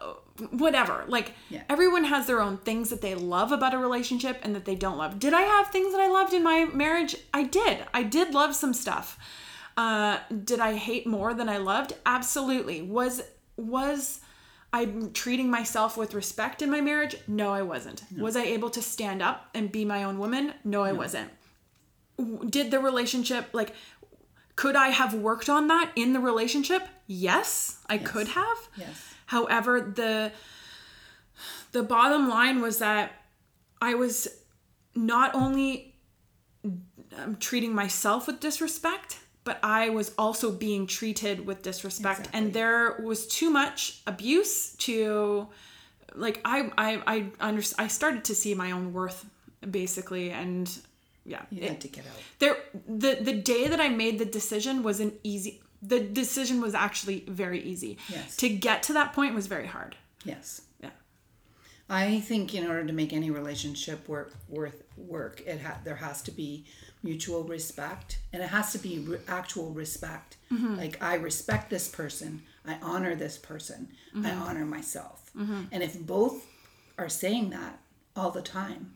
uh, 0.00 0.14
whatever. 0.50 1.04
Like 1.08 1.34
Yeah. 1.50 1.62
everyone 1.68 2.04
has 2.04 2.26
their 2.26 2.40
own 2.40 2.58
things 2.58 2.90
that 2.90 3.00
they 3.00 3.14
love 3.14 3.52
about 3.52 3.74
a 3.74 3.78
relationship 3.78 4.38
and 4.42 4.54
that 4.54 4.64
they 4.64 4.74
don't 4.74 4.96
love. 4.98 5.18
Did 5.18 5.34
I 5.34 5.42
have 5.42 5.68
things 5.68 5.92
that 5.92 6.00
I 6.00 6.08
loved 6.08 6.32
in 6.32 6.42
my 6.42 6.64
marriage? 6.66 7.16
I 7.34 7.42
did. 7.44 7.84
I 7.94 8.02
did 8.02 8.34
love 8.34 8.54
some 8.54 8.72
stuff. 8.74 9.18
Uh, 9.76 10.18
did 10.44 10.58
I 10.60 10.74
hate 10.74 11.06
more 11.06 11.34
than 11.34 11.48
I 11.48 11.58
loved? 11.58 11.92
Absolutely. 12.04 12.82
Was 12.82 13.22
was 13.56 14.20
I 14.72 14.86
treating 15.14 15.50
myself 15.50 15.96
with 15.96 16.14
respect 16.14 16.60
in 16.60 16.70
my 16.70 16.80
marriage? 16.80 17.16
No, 17.26 17.52
I 17.52 17.62
wasn't. 17.62 18.02
Was 18.16 18.36
I 18.36 18.42
able 18.42 18.70
to 18.70 18.82
stand 18.82 19.22
up 19.22 19.48
and 19.54 19.72
be 19.72 19.84
my 19.84 20.04
own 20.04 20.18
woman? 20.18 20.54
No, 20.64 20.82
I 20.82 20.92
wasn't. 20.92 21.30
Did 22.50 22.70
the 22.70 22.78
relationship 22.80 23.46
like 23.52 23.74
could 24.56 24.74
I 24.74 24.88
have 24.88 25.14
worked 25.14 25.48
on 25.48 25.68
that 25.68 25.92
in 25.94 26.12
the 26.12 26.18
relationship? 26.20 26.88
Yes, 27.06 27.80
I 27.88 27.96
could 27.98 28.28
have. 28.28 28.58
yes. 28.76 29.14
However, 29.26 29.80
the 29.80 30.32
the 31.72 31.82
bottom 31.82 32.28
line 32.28 32.60
was 32.60 32.78
that 32.78 33.12
I 33.80 33.94
was 33.94 34.26
not 34.94 35.34
only 35.34 35.94
um, 36.64 37.36
treating 37.38 37.74
myself 37.74 38.26
with 38.26 38.40
disrespect, 38.40 39.18
but 39.48 39.58
I 39.62 39.88
was 39.98 40.08
also 40.24 40.46
being 40.66 40.86
treated 40.98 41.36
with 41.48 41.58
disrespect, 41.68 42.28
and 42.36 42.52
there 42.52 42.80
was 43.10 43.20
too 43.38 43.50
much 43.60 43.78
abuse 44.06 44.54
to, 44.86 45.48
like 46.14 46.36
I 46.44 46.58
I 46.86 46.90
I 47.14 47.16
under, 47.48 47.62
I 47.84 47.86
started 47.88 48.22
to 48.30 48.34
see 48.34 48.52
my 48.64 48.70
own 48.76 48.92
worth 48.98 49.20
basically, 49.80 50.26
and 50.42 50.66
yeah, 51.32 51.42
You 51.50 51.62
it- 51.62 51.68
had 51.72 51.80
to 51.86 51.88
get 51.96 52.04
out. 52.10 52.20
there 52.42 52.56
the 53.04 53.12
the 53.28 53.36
day 53.54 53.64
that 53.72 53.80
I 53.86 53.88
made 54.04 54.14
the 54.24 54.30
decision 54.40 54.74
was 54.88 55.00
an 55.00 55.12
easy. 55.32 55.52
The 55.92 56.00
decision 56.22 56.56
was 56.66 56.74
actually 56.74 57.18
very 57.42 57.60
easy. 57.72 57.92
Yes. 58.16 58.36
To 58.42 58.48
get 58.66 58.78
to 58.88 58.92
that 58.98 59.08
point 59.18 59.32
was 59.40 59.46
very 59.56 59.66
hard. 59.76 59.92
Yes. 60.24 60.46
Yeah. 60.82 60.90
I 61.88 62.20
think 62.28 62.54
in 62.58 62.66
order 62.70 62.84
to 62.90 62.92
make 63.00 63.12
any 63.20 63.30
relationship 63.40 63.98
work 64.08 64.30
worth 64.48 64.78
work, 65.06 65.42
it 65.46 65.60
ha- 65.60 65.78
there 65.84 65.96
has 65.96 66.22
to 66.22 66.30
be 66.30 66.64
mutual 67.02 67.44
respect, 67.44 68.18
and 68.32 68.42
it 68.42 68.48
has 68.48 68.72
to 68.72 68.78
be 68.78 68.98
re- 69.00 69.18
actual 69.28 69.70
respect. 69.70 70.36
Mm-hmm. 70.52 70.76
Like 70.76 71.02
I 71.02 71.14
respect 71.14 71.70
this 71.70 71.88
person, 71.88 72.42
I 72.66 72.78
honor 72.82 73.14
this 73.14 73.38
person, 73.38 73.88
I 74.14 74.18
mm-hmm. 74.18 74.42
honor 74.42 74.64
myself, 74.64 75.30
mm-hmm. 75.36 75.64
and 75.72 75.82
if 75.82 75.98
both 76.00 76.46
are 76.98 77.08
saying 77.08 77.50
that 77.50 77.78
all 78.16 78.30
the 78.30 78.42
time, 78.42 78.94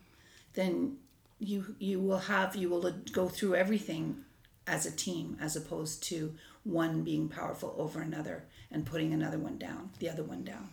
then 0.53 0.97
you 1.39 1.75
you 1.79 1.99
will 1.99 2.19
have 2.19 2.55
you 2.55 2.69
will 2.69 2.91
go 3.11 3.27
through 3.27 3.55
everything 3.55 4.23
as 4.67 4.85
a 4.85 4.91
team 4.91 5.37
as 5.41 5.55
opposed 5.55 6.03
to 6.03 6.33
one 6.63 7.03
being 7.03 7.27
powerful 7.27 7.75
over 7.77 8.01
another 8.01 8.45
and 8.71 8.85
putting 8.85 9.13
another 9.13 9.37
one 9.37 9.57
down, 9.57 9.89
the 9.99 10.09
other 10.09 10.23
one 10.23 10.43
down. 10.43 10.69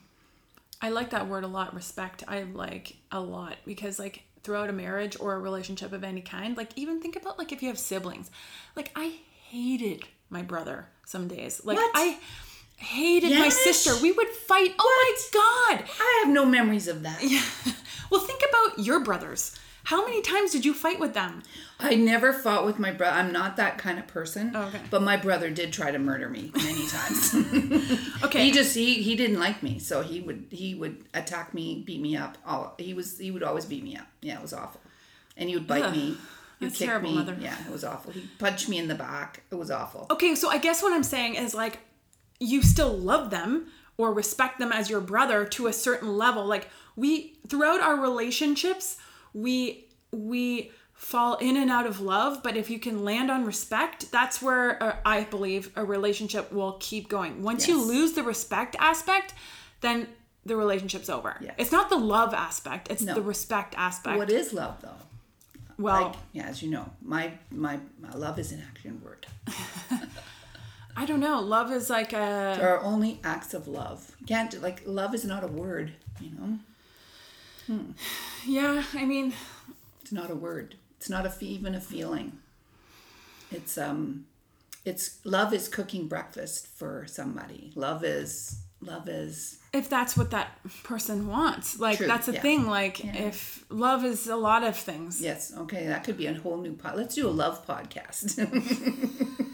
I 0.83 0.89
like 0.89 1.11
that 1.11 1.29
word 1.29 1.45
a 1.45 1.49
lot, 1.49 1.75
respect. 1.75 2.25
I 2.27 2.43
like 2.43 2.97
a 3.13 3.21
lot 3.21 3.57
because 3.67 3.99
like 3.99 4.23
throughout 4.43 4.71
a 4.71 4.73
marriage 4.73 5.17
or 5.21 5.35
a 5.35 5.39
relationship 5.39 5.93
of 5.93 6.05
any 6.05 6.21
kind, 6.21 6.57
like 6.57 6.71
even 6.77 7.01
think 7.01 7.17
about 7.17 7.39
like 7.39 7.53
if 7.53 7.63
you 7.63 7.69
have 7.69 7.79
siblings. 7.79 8.31
Like 8.77 8.91
I 8.97 9.15
hated 9.49 10.05
my 10.29 10.43
brother 10.43 10.87
some 11.07 11.29
days. 11.29 11.61
Like 11.65 11.77
What? 11.77 11.91
I 11.95 12.19
hated 12.77 13.33
my 13.33 13.49
sister. 13.49 13.93
We 14.01 14.13
would 14.13 14.29
fight. 14.29 14.75
Oh 14.79 15.17
my 15.73 15.77
god. 15.79 15.85
I 16.01 16.23
have 16.25 16.33
no 16.33 16.45
memories 16.47 16.89
of 16.89 17.03
that. 17.03 17.23
yeah 17.23 17.43
Well, 18.11 18.21
think 18.21 18.43
about 18.49 18.85
your 18.85 19.01
brothers. 19.01 19.55
How 19.91 20.05
many 20.05 20.23
times 20.23 20.53
did 20.53 20.65
you 20.65 20.73
fight 20.73 21.01
with 21.01 21.15
them? 21.15 21.43
I 21.81 21.97
never 21.97 22.33
fought 22.33 22.65
with 22.65 22.79
my 22.79 22.93
brother. 22.93 23.17
I'm 23.17 23.33
not 23.33 23.57
that 23.57 23.77
kind 23.77 23.99
of 23.99 24.07
person. 24.07 24.53
Oh, 24.55 24.69
okay. 24.69 24.79
But 24.89 25.03
my 25.03 25.17
brother 25.17 25.51
did 25.51 25.73
try 25.73 25.91
to 25.91 25.99
murder 25.99 26.29
me 26.29 26.53
many 26.55 26.87
times. 26.87 27.35
Okay. 28.23 28.45
he 28.45 28.53
just 28.53 28.73
he 28.77 29.03
he 29.03 29.17
didn't 29.17 29.41
like 29.41 29.65
me, 29.65 29.81
so 29.81 30.03
he 30.03 30.21
would 30.21 30.47
he 30.51 30.77
would 30.77 31.03
attack 31.13 31.53
me, 31.55 31.83
beat 31.85 32.01
me 32.01 32.17
up. 32.17 32.39
All 32.47 32.77
he 32.79 32.95
was 32.95 33.19
he 33.19 33.33
would 33.33 33.43
always 33.43 33.65
beat 33.65 33.83
me 33.83 33.97
up. 33.97 34.07
Yeah, 34.21 34.37
it 34.37 34.43
was 34.43 34.53
awful. 34.53 34.81
And 35.37 35.49
he 35.49 35.57
would 35.57 35.67
bite 35.67 35.83
Ugh, 35.83 35.93
me. 35.93 36.17
He 36.61 36.67
that's 36.67 36.79
terrible, 36.79 37.11
me. 37.11 37.17
mother. 37.17 37.37
Yeah, 37.41 37.57
it 37.67 37.73
was 37.73 37.83
awful. 37.83 38.13
He 38.13 38.29
punched 38.39 38.69
me 38.69 38.79
in 38.79 38.87
the 38.87 38.95
back. 38.95 39.43
It 39.51 39.57
was 39.57 39.73
awful. 39.73 40.07
Okay, 40.09 40.37
so 40.37 40.49
I 40.51 40.59
guess 40.59 40.85
what 40.85 40.93
I'm 40.93 41.03
saying 41.03 41.35
is 41.35 41.53
like 41.53 41.81
you 42.39 42.63
still 42.63 42.97
love 42.97 43.31
them 43.31 43.67
or 43.97 44.15
respect 44.15 44.61
them 44.61 44.71
as 44.71 44.89
your 44.89 45.01
brother 45.01 45.45
to 45.47 45.67
a 45.67 45.73
certain 45.73 46.17
level. 46.17 46.47
Like 46.47 46.69
we 46.95 47.35
throughout 47.49 47.81
our 47.81 47.97
relationships, 47.97 48.99
we 49.35 49.87
we 50.13 50.71
fall 50.95 51.37
in 51.37 51.57
and 51.57 51.71
out 51.71 51.87
of 51.87 52.01
love, 52.01 52.43
but 52.43 52.57
if 52.57 52.69
you 52.69 52.79
can 52.79 53.05
land 53.05 53.31
on 53.31 53.45
respect, 53.47 54.13
that's 54.13 54.43
where 54.43 54.83
uh, 54.83 54.97
I 55.05 55.25
believe 55.25 55.71
a 55.75 55.85
relationship 55.85 56.53
will 56.53 56.77
keep 56.81 57.09
going. 57.09 57.43
Once 57.43 57.67
you 57.67 57.83
lose 57.83 58.13
the 58.13 58.23
respect 58.23 58.77
aspect, 58.79 59.33
then 59.81 60.09
the 60.45 60.57
relationship's 60.57 61.09
over. 61.09 61.37
Yes. 61.41 61.55
It's 61.57 61.73
not 61.73 61.89
the 61.89 61.97
love 61.97 62.35
aspect, 62.35 62.91
it's 62.91 63.03
No. 63.03 63.15
the 63.15 63.23
respect 63.23 63.75
aspect. 63.79 64.19
What 64.19 64.31
is 64.31 64.53
love 64.53 64.77
though? 64.83 64.91
well, 65.79 66.09
Like 66.09 66.17
yeah, 66.33 66.47
as 66.49 66.63
you 66.63 66.71
know, 66.71 66.91
my 67.03 67.33
my, 67.51 67.79
my 67.99 68.11
love 68.11 68.39
is 68.39 68.53
an 68.53 68.63
action 68.69 69.01
word. 69.03 69.27
I 70.97 71.07
don't 71.07 71.21
know. 71.21 71.41
Love 71.41 71.73
is 71.73 71.89
like 71.89 72.13
a 72.13 72.57
There 72.59 72.77
are 72.77 72.83
only 72.83 73.21
acts 73.25 73.55
of 73.55 73.67
love. 73.69 74.15
You 74.21 74.27
can't 74.27 74.61
like 74.63 74.83
love 74.85 75.15
is 75.15 75.25
not 75.25 75.45
a 75.45 75.47
word. 75.47 75.93
You 76.21 76.31
know, 76.39 76.59
yeah, 78.47 78.85
I 78.95 79.05
mean, 79.05 79.33
It's 80.03 80.13
not 80.13 80.31
a 80.31 80.35
word. 80.35 80.77
It's 80.97 81.09
not 81.09 81.27
a 81.27 81.45
even 81.45 81.75
a 81.75 81.81
feeling. 81.81 82.39
It's 83.51 83.79
um, 83.79 84.27
it's 84.85 85.19
love 85.25 85.53
is 85.53 85.69
cooking 85.69 86.09
breakfast 86.09 86.67
for 86.67 87.07
somebody. 87.07 87.73
Love 87.75 88.05
is 88.05 88.61
love 88.83 89.09
is 89.09 89.59
if 89.73 89.91
that's 89.91 90.17
what 90.17 90.31
that 90.31 90.59
person 90.85 91.29
wants 91.29 91.79
like 91.79 91.99
True, 91.99 92.07
that's 92.07 92.29
a 92.29 92.33
yeah. 92.33 92.41
thing 92.41 92.67
like 92.67 93.05
if 93.05 93.63
love 93.69 94.07
is 94.07 94.27
a 94.27 94.37
lot 94.37 94.65
of 94.65 94.75
things 94.75 95.21
yes. 95.21 95.53
Okay, 95.57 95.87
that 95.87 96.03
could 96.03 96.17
be 96.17 96.27
a 96.27 96.35
whole 96.35 96.57
new 96.57 96.73
pod. 96.73 96.97
Let's 96.97 97.15
do 97.15 97.29
a 97.29 97.31
love 97.31 97.67
podcast. 97.67 98.39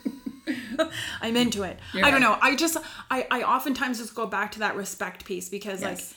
i'm 1.23 1.37
into 1.37 1.65
it 1.65 1.79
You're 1.93 2.05
i 2.05 2.11
don't 2.11 2.21
know 2.21 2.39
i 2.41 2.55
just 2.55 2.77
i 3.11 3.27
i 3.31 3.43
oftentimes 3.43 3.99
just 3.99 4.15
go 4.15 4.27
back 4.27 4.53
to 4.53 4.61
that 4.61 4.77
respect 4.77 5.25
piece 5.25 5.49
because 5.49 5.81
yes. 5.81 6.15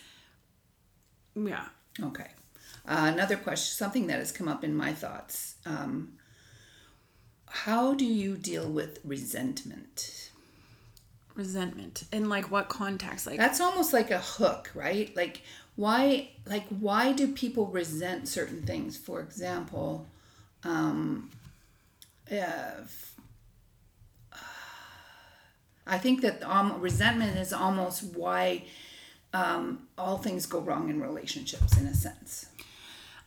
like 1.35 1.47
yeah 1.47 1.65
Okay. 2.03 2.27
Uh, 2.87 3.11
another 3.13 3.35
question, 3.35 3.75
something 3.75 4.07
that 4.07 4.19
has 4.19 4.31
come 4.31 4.47
up 4.47 4.63
in 4.63 4.75
my 4.75 4.93
thoughts. 4.93 5.55
Um, 5.65 6.13
how 7.47 7.93
do 7.93 8.05
you 8.05 8.35
deal 8.35 8.69
with 8.69 8.99
resentment? 9.03 10.29
resentment 11.35 12.03
in 12.11 12.27
like 12.27 12.51
what 12.51 12.67
context 12.67 13.25
like 13.25 13.37
That's 13.37 13.61
almost 13.61 13.93
like 13.93 14.11
a 14.11 14.19
hook, 14.19 14.69
right? 14.75 15.15
Like 15.15 15.41
why 15.77 16.31
like 16.45 16.67
why 16.67 17.13
do 17.13 17.29
people 17.33 17.67
resent 17.67 18.27
certain 18.27 18.63
things? 18.63 18.97
For 18.97 19.21
example, 19.21 20.05
um 20.63 21.31
uh, 22.31 22.81
I 25.87 25.97
think 25.97 26.21
that 26.21 26.43
um, 26.43 26.79
resentment 26.79 27.37
is 27.39 27.51
almost 27.51 28.03
why 28.03 28.65
um, 29.34 29.88
all 29.97 30.17
things 30.17 30.45
go 30.45 30.59
wrong 30.59 30.89
in 30.89 31.01
relationships 31.01 31.77
in 31.77 31.86
a 31.86 31.93
sense. 31.93 32.47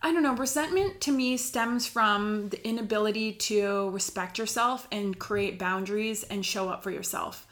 I 0.01 0.11
don't 0.11 0.23
know. 0.23 0.35
Resentment 0.35 0.99
to 1.01 1.13
me 1.13 1.37
stems 1.37 1.87
from 1.87 2.49
the 2.49 2.67
inability 2.67 3.33
to 3.33 3.89
respect 3.91 4.37
yourself 4.37 4.85
and 4.91 5.17
create 5.17 5.57
boundaries 5.57 6.23
and 6.23 6.45
show 6.45 6.67
up 6.67 6.83
for 6.83 6.91
yourself. 6.91 7.47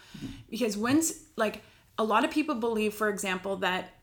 Because 0.49 0.75
once, 0.75 1.13
like, 1.37 1.61
a 1.97 2.03
lot 2.03 2.25
of 2.25 2.31
people 2.31 2.55
believe, 2.55 2.93
for 2.93 3.07
example, 3.07 3.55
that, 3.57 3.93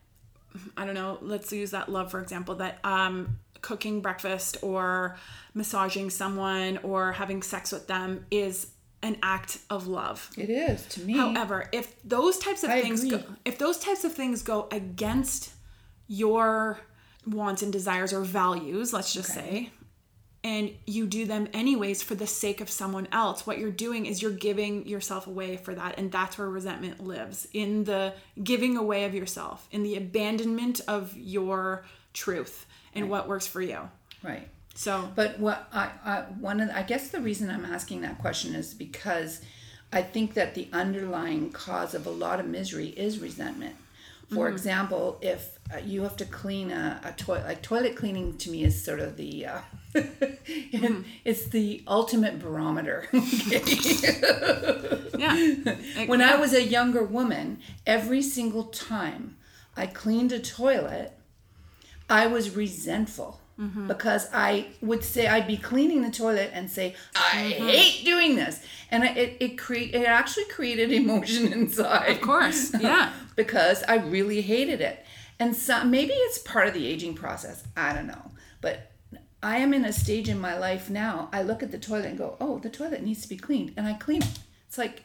I 0.75 0.85
don't 0.85 0.95
know, 0.95 1.19
let's 1.21 1.53
use 1.53 1.71
that 1.71 1.89
love, 1.89 2.09
for 2.09 2.19
example, 2.19 2.55
that 2.55 2.79
um, 2.83 3.37
cooking 3.61 4.01
breakfast 4.01 4.57
or 4.63 5.17
massaging 5.53 6.09
someone 6.09 6.79
or 6.81 7.11
having 7.11 7.43
sex 7.43 7.71
with 7.71 7.85
them 7.85 8.25
is 8.31 8.71
an 9.01 9.17
act 9.23 9.59
of 9.69 9.87
love. 9.87 10.29
It 10.37 10.49
is 10.49 10.85
to 10.87 11.01
me. 11.01 11.17
However, 11.17 11.69
if 11.71 12.01
those 12.03 12.37
types 12.37 12.63
of 12.63 12.69
I 12.69 12.81
things 12.81 13.03
agree. 13.03 13.19
go, 13.19 13.23
if 13.45 13.57
those 13.57 13.77
types 13.79 14.03
of 14.03 14.13
things 14.13 14.41
go 14.41 14.67
against 14.71 15.51
your 16.07 16.79
wants 17.25 17.61
and 17.61 17.71
desires 17.71 18.13
or 18.13 18.21
values, 18.21 18.91
let's 18.93 19.13
just 19.13 19.29
say, 19.33 19.71
and 20.43 20.71
you 20.87 21.05
do 21.05 21.25
them 21.25 21.47
anyways 21.53 22.01
for 22.01 22.15
the 22.15 22.27
sake 22.27 22.61
of 22.61 22.69
someone 22.69 23.07
else, 23.11 23.45
what 23.45 23.57
you're 23.57 23.71
doing 23.71 24.05
is 24.05 24.21
you're 24.21 24.31
giving 24.31 24.87
yourself 24.87 25.27
away 25.27 25.57
for 25.57 25.75
that 25.75 25.97
and 25.97 26.11
that's 26.11 26.37
where 26.37 26.49
resentment 26.49 27.05
lives 27.05 27.47
in 27.53 27.83
the 27.83 28.13
giving 28.41 28.77
away 28.77 29.05
of 29.05 29.13
yourself, 29.13 29.67
in 29.71 29.83
the 29.83 29.95
abandonment 29.97 30.81
of 30.87 31.15
your 31.17 31.83
truth 32.13 32.65
and 32.95 33.09
what 33.09 33.27
works 33.27 33.47
for 33.47 33.61
you. 33.61 33.89
right. 34.23 34.47
So, 34.79 35.11
But 35.13 35.41
what 35.41 35.67
I, 35.73 35.89
I 36.05 36.21
one 36.39 36.61
of 36.61 36.69
the, 36.69 36.77
I 36.77 36.83
guess 36.83 37.09
the 37.09 37.19
reason 37.19 37.51
I'm 37.51 37.65
asking 37.65 37.99
that 37.99 38.17
question 38.17 38.55
is 38.55 38.73
because 38.73 39.41
I 39.91 40.01
think 40.01 40.35
that 40.35 40.55
the 40.55 40.69
underlying 40.71 41.51
cause 41.51 41.93
of 41.93 42.05
a 42.05 42.09
lot 42.09 42.39
of 42.39 42.45
misery 42.45 42.87
is 42.87 43.19
resentment. 43.19 43.75
For 44.33 44.47
example, 44.47 45.17
if 45.21 45.59
uh, 45.73 45.79
you 45.79 46.03
have 46.03 46.15
to 46.15 46.23
clean 46.23 46.71
a, 46.71 47.01
a 47.03 47.11
toilet, 47.11 47.45
like 47.45 47.61
toilet 47.61 47.97
cleaning 47.97 48.37
to 48.37 48.51
me 48.51 48.63
is 48.63 48.81
sort 48.81 49.01
of 49.01 49.17
the, 49.17 49.47
uh, 49.47 49.59
it's 51.25 51.47
the 51.47 51.83
ultimate 51.85 52.39
barometer. 52.39 53.09
yeah. 55.17 56.05
when 56.05 56.21
I 56.21 56.37
was 56.37 56.53
a 56.53 56.63
younger 56.63 57.03
woman, 57.03 57.59
every 57.85 58.21
single 58.21 58.63
time 58.63 59.35
I 59.75 59.87
cleaned 59.87 60.31
a 60.31 60.39
toilet, 60.39 61.17
I 62.09 62.27
was 62.27 62.55
resentful 62.55 63.41
Mm-hmm. 63.59 63.87
because 63.87 64.29
I 64.33 64.67
would 64.81 65.03
say 65.03 65.27
I'd 65.27 65.45
be 65.45 65.57
cleaning 65.57 66.01
the 66.01 66.09
toilet 66.09 66.51
and 66.53 66.71
say 66.71 66.95
I 67.13 67.55
mm-hmm. 67.57 67.67
hate 67.67 68.05
doing 68.05 68.37
this, 68.37 68.63
and 68.89 69.03
it 69.03 69.17
it, 69.17 69.37
it 69.41 69.57
create 69.57 69.93
it 69.93 70.05
actually 70.05 70.45
created 70.45 70.91
emotion 71.03 71.51
inside. 71.51 72.09
of 72.09 72.21
course. 72.21 72.71
Yeah. 72.79 73.11
because 73.35 73.83
I 73.83 73.97
really 73.97 74.41
hated 74.41 74.79
it, 74.79 75.05
and 75.39 75.53
so 75.53 75.83
maybe 75.83 76.13
it's 76.13 76.37
part 76.37 76.69
of 76.69 76.73
the 76.73 76.87
aging 76.87 77.15
process. 77.15 77.63
I 77.75 77.93
don't 77.93 78.07
know, 78.07 78.31
but. 78.61 78.85
I 79.41 79.59
am 79.59 79.73
in 79.73 79.85
a 79.85 79.93
stage 79.93 80.27
in 80.27 80.37
my 80.37 80.57
life 80.57 80.89
now. 80.89 81.29
I 81.31 81.43
look 81.43 81.63
at 81.63 81.71
the 81.71 81.77
toilet 81.77 82.07
and 82.07 82.17
go, 82.17 82.35
"Oh, 82.41 82.59
the 82.59 82.69
toilet 82.69 83.03
needs 83.03 83.21
to 83.21 83.29
be 83.29 83.37
cleaned," 83.37 83.71
and 83.77 83.87
I 83.87 83.93
clean 83.93 84.21
it. 84.21 84.39
It's 84.67 84.77
like 84.77 85.03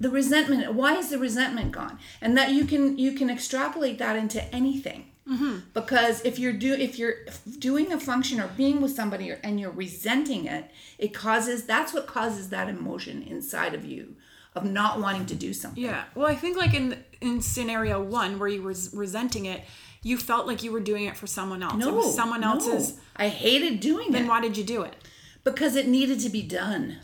the 0.00 0.10
resentment. 0.10 0.74
Why 0.74 0.96
is 0.96 1.10
the 1.10 1.18
resentment 1.18 1.70
gone? 1.70 2.00
And 2.20 2.36
that 2.36 2.50
you 2.50 2.64
can 2.64 2.98
you 2.98 3.12
can 3.12 3.30
extrapolate 3.30 3.98
that 3.98 4.16
into 4.16 4.42
anything 4.52 5.12
Mm-hmm. 5.28 5.58
Because 5.74 6.24
if 6.24 6.38
you're 6.38 6.52
do 6.52 6.72
if 6.74 6.98
you're 6.98 7.16
doing 7.58 7.92
a 7.92 7.98
function 7.98 8.40
or 8.40 8.48
being 8.56 8.80
with 8.80 8.92
somebody 8.92 9.30
or, 9.30 9.40
and 9.42 9.58
you're 9.60 9.70
resenting 9.72 10.46
it, 10.46 10.70
it 10.98 11.12
causes 11.14 11.64
that's 11.64 11.92
what 11.92 12.06
causes 12.06 12.50
that 12.50 12.68
emotion 12.68 13.22
inside 13.22 13.74
of 13.74 13.84
you 13.84 14.14
of 14.54 14.64
not 14.64 15.00
wanting 15.00 15.26
to 15.26 15.34
do 15.34 15.52
something. 15.52 15.82
Yeah. 15.82 16.04
Well, 16.14 16.26
I 16.26 16.34
think 16.34 16.56
like 16.56 16.74
in 16.74 17.02
in 17.20 17.40
scenario 17.40 18.00
one 18.02 18.38
where 18.38 18.48
you 18.48 18.62
were 18.62 18.74
resenting 18.94 19.46
it, 19.46 19.62
you 20.02 20.16
felt 20.16 20.46
like 20.46 20.62
you 20.62 20.70
were 20.70 20.80
doing 20.80 21.04
it 21.06 21.16
for 21.16 21.26
someone 21.26 21.62
else. 21.62 21.74
No, 21.74 21.88
it 21.88 21.94
was 21.94 22.14
someone 22.14 22.42
no. 22.42 22.52
else's. 22.52 22.98
I 23.16 23.28
hated 23.28 23.80
doing 23.80 24.12
Then 24.12 24.14
it 24.14 24.18
Then 24.22 24.28
why 24.28 24.40
did 24.40 24.56
you 24.56 24.64
do 24.64 24.82
it? 24.82 24.94
because 25.44 25.76
it 25.76 25.86
needed 25.86 26.18
to 26.20 26.28
be 26.28 26.42
done. 26.42 26.98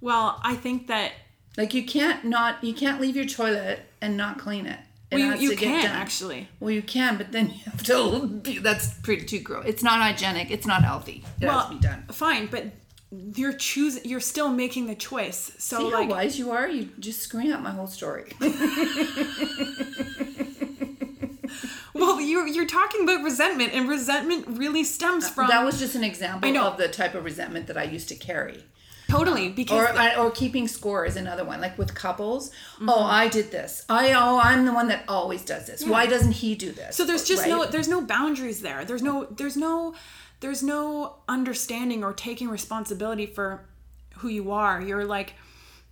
Well, 0.00 0.40
I 0.42 0.54
think 0.54 0.86
that 0.86 1.12
Like 1.56 1.72
you 1.74 1.84
can't 1.84 2.24
not 2.24 2.62
you 2.62 2.74
can't 2.74 3.00
leave 3.00 3.16
your 3.16 3.26
toilet 3.26 3.80
and 4.00 4.16
not 4.16 4.38
clean 4.38 4.66
it. 4.66 4.80
It 5.10 5.16
well, 5.16 5.36
you, 5.40 5.50
you 5.50 5.56
can 5.56 5.86
actually. 5.86 6.48
Well, 6.60 6.70
you 6.70 6.82
can, 6.82 7.16
but 7.18 7.30
then 7.30 7.50
you 7.50 7.60
have 7.66 7.82
to. 7.84 8.60
That's 8.60 8.94
pretty 9.00 9.24
too 9.26 9.40
gross. 9.40 9.64
It's 9.66 9.82
not 9.82 10.00
hygienic. 10.00 10.50
It's 10.50 10.66
not 10.66 10.82
healthy. 10.82 11.22
It 11.40 11.44
has 11.44 11.48
Well, 11.48 11.68
to 11.68 11.74
be 11.74 11.80
done. 11.80 12.04
fine, 12.10 12.46
but 12.46 12.64
you're 13.36 13.52
choosing. 13.52 14.02
You're 14.04 14.18
still 14.20 14.48
making 14.48 14.86
the 14.86 14.94
choice. 14.96 15.52
So 15.58 15.78
See 15.78 15.84
like, 15.92 16.08
how 16.08 16.14
wise 16.16 16.38
you 16.38 16.50
are? 16.50 16.68
You 16.68 16.88
just 16.98 17.22
screwing 17.22 17.52
up 17.52 17.60
my 17.60 17.70
whole 17.70 17.86
story. 17.86 18.32
well, 21.92 22.20
you're 22.20 22.46
you're 22.46 22.66
talking 22.66 23.04
about 23.04 23.22
resentment, 23.22 23.72
and 23.72 23.88
resentment 23.88 24.46
really 24.58 24.84
stems 24.84 25.26
uh, 25.26 25.30
from 25.30 25.48
that 25.48 25.64
was 25.64 25.78
just 25.78 25.94
an 25.94 26.04
example 26.04 26.48
I 26.48 26.52
know. 26.52 26.66
of 26.66 26.76
the 26.78 26.88
type 26.88 27.14
of 27.14 27.24
resentment 27.24 27.66
that 27.68 27.76
I 27.76 27.84
used 27.84 28.08
to 28.08 28.16
carry. 28.16 28.64
Totally 29.08 29.48
because 29.50 29.90
Or, 29.90 29.98
I, 29.98 30.14
or 30.16 30.30
keeping 30.30 30.66
score 30.68 31.04
is 31.06 31.16
another 31.16 31.44
one. 31.44 31.60
Like 31.60 31.76
with 31.78 31.94
couples, 31.94 32.50
Mm-hmm. 32.76 32.88
oh, 32.88 33.02
I 33.04 33.28
did 33.28 33.50
this. 33.50 33.84
I 33.88 34.12
oh, 34.12 34.40
I'm 34.42 34.64
the 34.64 34.72
one 34.72 34.88
that 34.88 35.04
always 35.08 35.44
does 35.44 35.66
this. 35.66 35.84
Why 35.84 36.06
doesn't 36.06 36.32
he 36.32 36.54
do 36.54 36.72
this? 36.72 36.96
So 36.96 37.04
there's 37.04 37.26
just 37.26 37.46
no 37.46 37.64
there's 37.66 37.88
no 37.88 38.00
boundaries 38.00 38.60
there. 38.62 38.84
There's 38.84 39.02
no 39.02 39.24
there's 39.26 39.56
no 39.56 39.94
there's 40.40 40.62
no 40.62 41.16
understanding 41.28 42.02
or 42.04 42.12
taking 42.12 42.48
responsibility 42.48 43.26
for 43.26 43.64
who 44.18 44.28
you 44.28 44.50
are. 44.52 44.80
You're 44.80 45.04
like 45.04 45.34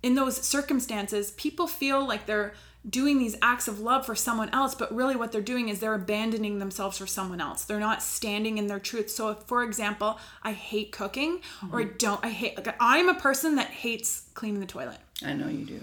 in 0.01 0.15
those 0.15 0.35
circumstances, 0.37 1.31
people 1.31 1.65
feel 1.67 2.05
like 2.05 2.25
they're 2.25 2.53
doing 2.89 3.17
these 3.17 3.35
acts 3.41 3.67
of 3.67 3.79
love 3.79 4.05
for 4.05 4.13
someone 4.15 4.49
else, 4.49 4.75
but 4.75 4.93
really 4.93 5.15
what 5.15 5.31
they're 5.31 5.41
doing 5.41 5.69
is 5.69 5.79
they're 5.79 5.93
abandoning 5.93 6.59
themselves 6.59 6.97
for 6.97 7.07
someone 7.07 7.39
else. 7.39 7.63
They're 7.63 7.79
not 7.79 8.03
standing 8.03 8.57
in 8.57 8.67
their 8.67 8.79
truth. 8.79 9.09
So 9.09 9.29
if 9.29 9.37
for 9.45 9.63
example, 9.63 10.19
I 10.43 10.51
hate 10.51 10.91
cooking 10.91 11.39
or 11.71 11.81
I 11.81 11.83
don't 11.85 12.23
I 12.23 12.29
hate 12.29 12.57
like 12.57 12.75
I'm 12.79 13.07
a 13.09 13.15
person 13.15 13.55
that 13.55 13.67
hates 13.67 14.23
cleaning 14.33 14.59
the 14.59 14.65
toilet. 14.65 14.97
I 15.25 15.33
know 15.33 15.47
you 15.47 15.65
do. 15.65 15.79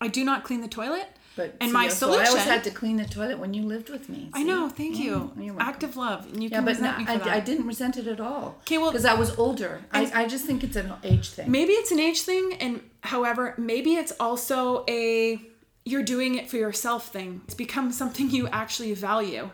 I 0.00 0.08
do 0.08 0.24
not 0.24 0.42
clean 0.42 0.60
the 0.62 0.68
toilet. 0.68 1.06
But 1.34 1.54
and 1.60 1.70
see, 1.70 1.72
my 1.72 1.88
so 1.88 2.08
solution 2.08 2.26
I 2.26 2.28
always 2.28 2.44
had 2.44 2.64
to 2.64 2.70
clean 2.70 2.96
the 2.98 3.06
toilet 3.06 3.38
when 3.38 3.54
you 3.54 3.62
lived 3.62 3.88
with 3.88 4.10
me. 4.10 4.28
I 4.34 4.42
know, 4.42 4.68
thank 4.68 4.98
you. 4.98 5.32
Mm, 5.34 5.44
you're 5.46 5.54
welcome. 5.54 5.60
Act 5.74 5.82
of 5.82 5.96
love. 5.96 6.26
And 6.26 6.42
you 6.42 6.50
Yeah, 6.50 6.56
can 6.58 6.64
but 6.66 6.70
resent 6.72 6.92
no, 6.92 6.98
me 6.98 7.04
for 7.06 7.12
I, 7.12 7.16
that. 7.18 7.28
I 7.28 7.40
didn't 7.40 7.66
resent 7.66 7.96
it 7.96 8.06
at 8.06 8.20
all. 8.20 8.58
'Kay, 8.66 8.76
well- 8.76 8.90
because 8.92 9.06
I 9.06 9.14
was 9.14 9.34
older. 9.38 9.80
I, 9.92 10.10
I 10.14 10.26
just 10.28 10.44
think 10.44 10.62
it's 10.62 10.76
an 10.76 10.92
age 11.02 11.30
thing. 11.30 11.50
maybe 11.50 11.72
it's 11.72 11.90
an 11.90 12.00
age 12.00 12.20
thing 12.22 12.52
and 12.60 12.82
however 13.00 13.54
maybe 13.56 13.94
it's 13.94 14.12
also 14.20 14.84
a 14.90 15.40
you're 15.84 16.02
doing 16.02 16.34
it 16.36 16.48
for 16.48 16.56
yourself 16.56 17.08
thing 17.12 17.40
it's 17.44 17.54
become 17.54 17.90
something 17.92 18.30
you 18.30 18.46
actually 18.48 18.94
value 18.94 19.50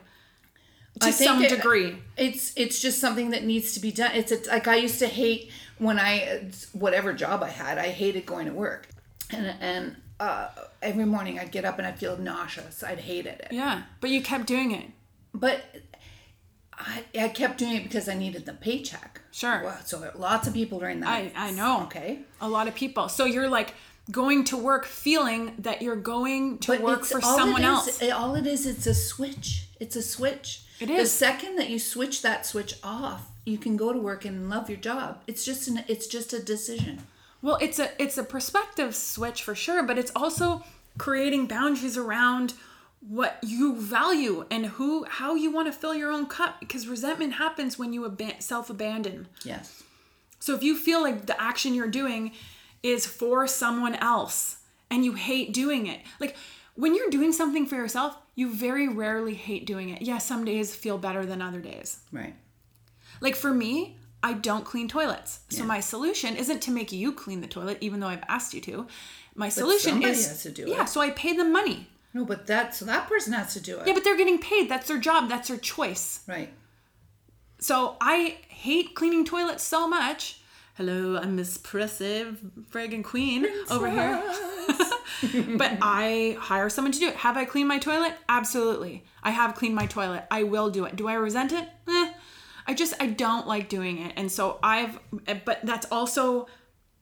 to 1.00 1.12
some 1.12 1.42
it- 1.42 1.48
degree 1.48 1.96
It's 2.16 2.52
it's 2.56 2.80
just 2.80 2.98
something 3.00 3.30
that 3.30 3.44
needs 3.44 3.72
to 3.74 3.80
be 3.80 3.92
done. 3.92 4.10
It's 4.14 4.32
a, 4.32 4.38
like 4.50 4.66
I 4.66 4.76
used 4.76 4.98
to 4.98 5.06
hate 5.06 5.50
when 5.78 5.98
I 5.98 6.50
whatever 6.72 7.12
job 7.12 7.42
I 7.44 7.48
had. 7.50 7.78
I 7.78 7.88
hated 7.88 8.26
going 8.26 8.46
to 8.46 8.52
work, 8.52 8.88
and 9.30 9.54
and 9.60 9.96
uh, 10.18 10.48
every 10.82 11.04
morning 11.04 11.38
I'd 11.38 11.52
get 11.52 11.64
up 11.64 11.78
and 11.78 11.86
I'd 11.86 11.98
feel 12.00 12.16
nauseous. 12.16 12.82
I'd 12.82 12.98
hated 12.98 13.34
it, 13.40 13.48
yeah 13.52 13.82
but 14.00 14.10
you 14.10 14.20
kept 14.22 14.46
doing 14.48 14.72
it 14.72 14.86
but 15.32 15.60
I 16.72 17.04
I 17.18 17.28
kept 17.28 17.58
doing 17.58 17.76
it 17.76 17.82
because 17.84 18.08
I 18.08 18.14
needed 18.14 18.46
the 18.46 18.52
paycheck. 18.54 19.20
Sure. 19.30 19.62
Well, 19.64 19.78
so 19.84 20.10
lots 20.16 20.48
of 20.48 20.54
people 20.54 20.80
during 20.80 21.00
that. 21.00 21.08
I- 21.08 21.32
I 21.36 21.50
know. 21.52 21.82
Okay. 21.84 22.20
a 22.40 22.48
lot 22.48 22.66
of 22.66 22.74
people 22.74 23.08
so 23.08 23.24
you're 23.24 23.48
like 23.48 23.74
going 24.10 24.44
to 24.44 24.56
work 24.56 24.84
feeling 24.86 25.54
that 25.58 25.82
you're 25.82 25.96
going 25.96 26.58
to 26.58 26.78
work 26.78 27.04
for 27.04 27.20
someone 27.20 27.62
is- 27.62 27.66
else 27.66 28.02
it- 28.02 28.10
all 28.10 28.34
it 28.34 28.46
is, 28.46 28.66
it's 28.66 28.86
a 28.86 28.94
switch. 28.94 29.68
It's 29.80 29.96
a 29.96 30.02
switch. 30.02 30.62
It 30.80 30.86
The 30.88 31.06
second 31.06 31.56
that 31.56 31.68
you 31.70 31.78
switch 31.78 32.22
that 32.22 32.46
switch 32.46 32.74
off, 32.82 33.26
you 33.44 33.58
can 33.58 33.76
go 33.76 33.92
to 33.92 33.98
work 33.98 34.24
and 34.24 34.48
love 34.48 34.68
your 34.70 34.78
job. 34.78 35.22
It's 35.26 35.44
just 35.44 35.68
an. 35.68 35.84
It's 35.88 36.06
just 36.06 36.32
a 36.32 36.42
decision. 36.42 37.02
well 37.42 37.56
it's 37.60 37.78
a 37.78 37.90
it's 38.02 38.18
a 38.18 38.24
perspective 38.24 38.94
switch 38.96 39.42
for 39.44 39.54
sure 39.54 39.82
but 39.84 39.96
it's 39.96 40.10
also 40.16 40.64
creating 40.98 41.46
boundaries 41.46 41.96
around 41.96 42.52
what 43.00 43.38
you 43.44 43.76
value 43.76 44.44
and 44.50 44.66
who 44.66 45.04
how 45.04 45.36
you 45.36 45.48
want 45.52 45.66
to 45.68 45.72
fill 45.72 45.94
your 45.94 46.10
own 46.10 46.26
cup 46.26 46.58
because 46.58 46.88
resentment 46.88 47.34
happens 47.34 47.78
when 47.78 47.92
you 47.92 48.00
aban- 48.02 48.42
self-abandon 48.42 49.28
Yes. 49.44 49.84
So 50.40 50.54
if 50.56 50.62
you 50.64 50.76
feel 50.76 51.00
like 51.00 51.26
the 51.26 51.40
action 51.40 51.74
you're 51.74 51.86
doing 52.02 52.32
is 52.82 53.06
for 53.06 53.46
someone 53.46 53.94
else 53.96 54.56
and 54.90 55.04
you 55.04 55.12
hate 55.12 55.52
doing 55.52 55.86
it, 55.86 56.00
like 56.20 56.36
when 56.74 56.94
you're 56.94 57.10
doing 57.10 57.32
something 57.32 57.66
for 57.66 57.76
yourself, 57.76 58.16
you 58.34 58.54
very 58.54 58.88
rarely 58.88 59.34
hate 59.34 59.66
doing 59.66 59.88
it. 59.90 60.02
Yeah, 60.02 60.18
some 60.18 60.44
days 60.44 60.74
feel 60.74 60.96
better 60.98 61.26
than 61.26 61.42
other 61.42 61.60
days. 61.60 62.00
Right. 62.12 62.34
Like 63.20 63.34
for 63.34 63.52
me, 63.52 63.96
I 64.22 64.32
don't 64.32 64.64
clean 64.64 64.88
toilets. 64.88 65.40
So 65.48 65.64
my 65.64 65.80
solution 65.80 66.36
isn't 66.36 66.60
to 66.62 66.70
make 66.70 66.92
you 66.92 67.12
clean 67.12 67.40
the 67.40 67.46
toilet, 67.46 67.78
even 67.80 68.00
though 68.00 68.08
I've 68.08 68.24
asked 68.28 68.54
you 68.54 68.60
to. 68.62 68.86
My 69.34 69.48
solution 69.48 69.92
somebody 69.92 70.12
is 70.12 70.28
has 70.28 70.42
to 70.42 70.50
do 70.50 70.62
it. 70.64 70.68
yeah. 70.68 70.84
So 70.84 71.00
I 71.00 71.10
pay 71.10 71.36
them 71.36 71.52
money. 71.52 71.88
No, 72.14 72.24
but 72.24 72.46
that 72.46 72.74
so 72.74 72.84
that 72.86 73.08
person 73.08 73.32
has 73.32 73.54
to 73.54 73.60
do 73.60 73.78
it. 73.78 73.86
Yeah, 73.86 73.92
but 73.94 74.02
they're 74.02 74.16
getting 74.16 74.38
paid. 74.38 74.68
That's 74.68 74.88
their 74.88 74.98
job. 74.98 75.28
That's 75.28 75.48
their 75.48 75.58
choice. 75.58 76.20
right. 76.26 76.52
So 77.60 77.96
I 78.00 78.38
hate 78.48 78.94
cleaning 78.94 79.24
toilets 79.24 79.64
so 79.64 79.88
much. 79.88 80.37
Hello, 80.78 81.16
I'm 81.16 81.34
Miss 81.34 81.58
Pressive 81.58 82.38
friggin' 82.70 83.02
queen 83.02 83.44
over 83.68 83.90
here. 83.90 84.22
but 85.56 85.76
I 85.82 86.36
hire 86.38 86.70
someone 86.70 86.92
to 86.92 87.00
do 87.00 87.08
it. 87.08 87.16
Have 87.16 87.36
I 87.36 87.46
cleaned 87.46 87.66
my 87.66 87.80
toilet? 87.80 88.14
Absolutely. 88.28 89.04
I 89.20 89.30
have 89.30 89.56
cleaned 89.56 89.74
my 89.74 89.86
toilet. 89.86 90.24
I 90.30 90.44
will 90.44 90.70
do 90.70 90.84
it. 90.84 90.94
Do 90.94 91.08
I 91.08 91.14
resent 91.14 91.50
it? 91.50 91.68
Eh. 91.88 92.12
I 92.68 92.74
just 92.74 92.94
I 93.00 93.08
don't 93.08 93.48
like 93.48 93.68
doing 93.68 93.98
it. 93.98 94.12
And 94.14 94.30
so 94.30 94.60
I've 94.62 95.00
but 95.44 95.58
that's 95.64 95.88
also 95.90 96.46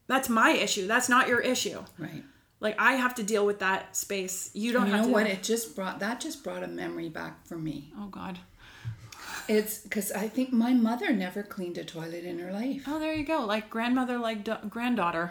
that's 0.07 0.27
my 0.27 0.53
issue. 0.53 0.87
That's 0.87 1.07
not 1.07 1.27
your 1.27 1.41
issue. 1.41 1.83
Right. 1.99 2.23
Like 2.59 2.77
I 2.79 2.93
have 2.93 3.13
to 3.13 3.23
deal 3.23 3.45
with 3.45 3.59
that 3.59 3.95
space. 3.95 4.49
You 4.55 4.73
don't 4.73 4.87
You 4.87 4.93
have 4.93 5.01
know 5.01 5.07
to 5.09 5.13
what? 5.13 5.27
It 5.27 5.43
just 5.43 5.75
brought 5.75 5.99
that 5.99 6.19
just 6.19 6.43
brought 6.43 6.63
a 6.63 6.67
memory 6.67 7.09
back 7.09 7.45
for 7.45 7.59
me. 7.59 7.93
Oh 7.95 8.07
god. 8.07 8.39
It's 9.47 9.79
because 9.79 10.11
I 10.11 10.27
think 10.27 10.51
my 10.51 10.73
mother 10.73 11.13
never 11.13 11.41
cleaned 11.43 11.77
a 11.77 11.85
toilet 11.85 12.25
in 12.25 12.39
her 12.39 12.51
life. 12.51 12.83
Oh, 12.87 12.99
there 12.99 13.13
you 13.13 13.23
go. 13.25 13.45
Like 13.45 13.69
grandmother 13.69 14.17
like 14.17 14.43
da- 14.43 14.61
granddaughter. 14.69 15.29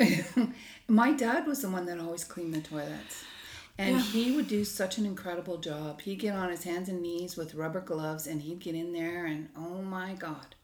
My 0.88 1.12
dad 1.12 1.46
was 1.46 1.62
the 1.62 1.70
one 1.70 1.86
that 1.86 2.00
always 2.00 2.24
cleaned 2.24 2.54
the 2.54 2.60
toilets. 2.60 3.24
And 3.78 4.00
he 4.00 4.34
would 4.34 4.48
do 4.48 4.64
such 4.64 4.96
an 4.96 5.04
incredible 5.04 5.58
job. 5.58 6.00
He'd 6.00 6.16
get 6.16 6.34
on 6.34 6.48
his 6.48 6.64
hands 6.64 6.88
and 6.88 7.02
knees 7.02 7.36
with 7.36 7.54
rubber 7.54 7.80
gloves 7.80 8.26
and 8.26 8.40
he'd 8.40 8.60
get 8.60 8.74
in 8.74 8.92
there 8.92 9.26
and 9.26 9.50
oh 9.54 9.82
my 9.82 10.14
God. 10.14 10.54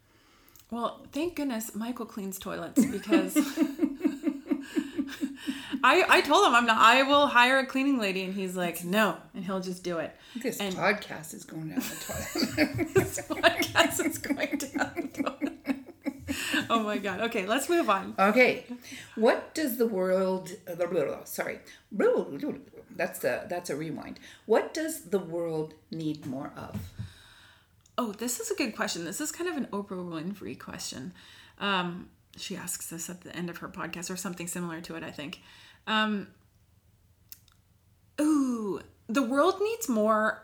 Well, 0.70 1.05
thank 1.12 1.36
goodness 1.36 1.74
Michael 1.74 2.07
cleans 2.07 2.38
toilets 2.38 2.86
because 2.86 3.34
I 5.83 6.05
I 6.09 6.20
told 6.20 6.47
him 6.47 6.55
I'm 6.55 6.66
not 6.66 6.78
I 6.78 7.03
will 7.03 7.26
hire 7.26 7.59
a 7.59 7.66
cleaning 7.66 7.99
lady 7.99 8.22
and 8.24 8.35
he's 8.35 8.57
like 8.57 8.85
no 8.85 9.16
and 9.35 9.45
he'll 9.45 9.61
just 9.61 9.83
do 9.83 9.99
it. 9.99 10.14
This 10.41 10.61
And- 10.61 10.74
podcast 10.74 11.35
is 11.35 11.45
going 11.45 11.68
down 11.70 11.80
the 11.80 12.05
toilet. 12.07 12.89
This 12.95 13.18
podcast 13.28 14.05
is 14.07 14.18
going 14.18 14.57
down 14.59 15.11
the 15.12 15.22
toilet. 15.22 16.66
Oh 16.70 16.80
my 16.83 16.99
god. 16.99 17.20
Okay, 17.22 17.47
let's 17.47 17.68
move 17.68 17.91
on. 17.91 18.14
okay. 18.18 18.64
What 19.16 19.55
does 19.55 19.76
the 19.76 19.87
world 19.87 20.51
sorry. 21.24 21.59
That's 22.95 23.18
the 23.20 23.47
that's 23.49 23.70
a 23.70 23.76
rewind. 23.76 24.20
What 24.47 24.72
does 24.74 25.05
the 25.11 25.18
world 25.18 25.74
need 25.91 26.26
more 26.26 26.53
of? 26.57 26.78
Oh, 27.99 28.12
this 28.12 28.41
is 28.41 28.51
a 28.51 28.55
good 28.55 28.74
question. 28.74 29.05
This 29.05 29.20
is 29.20 29.30
kind 29.33 29.49
of 29.51 29.57
an 29.57 29.66
Oprah 29.66 30.03
Winfrey 30.09 30.59
question. 30.59 31.12
Um, 31.59 32.09
she 32.37 32.57
asks 32.57 32.89
this 32.89 33.11
at 33.11 33.20
the 33.20 33.35
end 33.37 33.51
of 33.51 33.59
her 33.59 33.68
podcast 33.68 34.11
or 34.11 34.16
something 34.16 34.47
similar 34.47 34.80
to 34.83 34.95
it, 34.97 35.03
I 35.03 35.11
think. 35.11 35.41
Um, 35.87 36.28
ooh, 38.20 38.80
the 39.09 39.22
world 39.22 39.57
needs 39.62 39.89
more. 39.89 40.43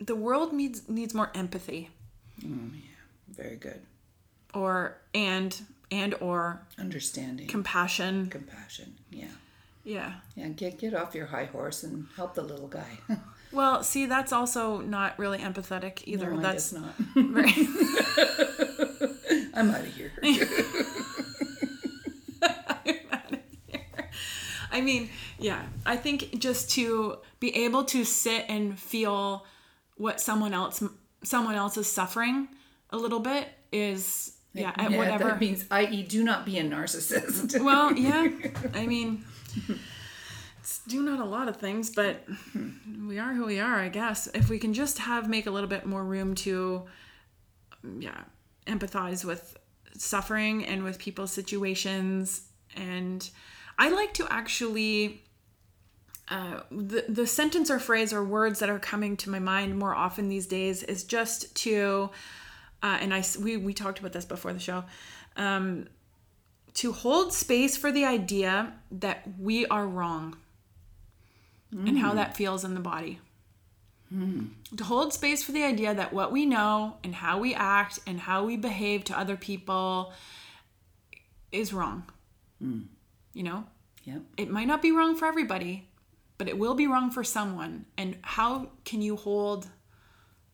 The 0.00 0.14
world 0.16 0.52
needs 0.52 0.88
needs 0.88 1.14
more 1.14 1.30
empathy, 1.34 1.90
Very 3.28 3.56
good. 3.56 3.80
or 4.54 4.96
and 5.14 5.60
and 5.90 6.14
or 6.20 6.60
Understanding. 6.78 7.48
compassion. 7.48 8.28
compassion. 8.30 8.94
Yeah. 9.10 9.26
Yeah. 9.84 10.12
Yeah, 10.36 10.48
get 10.48 10.78
get 10.78 10.94
off 10.94 11.14
your 11.14 11.26
high 11.26 11.46
horse 11.46 11.82
and 11.82 12.06
help 12.16 12.34
the 12.34 12.42
little 12.42 12.68
guy. 12.68 12.98
Well, 13.50 13.82
see, 13.82 14.04
that's 14.04 14.30
also 14.30 14.82
not 14.82 15.18
really 15.18 15.38
empathetic 15.38 16.02
either. 16.04 16.32
No, 16.32 16.40
that's 16.42 16.70
not. 16.70 16.94
very. 17.14 17.48
I'm 19.54 19.70
out 19.70 19.80
of 19.80 19.94
here. 19.94 20.12
I 24.70 24.80
mean, 24.80 25.10
yeah, 25.38 25.62
I 25.86 25.96
think 25.96 26.38
just 26.38 26.70
to 26.72 27.18
be 27.40 27.64
able 27.64 27.84
to 27.84 28.04
sit 28.04 28.44
and 28.48 28.78
feel 28.78 29.46
what 29.96 30.20
someone 30.20 30.54
else 30.54 30.82
someone 31.24 31.56
else 31.56 31.76
is 31.76 31.90
suffering 31.90 32.48
a 32.90 32.96
little 32.96 33.20
bit 33.20 33.48
is 33.72 34.38
yeah, 34.54 34.72
Yeah, 34.78 34.96
whatever. 34.96 35.24
That 35.24 35.40
means, 35.40 35.64
i.e., 35.70 36.02
do 36.02 36.24
not 36.24 36.44
be 36.44 36.58
a 36.58 36.64
narcissist. 36.64 37.60
well, 37.64 37.92
yeah. 37.92 38.28
I 38.74 38.86
mean, 38.86 39.24
it's 40.58 40.80
do 40.86 41.02
not 41.02 41.20
a 41.20 41.24
lot 41.24 41.48
of 41.48 41.56
things, 41.56 41.90
but 41.90 42.26
we 43.06 43.18
are 43.18 43.34
who 43.34 43.46
we 43.46 43.60
are, 43.60 43.76
I 43.76 43.88
guess. 43.88 44.26
If 44.34 44.48
we 44.48 44.58
can 44.58 44.74
just 44.74 44.98
have 44.98 45.28
make 45.28 45.46
a 45.46 45.50
little 45.50 45.68
bit 45.68 45.86
more 45.86 46.04
room 46.04 46.34
to, 46.36 46.84
yeah, 47.98 48.22
empathize 48.66 49.24
with 49.24 49.56
suffering 49.96 50.64
and 50.64 50.82
with 50.82 50.98
people's 50.98 51.32
situations, 51.32 52.48
and 52.76 53.28
I 53.78 53.90
like 53.90 54.14
to 54.14 54.26
actually. 54.30 55.22
Uh, 56.30 56.60
the, 56.70 57.06
the 57.08 57.26
sentence 57.26 57.70
or 57.70 57.78
phrase 57.78 58.12
or 58.12 58.22
words 58.22 58.58
that 58.58 58.68
are 58.68 58.78
coming 58.78 59.16
to 59.16 59.30
my 59.30 59.38
mind 59.38 59.78
more 59.78 59.94
often 59.94 60.28
these 60.28 60.46
days 60.46 60.82
is 60.82 61.02
just 61.02 61.56
to 61.56 62.10
uh, 62.82 62.98
and 63.00 63.14
i 63.14 63.24
we 63.40 63.56
we 63.56 63.72
talked 63.72 63.98
about 63.98 64.12
this 64.12 64.26
before 64.26 64.52
the 64.52 64.58
show, 64.58 64.84
um, 65.36 65.88
to 66.74 66.92
hold 66.92 67.32
space 67.32 67.78
for 67.78 67.90
the 67.90 68.04
idea 68.04 68.74
that 68.90 69.22
we 69.38 69.64
are 69.66 69.86
wrong, 69.86 70.36
and 71.88 71.98
how 71.98 72.14
that 72.14 72.36
feels 72.36 72.62
in 72.64 72.74
the 72.74 72.80
body. 72.80 73.20
To 74.76 74.84
hold 74.84 75.12
space 75.12 75.42
for 75.42 75.52
the 75.52 75.64
idea 75.64 75.94
that 75.94 76.12
what 76.12 76.30
we 76.32 76.46
know 76.46 76.96
and 77.04 77.14
how 77.14 77.38
we 77.38 77.54
act 77.54 77.98
and 78.06 78.20
how 78.20 78.44
we 78.44 78.56
behave 78.56 79.04
to 79.04 79.18
other 79.18 79.36
people 79.36 80.12
is 81.52 81.72
wrong. 81.72 82.04
You 83.38 83.44
know, 83.44 83.64
yep. 84.02 84.22
it 84.36 84.50
might 84.50 84.66
not 84.66 84.82
be 84.82 84.90
wrong 84.90 85.14
for 85.14 85.26
everybody, 85.26 85.86
but 86.38 86.48
it 86.48 86.58
will 86.58 86.74
be 86.74 86.88
wrong 86.88 87.12
for 87.12 87.22
someone. 87.22 87.86
And 87.96 88.16
how 88.22 88.70
can 88.84 89.00
you 89.00 89.14
hold 89.14 89.68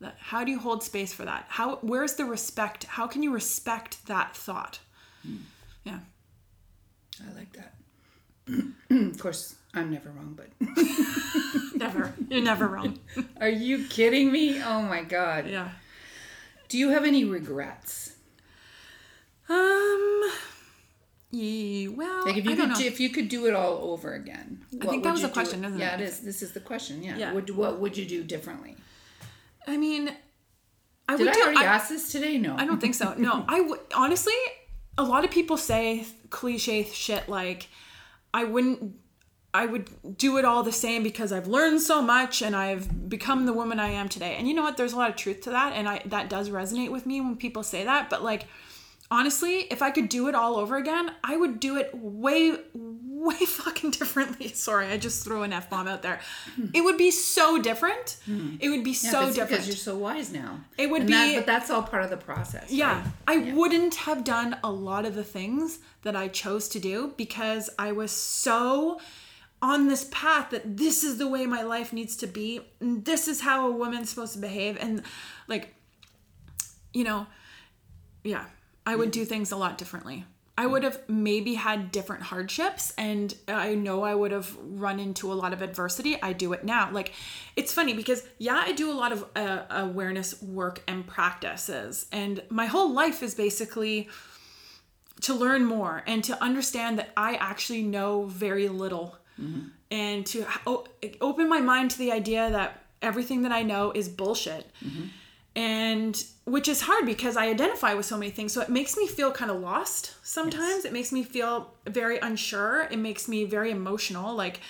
that? 0.00 0.16
How 0.18 0.44
do 0.44 0.50
you 0.50 0.58
hold 0.58 0.82
space 0.82 1.10
for 1.10 1.24
that? 1.24 1.46
How 1.48 1.76
where's 1.76 2.16
the 2.16 2.26
respect? 2.26 2.84
How 2.84 3.06
can 3.06 3.22
you 3.22 3.32
respect 3.32 4.06
that 4.06 4.36
thought? 4.36 4.80
Yeah. 5.84 6.00
I 7.22 7.34
like 7.34 7.54
that. 7.54 7.74
of 9.12 9.18
course, 9.18 9.54
I'm 9.72 9.90
never 9.90 10.10
wrong, 10.10 10.36
but 10.36 10.50
Never. 11.74 12.12
You're 12.28 12.42
never 12.42 12.68
wrong. 12.68 12.98
are 13.40 13.48
you 13.48 13.86
kidding 13.88 14.30
me? 14.30 14.62
Oh 14.62 14.82
my 14.82 15.04
God. 15.04 15.48
Yeah. 15.48 15.70
Do 16.68 16.76
you 16.76 16.90
have 16.90 17.06
any 17.06 17.24
regrets? 17.24 18.16
Um 19.48 20.30
ye, 21.34 21.88
well, 21.88 22.24
Like 22.24 22.36
if 22.36 22.44
you 22.44 22.52
I 22.52 22.54
don't 22.54 22.70
could, 22.70 22.80
know. 22.80 22.86
if 22.86 23.00
you 23.00 23.10
could 23.10 23.28
do 23.28 23.46
it 23.46 23.54
all 23.54 23.92
over 23.92 24.14
again, 24.14 24.64
what 24.70 24.88
think 24.88 25.04
that 25.04 25.12
was 25.12 25.24
a 25.24 25.28
question, 25.28 25.62
do? 25.62 25.68
isn't 25.68 25.78
yeah, 25.80 25.94
it? 25.96 26.00
it 26.00 26.04
is. 26.04 26.20
This 26.20 26.42
is 26.42 26.52
the 26.52 26.60
question. 26.60 27.02
Yeah. 27.02 27.16
Yeah. 27.18 27.32
Would, 27.32 27.50
what 27.50 27.80
would 27.80 27.96
you 27.96 28.06
do 28.06 28.22
differently? 28.24 28.76
I 29.66 29.76
mean 29.76 30.14
I 31.08 31.16
Did 31.16 31.26
would 31.26 31.28
I 31.30 31.32
do 31.34 31.42
already 31.42 31.58
I, 31.58 31.64
ask 31.64 31.88
this 31.88 32.10
today? 32.12 32.38
No. 32.38 32.56
I 32.56 32.64
don't 32.64 32.80
think 32.80 32.94
so. 32.94 33.14
No, 33.14 33.44
I 33.48 33.60
would 33.60 33.80
honestly. 33.94 34.34
A 34.96 35.02
lot 35.02 35.24
of 35.24 35.30
people 35.30 35.56
say 35.56 36.06
cliche 36.30 36.84
shit 36.84 37.28
like, 37.28 37.68
"I 38.32 38.44
wouldn't." 38.44 38.96
I 39.52 39.66
would 39.66 40.16
do 40.18 40.36
it 40.38 40.44
all 40.44 40.64
the 40.64 40.72
same 40.72 41.04
because 41.04 41.32
I've 41.32 41.46
learned 41.46 41.80
so 41.80 42.02
much 42.02 42.42
and 42.42 42.56
I've 42.56 43.08
become 43.08 43.46
the 43.46 43.52
woman 43.52 43.78
I 43.78 43.90
am 43.90 44.08
today. 44.08 44.34
And 44.36 44.48
you 44.48 44.54
know 44.54 44.62
what? 44.62 44.76
There's 44.76 44.92
a 44.92 44.96
lot 44.96 45.10
of 45.10 45.16
truth 45.16 45.42
to 45.42 45.50
that, 45.50 45.72
and 45.74 45.88
I 45.88 46.00
that 46.06 46.28
does 46.28 46.48
resonate 46.48 46.90
with 46.90 47.06
me 47.06 47.20
when 47.20 47.36
people 47.36 47.62
say 47.62 47.84
that. 47.84 48.08
But 48.08 48.22
like, 48.24 48.46
honestly, 49.14 49.54
if 49.70 49.80
I 49.80 49.90
could 49.90 50.08
do 50.08 50.28
it 50.28 50.34
all 50.34 50.56
over 50.56 50.76
again, 50.76 51.12
I 51.22 51.36
would 51.36 51.60
do 51.60 51.76
it 51.76 51.90
way, 51.94 52.56
way 52.74 53.36
fucking 53.46 53.92
differently. 53.92 54.48
Sorry, 54.48 54.86
I 54.88 54.96
just 54.98 55.22
threw 55.24 55.42
an 55.42 55.52
f 55.52 55.70
bomb 55.70 55.86
out 55.88 56.02
there. 56.02 56.18
It 56.72 56.82
would 56.82 56.98
be 56.98 57.10
so 57.10 57.60
different. 57.62 58.16
Hmm. 58.24 58.56
It 58.60 58.68
would 58.70 58.82
be 58.84 58.90
Yeah, 58.90 59.10
so 59.10 59.26
different. 59.26 59.50
because 59.50 59.66
you're 59.68 59.76
so 59.76 59.96
wise 59.96 60.32
now. 60.32 60.60
It 60.76 60.90
would 60.90 61.02
And 61.02 61.12
that- 61.12 61.28
be- 61.28 61.36
but 61.36 61.46
that's 61.46 61.70
all 61.70 61.82
part 61.82 62.02
of 62.02 62.10
the 62.10 62.16
process. 62.16 62.70
Yeah, 62.70 63.02
right? 63.02 63.06
I 63.28 63.36
wouldn't 63.52 63.94
have 64.06 64.24
done 64.24 64.56
a 64.64 64.70
lot 64.70 65.04
of 65.06 65.14
the 65.14 65.24
things 65.24 65.78
that 66.02 66.16
I 66.16 66.28
chose 66.28 66.68
to 66.70 66.78
do 66.80 67.14
because 67.16 67.70
I 67.78 67.92
was 67.92 68.10
so 68.10 69.00
on 69.62 69.88
this 69.88 70.06
path 70.10 70.50
that 70.50 70.76
this 70.76 71.02
is 71.04 71.16
the 71.16 71.28
way 71.28 71.46
my 71.46 71.62
life 71.62 71.92
needs 71.92 72.16
to 72.16 72.26
be. 72.26 72.60
And 72.80 73.04
this 73.04 73.26
is 73.28 73.40
how 73.42 73.66
a 73.66 73.70
woman's 73.70 74.10
supposed 74.10 74.34
to 74.34 74.38
behave. 74.38 74.76
And 74.78 75.02
like, 75.48 75.74
you 76.92 77.04
know, 77.04 77.26
yeah, 78.22 78.44
I 78.86 78.96
would 78.96 79.10
do 79.10 79.24
things 79.24 79.50
a 79.52 79.56
lot 79.56 79.78
differently. 79.78 80.24
I 80.56 80.66
would 80.66 80.84
have 80.84 81.00
maybe 81.08 81.54
had 81.54 81.90
different 81.90 82.22
hardships, 82.22 82.92
and 82.96 83.34
I 83.48 83.74
know 83.74 84.04
I 84.04 84.14
would 84.14 84.30
have 84.30 84.56
run 84.62 85.00
into 85.00 85.32
a 85.32 85.34
lot 85.34 85.52
of 85.52 85.62
adversity. 85.62 86.20
I 86.22 86.32
do 86.32 86.52
it 86.52 86.62
now. 86.64 86.90
Like, 86.92 87.12
it's 87.56 87.72
funny 87.72 87.92
because, 87.92 88.22
yeah, 88.38 88.62
I 88.64 88.70
do 88.70 88.88
a 88.90 88.94
lot 88.94 89.10
of 89.10 89.24
uh, 89.34 89.62
awareness 89.70 90.40
work 90.40 90.82
and 90.86 91.04
practices, 91.06 92.06
and 92.12 92.40
my 92.50 92.66
whole 92.66 92.92
life 92.92 93.20
is 93.22 93.34
basically 93.34 94.08
to 95.22 95.34
learn 95.34 95.64
more 95.64 96.02
and 96.06 96.22
to 96.24 96.40
understand 96.42 96.98
that 96.98 97.10
I 97.16 97.34
actually 97.36 97.82
know 97.82 98.26
very 98.26 98.68
little 98.68 99.18
and 99.90 100.24
to 100.26 100.46
o- 100.66 100.86
open 101.20 101.48
my 101.48 101.60
mind 101.60 101.90
to 101.92 101.98
the 101.98 102.12
idea 102.12 102.50
that 102.50 102.84
everything 103.02 103.42
that 103.42 103.50
I 103.52 103.62
know 103.62 103.90
is 103.92 104.08
bullshit. 104.08 104.70
And 105.56 106.22
which 106.44 106.66
is 106.66 106.82
hard 106.82 107.06
because 107.06 107.36
I 107.36 107.46
identify 107.46 107.94
with 107.94 108.06
so 108.06 108.16
many 108.18 108.30
things. 108.30 108.52
So 108.52 108.60
it 108.60 108.68
makes 108.68 108.96
me 108.96 109.06
feel 109.06 109.30
kind 109.30 109.50
of 109.50 109.60
lost 109.60 110.14
sometimes. 110.22 110.84
It 110.84 110.92
makes 110.92 111.12
me 111.12 111.22
feel 111.22 111.72
very 111.86 112.18
unsure. 112.18 112.88
It 112.90 112.98
makes 112.98 113.28
me 113.28 113.44
very 113.44 113.70
emotional. 113.70 114.34
Like 114.34 114.60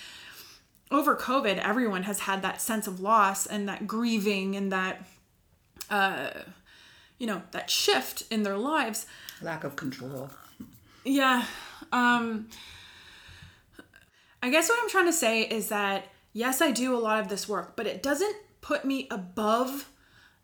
over 0.90 1.16
COVID, 1.16 1.58
everyone 1.58 2.02
has 2.02 2.20
had 2.20 2.42
that 2.42 2.60
sense 2.60 2.86
of 2.86 3.00
loss 3.00 3.46
and 3.46 3.68
that 3.68 3.86
grieving 3.86 4.56
and 4.56 4.70
that, 4.72 5.06
uh, 5.90 6.30
you 7.18 7.26
know, 7.26 7.42
that 7.52 7.70
shift 7.70 8.24
in 8.30 8.42
their 8.42 8.58
lives. 8.58 9.06
Lack 9.40 9.64
of 9.64 9.76
control. 9.76 10.30
Yeah. 11.04 11.46
Um 11.92 12.48
I 14.42 14.50
guess 14.50 14.68
what 14.68 14.78
I'm 14.82 14.90
trying 14.90 15.06
to 15.06 15.12
say 15.12 15.42
is 15.42 15.70
that 15.70 16.08
yes, 16.34 16.60
I 16.60 16.70
do 16.70 16.94
a 16.94 17.00
lot 17.00 17.20
of 17.20 17.28
this 17.28 17.48
work, 17.48 17.76
but 17.76 17.86
it 17.86 18.02
doesn't 18.02 18.36
put 18.60 18.84
me 18.84 19.08
above 19.10 19.88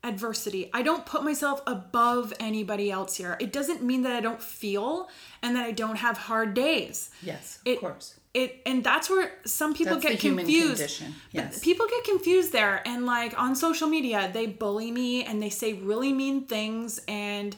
adversity. 0.02 0.70
I 0.72 0.82
don't 0.82 1.04
put 1.04 1.22
myself 1.22 1.62
above 1.66 2.32
anybody 2.40 2.90
else 2.90 3.16
here. 3.16 3.36
It 3.40 3.52
doesn't 3.52 3.82
mean 3.82 4.02
that 4.02 4.12
I 4.12 4.20
don't 4.20 4.42
feel 4.42 5.08
and 5.42 5.54
that 5.56 5.66
I 5.66 5.72
don't 5.72 5.96
have 5.96 6.16
hard 6.16 6.54
days. 6.54 7.10
Yes, 7.22 7.58
of 7.66 7.72
It- 7.72 7.80
course. 7.80 8.14
It 8.32 8.62
and 8.64 8.84
that's 8.84 9.10
where 9.10 9.32
some 9.44 9.74
people 9.74 9.96
That's 9.96 10.06
get 10.06 10.20
confused. 10.20 11.02
Yes. 11.32 11.58
People 11.58 11.86
get 11.88 12.04
confused 12.04 12.52
there 12.52 12.80
and 12.86 13.04
like 13.04 13.36
on 13.36 13.56
social 13.56 13.88
media, 13.88 14.30
they 14.32 14.46
bully 14.46 14.92
me 14.92 15.24
and 15.24 15.42
they 15.42 15.50
say 15.50 15.72
really 15.72 16.12
mean 16.12 16.46
things 16.46 17.00
and 17.08 17.56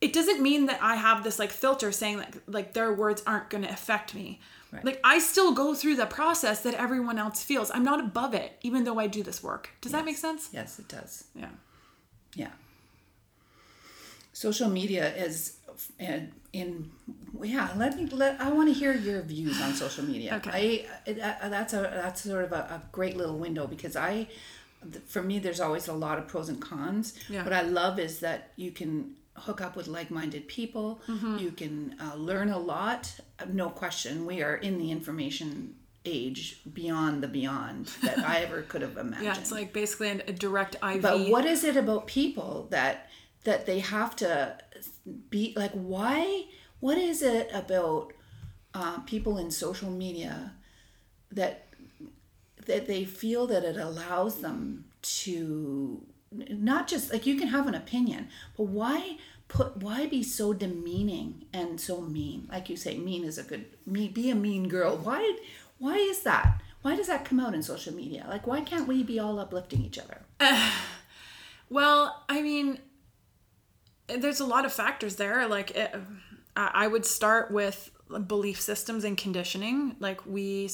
it 0.00 0.12
doesn't 0.12 0.40
mean 0.40 0.66
that 0.66 0.80
I 0.80 0.94
have 0.94 1.24
this 1.24 1.40
like 1.40 1.50
filter 1.50 1.90
saying 1.90 2.18
like 2.18 2.36
like 2.46 2.72
their 2.74 2.92
words 2.94 3.24
aren't 3.26 3.50
going 3.50 3.64
to 3.64 3.70
affect 3.70 4.14
me. 4.14 4.38
Right. 4.72 4.84
Like 4.84 5.00
I 5.04 5.18
still 5.18 5.52
go 5.52 5.74
through 5.74 5.96
the 5.96 6.06
process 6.06 6.62
that 6.62 6.74
everyone 6.74 7.18
else 7.18 7.42
feels. 7.42 7.70
I'm 7.70 7.84
not 7.84 8.00
above 8.00 8.32
it 8.32 8.58
even 8.62 8.84
though 8.84 8.98
I 8.98 9.06
do 9.06 9.22
this 9.22 9.42
work. 9.42 9.70
Does 9.82 9.92
that 9.92 10.04
make 10.04 10.16
sense? 10.16 10.48
Yes, 10.50 10.78
it 10.78 10.88
does. 10.88 11.24
Yeah. 11.34 11.50
Yeah. 12.34 12.52
Social 14.32 14.70
media 14.70 15.14
is 15.14 15.58
and 15.98 16.32
in 16.54 16.90
yeah. 17.42 17.70
Let 17.76 17.98
me 17.98 18.06
let 18.06 18.40
I 18.40 18.50
want 18.50 18.68
to 18.68 18.74
hear 18.74 18.94
your 18.94 19.20
views 19.20 19.60
on 19.60 19.74
social 19.74 20.04
media. 20.04 20.36
Okay. 20.46 20.86
I 21.06 21.12
that, 21.12 21.50
that's 21.50 21.74
a 21.74 21.80
that's 21.82 22.22
sort 22.22 22.44
of 22.44 22.52
a, 22.52 22.56
a 22.56 22.82
great 22.92 23.16
little 23.16 23.38
window 23.38 23.66
because 23.66 23.94
I, 23.94 24.28
for 25.06 25.22
me, 25.22 25.38
there's 25.38 25.60
always 25.60 25.88
a 25.88 25.92
lot 25.92 26.18
of 26.18 26.28
pros 26.28 26.48
and 26.48 26.60
cons. 26.60 27.14
Yeah. 27.28 27.44
What 27.44 27.52
I 27.52 27.62
love 27.62 27.98
is 27.98 28.20
that 28.20 28.52
you 28.56 28.70
can 28.70 29.16
hook 29.36 29.60
up 29.60 29.76
with 29.76 29.88
like-minded 29.88 30.46
people. 30.48 31.00
Mm-hmm. 31.08 31.38
You 31.38 31.50
can 31.52 31.96
uh, 32.00 32.14
learn 32.16 32.50
a 32.50 32.58
lot. 32.58 33.18
No 33.48 33.70
question, 33.70 34.26
we 34.26 34.42
are 34.42 34.56
in 34.56 34.78
the 34.78 34.90
information 34.90 35.74
age 36.04 36.60
beyond 36.72 37.22
the 37.22 37.28
beyond 37.28 37.86
that 38.02 38.18
I 38.26 38.40
ever 38.40 38.62
could 38.62 38.82
have 38.82 38.96
imagined. 38.96 39.24
Yeah, 39.24 39.38
it's 39.38 39.52
like 39.52 39.72
basically 39.72 40.08
a, 40.08 40.22
a 40.28 40.32
direct 40.32 40.76
IV. 40.82 41.02
But 41.02 41.28
what 41.28 41.44
is 41.44 41.64
it 41.64 41.76
about 41.76 42.06
people 42.06 42.66
that 42.70 43.08
that 43.44 43.66
they 43.66 43.80
have 43.80 44.16
to 44.16 44.58
be 45.30 45.52
like? 45.56 45.72
Why? 45.72 46.46
What 46.80 46.98
is 46.98 47.22
it 47.22 47.50
about 47.52 48.12
uh, 48.74 48.98
people 49.00 49.38
in 49.38 49.50
social 49.50 49.90
media 49.90 50.54
that 51.30 51.66
that 52.66 52.86
they 52.86 53.04
feel 53.04 53.46
that 53.48 53.64
it 53.64 53.76
allows 53.76 54.40
them 54.40 54.84
to 55.02 56.04
not 56.50 56.88
just 56.88 57.12
like 57.12 57.26
you 57.26 57.36
can 57.36 57.48
have 57.48 57.66
an 57.66 57.74
opinion, 57.74 58.28
but 58.56 58.64
why 58.64 59.16
put 59.48 59.76
why 59.78 60.06
be 60.06 60.22
so 60.22 60.52
demeaning 60.52 61.46
and 61.52 61.80
so 61.80 62.00
mean? 62.00 62.48
Like 62.50 62.68
you 62.68 62.76
say, 62.76 62.98
mean 62.98 63.24
is 63.24 63.38
a 63.38 63.42
good 63.42 63.66
me 63.86 64.08
be 64.08 64.30
a 64.30 64.34
mean 64.34 64.68
girl. 64.68 64.96
Why 64.96 65.38
why 65.78 65.96
is 65.96 66.22
that? 66.22 66.60
Why 66.82 66.96
does 66.96 67.06
that 67.06 67.24
come 67.24 67.38
out 67.38 67.54
in 67.54 67.62
social 67.62 67.94
media? 67.94 68.26
Like 68.28 68.46
why 68.46 68.60
can't 68.62 68.88
we 68.88 69.02
be 69.02 69.18
all 69.18 69.38
uplifting 69.38 69.82
each 69.82 69.98
other? 69.98 70.22
Well, 71.72 72.22
I 72.28 72.42
mean, 72.42 72.80
there's 74.06 74.40
a 74.40 74.44
lot 74.44 74.66
of 74.66 74.74
factors 74.74 75.16
there. 75.16 75.48
Like, 75.48 75.70
it, 75.70 75.94
I 76.54 76.86
would 76.86 77.06
start 77.06 77.50
with 77.50 77.90
belief 78.26 78.60
systems 78.60 79.04
and 79.04 79.16
conditioning. 79.16 79.96
Like 79.98 80.26
we 80.26 80.68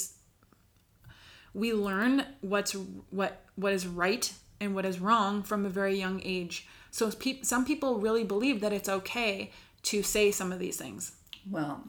we 1.55 1.73
learn 1.73 2.25
what's 2.41 2.73
what 3.11 3.45
what 3.55 3.73
is 3.73 3.87
right 3.87 4.33
and 4.61 4.75
what 4.75 4.85
is 4.85 4.99
wrong 5.01 5.43
from 5.43 5.65
a 5.67 5.69
very 5.69 5.97
young 5.99 6.21
age. 6.25 6.67
So 6.91 7.11
pe- 7.11 7.43
some 7.43 7.65
people 7.65 7.99
really 8.01 8.25
believe 8.25 8.61
that 8.61 8.73
it's 8.73 8.89
okay 8.89 9.51
to 9.85 10.03
say 10.03 10.31
some 10.31 10.53
of 10.53 10.59
these 10.59 10.77
things. 10.77 11.13
Well, 11.51 11.85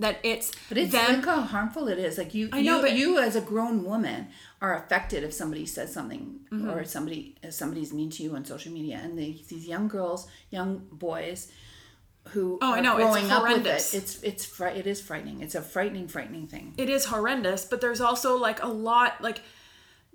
That 0.00 0.18
it's 0.22 0.50
but 0.68 0.78
it's 0.78 0.92
them. 0.92 1.16
look 1.16 1.24
how 1.26 1.40
harmful 1.42 1.86
it 1.88 1.98
is. 1.98 2.18
Like 2.18 2.34
you, 2.34 2.48
I 2.52 2.62
know, 2.62 2.76
you, 2.76 2.82
but- 2.82 2.92
you 2.96 3.18
as 3.18 3.36
a 3.36 3.40
grown 3.40 3.84
woman 3.84 4.28
are 4.60 4.76
affected 4.76 5.22
if 5.24 5.32
somebody 5.32 5.66
says 5.66 5.92
something 5.92 6.40
Mm-hmm. 6.52 6.70
or 6.70 6.84
somebody 6.84 7.34
if 7.42 7.52
somebody's 7.54 7.92
mean 7.92 8.10
to 8.10 8.22
you 8.22 8.34
on 8.36 8.44
social 8.44 8.72
media, 8.72 9.00
and 9.02 9.18
they, 9.18 9.40
these 9.48 9.66
young 9.66 9.88
girls, 9.88 10.28
young 10.50 10.86
boys. 10.92 11.50
Who 12.28 12.58
Oh, 12.62 12.72
I 12.72 12.80
know, 12.80 12.96
it's 12.96 13.04
growing 13.04 13.24
with 13.24 13.32
horrendous. 13.32 13.92
it? 13.92 13.96
It's 13.98 14.22
it's 14.22 14.44
fri- 14.46 14.78
it 14.78 14.86
is 14.86 14.98
frightening. 15.00 15.42
It's 15.42 15.54
a 15.54 15.60
frightening, 15.60 16.08
frightening 16.08 16.46
thing. 16.46 16.72
it 16.78 16.88
is 16.88 17.04
horrendous 17.06 17.66
but 17.66 17.80
there's 17.82 18.00
also 18.00 18.36
like 18.38 18.62
a 18.62 18.66
lot 18.68 19.20
like 19.20 19.42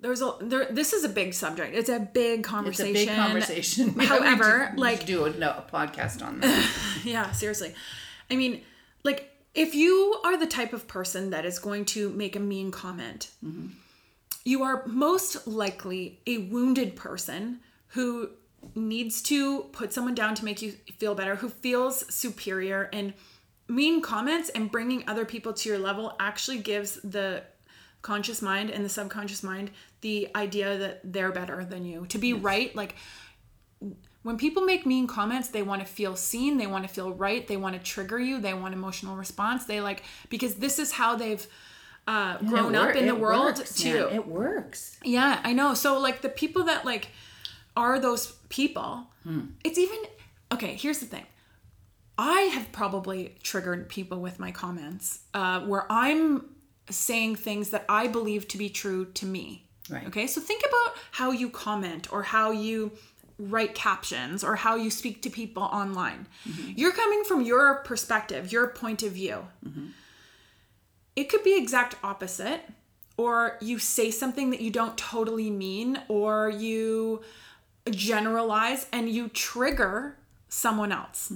there's 0.01 0.21
a 0.21 0.33
there 0.41 0.65
this 0.71 0.93
is 0.93 1.03
a 1.03 1.09
big 1.09 1.33
subject 1.33 1.75
it's 1.75 1.89
a 1.89 1.99
big 1.99 2.43
conversation 2.43 2.95
It's 2.95 3.03
a 3.03 3.05
big 3.07 3.15
conversation. 3.15 3.89
However 3.99 4.73
like 4.77 5.05
do 5.05 5.25
a, 5.25 5.29
no, 5.31 5.49
a 5.49 5.65
podcast 5.71 6.25
on 6.25 6.39
that. 6.39 6.69
yeah 7.03 7.31
seriously 7.31 7.73
i 8.29 8.35
mean 8.35 8.61
like 9.03 9.29
if 9.53 9.75
you 9.75 10.19
are 10.23 10.37
the 10.37 10.47
type 10.47 10.73
of 10.73 10.87
person 10.87 11.31
that 11.31 11.45
is 11.45 11.59
going 11.59 11.85
to 11.85 12.09
make 12.09 12.35
a 12.35 12.39
mean 12.39 12.71
comment 12.71 13.31
you 14.43 14.63
are 14.63 14.85
most 14.87 15.47
likely 15.47 16.19
a 16.25 16.37
wounded 16.37 16.95
person 16.95 17.59
who 17.87 18.29
needs 18.75 19.21
to 19.21 19.61
put 19.71 19.93
someone 19.93 20.15
down 20.15 20.35
to 20.35 20.45
make 20.45 20.61
you 20.61 20.73
feel 20.97 21.15
better 21.15 21.35
who 21.35 21.49
feels 21.49 22.13
superior 22.13 22.89
and 22.93 23.13
mean 23.67 24.01
comments 24.01 24.49
and 24.49 24.71
bringing 24.71 25.07
other 25.07 25.25
people 25.25 25.53
to 25.53 25.69
your 25.69 25.77
level 25.77 26.15
actually 26.19 26.57
gives 26.57 26.95
the 27.03 27.41
conscious 28.01 28.41
mind 28.41 28.69
and 28.69 28.83
the 28.83 28.89
subconscious 28.89 29.43
mind 29.43 29.71
the 30.01 30.29
idea 30.35 30.77
that 30.77 31.01
they're 31.13 31.31
better 31.31 31.63
than 31.65 31.85
you. 31.85 32.05
To 32.07 32.17
be 32.17 32.33
right 32.33 32.75
like 32.75 32.95
when 34.23 34.37
people 34.37 34.63
make 34.63 34.85
mean 34.85 35.07
comments 35.07 35.47
they 35.49 35.61
want 35.63 35.81
to 35.81 35.87
feel 35.87 36.15
seen 36.15 36.57
they 36.57 36.67
want 36.67 36.85
to 36.87 36.93
feel 36.93 37.11
right 37.13 37.47
they 37.47 37.57
want 37.57 37.75
to 37.75 37.81
trigger 37.81 38.19
you 38.19 38.39
they 38.39 38.53
want 38.53 38.73
emotional 38.73 39.15
response 39.15 39.65
they 39.65 39.79
like 39.81 40.03
because 40.29 40.55
this 40.55 40.77
is 40.79 40.91
how 40.91 41.15
they've 41.15 41.47
uh, 42.07 42.37
grown 42.39 42.75
It 42.75 42.77
up 42.81 42.95
in 42.95 43.05
the 43.05 43.15
world 43.15 43.57
works, 43.57 43.75
too. 43.75 44.05
Man. 44.07 44.15
It 44.15 44.27
works. 44.27 44.97
yeah 45.03 45.39
i 45.43 45.53
know. 45.53 45.73
So 45.73 45.99
like 45.99 46.21
the 46.21 46.29
people 46.29 46.63
that 46.65 46.83
like 46.85 47.09
are 47.77 47.99
those 47.99 48.33
people 48.49 49.07
it's 49.63 49.77
even 49.77 49.99
okay 50.51 50.75
here's 50.75 50.99
the 50.99 51.05
thing. 51.05 51.25
I 52.17 52.41
have 52.53 52.71
probably 52.73 53.35
triggered 53.43 53.87
people 53.87 54.19
with 54.19 54.39
my 54.39 54.51
comments 54.51 55.19
uh, 55.33 55.61
where 55.61 55.85
i'm 55.89 56.45
saying 56.89 57.35
things 57.37 57.69
that 57.69 57.85
i 57.87 58.07
believe 58.07 58.47
to 58.49 58.57
be 58.57 58.69
true 58.69 59.05
to 59.13 59.25
me 59.25 59.68
Right. 59.89 60.07
okay 60.07 60.27
so 60.27 60.39
think 60.41 60.63
about 60.67 60.95
how 61.11 61.31
you 61.31 61.49
comment 61.49 62.11
or 62.13 62.23
how 62.23 62.51
you 62.51 62.91
write 63.39 63.73
captions 63.73 64.43
or 64.43 64.57
how 64.57 64.75
you 64.75 64.91
speak 64.91 65.21
to 65.21 65.29
people 65.29 65.63
online. 65.63 66.27
You're 66.75 66.91
coming 66.91 67.23
from 67.23 67.41
your 67.41 67.75
perspective 67.75 68.51
your 68.51 68.67
point 68.67 69.01
of 69.01 69.13
view. 69.13 69.47
It 71.15 71.29
could 71.29 71.43
be 71.43 71.57
exact 71.57 71.95
opposite 72.03 72.61
or 73.17 73.57
you 73.61 73.79
say 73.79 74.11
something 74.11 74.49
that 74.51 74.61
you 74.61 74.71
don't 74.71 74.97
totally 74.97 75.49
mean 75.49 75.99
or 76.09 76.49
you 76.49 77.21
generalize 77.89 78.87
and 78.91 79.09
you 79.09 79.29
trigger 79.29 80.15
someone 80.49 80.91
else. 80.91 81.31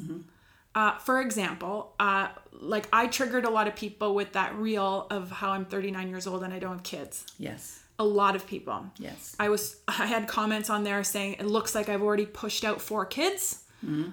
Uh, 0.75 0.97
for 0.97 1.21
example 1.21 1.93
uh, 1.99 2.29
like 2.51 2.87
i 2.91 3.05
triggered 3.07 3.45
a 3.45 3.49
lot 3.49 3.67
of 3.67 3.75
people 3.75 4.15
with 4.15 4.33
that 4.33 4.55
reel 4.55 5.05
of 5.11 5.29
how 5.29 5.51
i'm 5.51 5.65
39 5.65 6.09
years 6.09 6.25
old 6.25 6.43
and 6.43 6.51
i 6.53 6.59
don't 6.59 6.71
have 6.71 6.83
kids. 6.83 7.25
Yes. 7.37 7.82
A 8.03 8.05
lot 8.21 8.35
of 8.35 8.45
people 8.45 8.85
Yes. 8.97 9.35
I 9.39 9.49
was 9.49 9.77
I 9.87 10.05
had 10.05 10.27
comments 10.27 10.69
on 10.69 10.83
there 10.83 11.03
saying 11.03 11.37
it 11.39 11.45
looks 11.45 11.73
like 11.75 11.89
I've 11.89 12.03
already 12.03 12.25
pushed 12.25 12.63
out 12.63 12.81
four 12.81 13.05
kids. 13.05 13.59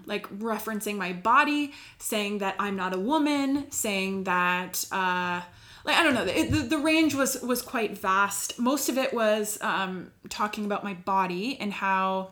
Like 0.05 0.29
referencing 0.41 0.97
my 0.97 1.13
body, 1.13 1.73
saying 1.99 2.39
that 2.39 2.57
I'm 2.59 2.75
not 2.75 2.93
a 2.93 2.99
woman, 2.99 3.71
saying 3.71 4.25
that 4.25 4.85
uh 4.91 5.43
like 5.85 5.97
I 5.97 6.03
don't 6.03 6.15
know, 6.15 6.25
it, 6.25 6.51
the, 6.51 6.59
the 6.59 6.79
range 6.79 7.15
was 7.15 7.41
was 7.41 7.63
quite 7.63 7.97
vast. 7.97 8.59
Most 8.59 8.89
of 8.89 8.99
it 8.99 9.15
was 9.15 9.59
um 9.61 10.11
talking 10.29 10.65
about 10.65 10.83
my 10.83 10.95
body 10.95 11.57
and 11.61 11.73
how 11.73 12.31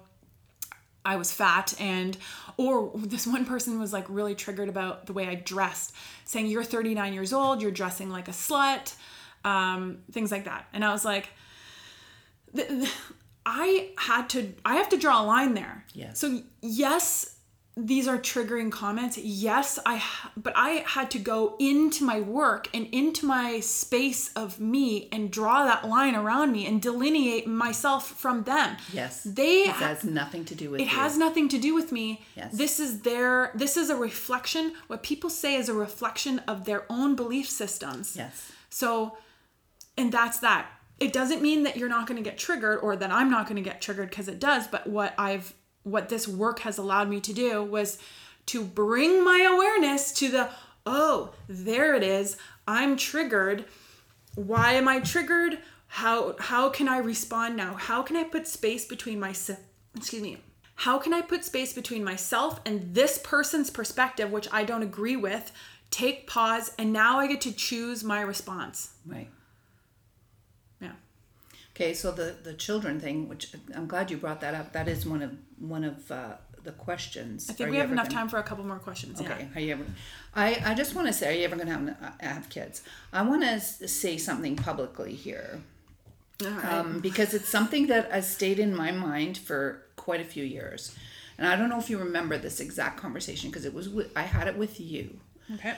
I 1.04 1.16
was 1.16 1.32
fat 1.32 1.74
and 1.80 2.18
or 2.56 2.90
this 2.96 3.26
one 3.26 3.44
person 3.44 3.78
was 3.78 3.92
like 3.92 4.04
really 4.08 4.34
triggered 4.34 4.68
about 4.68 5.06
the 5.06 5.12
way 5.12 5.28
I 5.28 5.36
dressed, 5.36 5.94
saying 6.24 6.46
you're 6.46 6.64
39 6.64 7.14
years 7.14 7.32
old, 7.32 7.62
you're 7.62 7.70
dressing 7.70 8.10
like 8.10 8.26
a 8.28 8.32
slut, 8.32 8.94
um, 9.44 9.98
things 10.10 10.32
like 10.32 10.44
that. 10.44 10.66
And 10.72 10.84
I 10.84 10.92
was 10.92 11.04
like, 11.04 11.28
th- 12.54 12.68
th- 12.68 12.92
I 13.46 13.90
had 13.96 14.28
to 14.30 14.52
I 14.64 14.76
have 14.76 14.88
to 14.90 14.98
draw 14.98 15.22
a 15.22 15.24
line 15.24 15.54
there. 15.54 15.84
Yes. 15.94 16.18
So 16.18 16.42
yes, 16.60 17.36
these 17.78 18.06
are 18.08 18.18
triggering 18.18 18.70
comments. 18.70 19.16
Yes, 19.16 19.78
I 19.86 20.02
but 20.36 20.52
I 20.56 20.84
had 20.86 21.10
to 21.12 21.18
go 21.18 21.56
into 21.58 22.04
my 22.04 22.20
work 22.20 22.68
and 22.74 22.86
into 22.92 23.24
my 23.24 23.60
space 23.60 24.32
of 24.34 24.60
me 24.60 25.08
and 25.12 25.30
draw 25.30 25.64
that 25.64 25.88
line 25.88 26.14
around 26.14 26.52
me 26.52 26.66
and 26.66 26.82
delineate 26.82 27.46
myself 27.46 28.08
from 28.08 28.42
them. 28.42 28.76
Yes. 28.92 29.22
They 29.22 29.60
It 29.62 29.68
has 29.76 30.04
nothing 30.04 30.44
to 30.46 30.54
do 30.54 30.70
with 30.70 30.80
it 30.80 30.84
you. 30.84 30.90
has 30.90 31.16
nothing 31.16 31.48
to 31.50 31.58
do 31.58 31.74
with 31.74 31.90
me. 31.92 32.20
Yes. 32.36 32.52
This 32.52 32.78
is 32.80 33.00
their 33.00 33.52
this 33.54 33.76
is 33.76 33.88
a 33.90 33.96
reflection 33.96 34.72
what 34.88 35.02
people 35.02 35.30
say 35.30 35.54
is 35.54 35.68
a 35.68 35.74
reflection 35.74 36.40
of 36.40 36.64
their 36.66 36.84
own 36.90 37.14
belief 37.16 37.48
systems. 37.48 38.14
Yes. 38.16 38.52
So 38.68 39.16
and 39.96 40.12
that's 40.12 40.40
that. 40.40 40.66
It 41.00 41.12
doesn't 41.12 41.42
mean 41.42 41.62
that 41.62 41.76
you're 41.76 41.88
not 41.88 42.06
going 42.06 42.22
to 42.22 42.28
get 42.28 42.38
triggered 42.38 42.80
or 42.80 42.96
that 42.96 43.10
I'm 43.10 43.30
not 43.30 43.46
going 43.46 43.62
to 43.62 43.68
get 43.68 43.80
triggered 43.80 44.10
because 44.10 44.28
it 44.28 44.40
does, 44.40 44.66
but 44.66 44.86
what 44.86 45.14
I've 45.18 45.54
what 45.84 46.08
this 46.08 46.28
work 46.28 46.60
has 46.60 46.76
allowed 46.76 47.08
me 47.08 47.20
to 47.20 47.32
do 47.32 47.62
was 47.62 47.98
to 48.46 48.64
bring 48.64 49.24
my 49.24 49.48
awareness 49.50 50.12
to 50.14 50.28
the 50.28 50.50
oh, 50.84 51.32
there 51.48 51.94
it 51.94 52.02
is. 52.02 52.36
I'm 52.66 52.96
triggered. 52.96 53.64
Why 54.34 54.72
am 54.72 54.88
I 54.88 55.00
triggered? 55.00 55.58
How 55.86 56.36
how 56.38 56.68
can 56.68 56.88
I 56.88 56.98
respond 56.98 57.56
now? 57.56 57.74
How 57.74 58.02
can 58.02 58.16
I 58.16 58.24
put 58.24 58.46
space 58.46 58.84
between 58.84 59.20
myself 59.20 59.60
excuse 59.96 60.22
me. 60.22 60.38
How 60.74 60.98
can 60.98 61.12
I 61.12 61.22
put 61.22 61.44
space 61.44 61.72
between 61.72 62.04
myself 62.04 62.60
and 62.64 62.94
this 62.94 63.18
person's 63.18 63.68
perspective 63.68 64.30
which 64.30 64.48
I 64.52 64.64
don't 64.64 64.82
agree 64.82 65.16
with? 65.16 65.50
Take 65.90 66.26
pause 66.26 66.72
and 66.78 66.92
now 66.92 67.18
I 67.18 67.26
get 67.26 67.40
to 67.42 67.52
choose 67.52 68.04
my 68.04 68.20
response. 68.20 68.92
Right. 69.06 69.28
Yeah. 71.78 71.86
Okay, 71.86 71.94
so 71.94 72.10
the 72.12 72.34
the 72.42 72.54
children 72.54 73.00
thing, 73.00 73.28
which 73.28 73.52
I'm 73.74 73.86
glad 73.86 74.10
you 74.10 74.16
brought 74.16 74.40
that 74.40 74.54
up. 74.54 74.72
That 74.72 74.88
is 74.88 75.06
one 75.06 75.22
of 75.22 75.32
one 75.58 75.84
of 75.84 76.10
uh, 76.10 76.36
the 76.64 76.72
questions. 76.72 77.48
I 77.48 77.52
think 77.52 77.68
Are 77.68 77.70
we 77.72 77.78
have 77.78 77.92
enough 77.92 78.08
gonna- 78.08 78.20
time 78.20 78.28
for 78.28 78.38
a 78.38 78.42
couple 78.42 78.64
more 78.64 78.78
questions. 78.78 79.20
Okay. 79.20 79.48
Are 79.54 79.60
you 79.60 79.72
ever? 79.72 79.84
I 80.34 80.62
I 80.64 80.74
just 80.74 80.94
want 80.94 81.06
to 81.06 81.12
say, 81.12 81.28
are 81.30 81.38
you 81.38 81.44
ever 81.44 81.56
going 81.56 81.68
to 81.68 81.74
have 81.74 81.88
uh, 81.88 82.24
have 82.34 82.48
kids? 82.48 82.82
I 83.12 83.22
want 83.22 83.42
to 83.42 83.88
say 83.88 84.18
something 84.18 84.56
publicly 84.56 85.14
here. 85.14 85.60
Yeah. 86.40 86.56
Right. 86.56 86.72
um, 86.72 87.00
because 87.00 87.34
it's 87.34 87.48
something 87.48 87.88
that 87.88 88.12
has 88.12 88.30
stayed 88.30 88.60
in 88.60 88.72
my 88.74 88.92
mind 88.92 89.38
for 89.38 89.82
quite 89.96 90.20
a 90.20 90.24
few 90.24 90.44
years. 90.44 90.94
And 91.36 91.46
I 91.46 91.56
don't 91.56 91.68
know 91.68 91.78
if 91.78 91.90
you 91.90 91.98
remember 91.98 92.38
this 92.38 92.60
exact 92.60 93.00
conversation 93.00 93.50
because 93.50 93.64
it 93.64 93.74
was 93.74 93.88
with, 93.88 94.16
I 94.16 94.22
had 94.22 94.46
it 94.46 94.56
with 94.56 94.80
you 94.80 95.18
okay. 95.54 95.74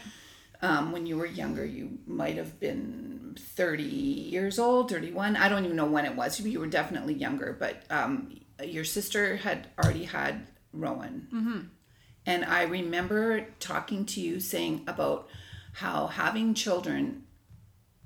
Um, 0.63 0.93
when 0.93 1.07
you 1.07 1.17
were 1.17 1.27
younger. 1.27 1.65
You 1.65 1.99
might 2.07 2.37
have 2.37 2.61
been 2.61 3.37
30 3.39 3.83
years 3.83 4.59
old, 4.59 4.91
31. 4.91 5.37
I 5.37 5.49
don't 5.49 5.65
even 5.65 5.77
know 5.77 5.87
when 5.87 6.05
it 6.05 6.17
was. 6.17 6.41
You 6.41 6.61
were 6.61 6.67
definitely 6.67 7.15
younger, 7.15 7.57
but 7.59 7.83
um, 7.91 8.41
your 8.65 8.85
sister 8.85 9.37
had 9.37 9.69
already 9.83 10.05
had 10.05 10.47
Rowan. 10.73 11.29
Mm-hmm. 11.33 11.61
And 12.27 12.45
I 12.45 12.63
remember 12.65 13.47
talking 13.59 14.05
to 14.07 14.21
you 14.21 14.41
saying 14.41 14.85
about 14.87 15.29
how 15.75 16.09
having 16.09 16.55
children 16.55 17.25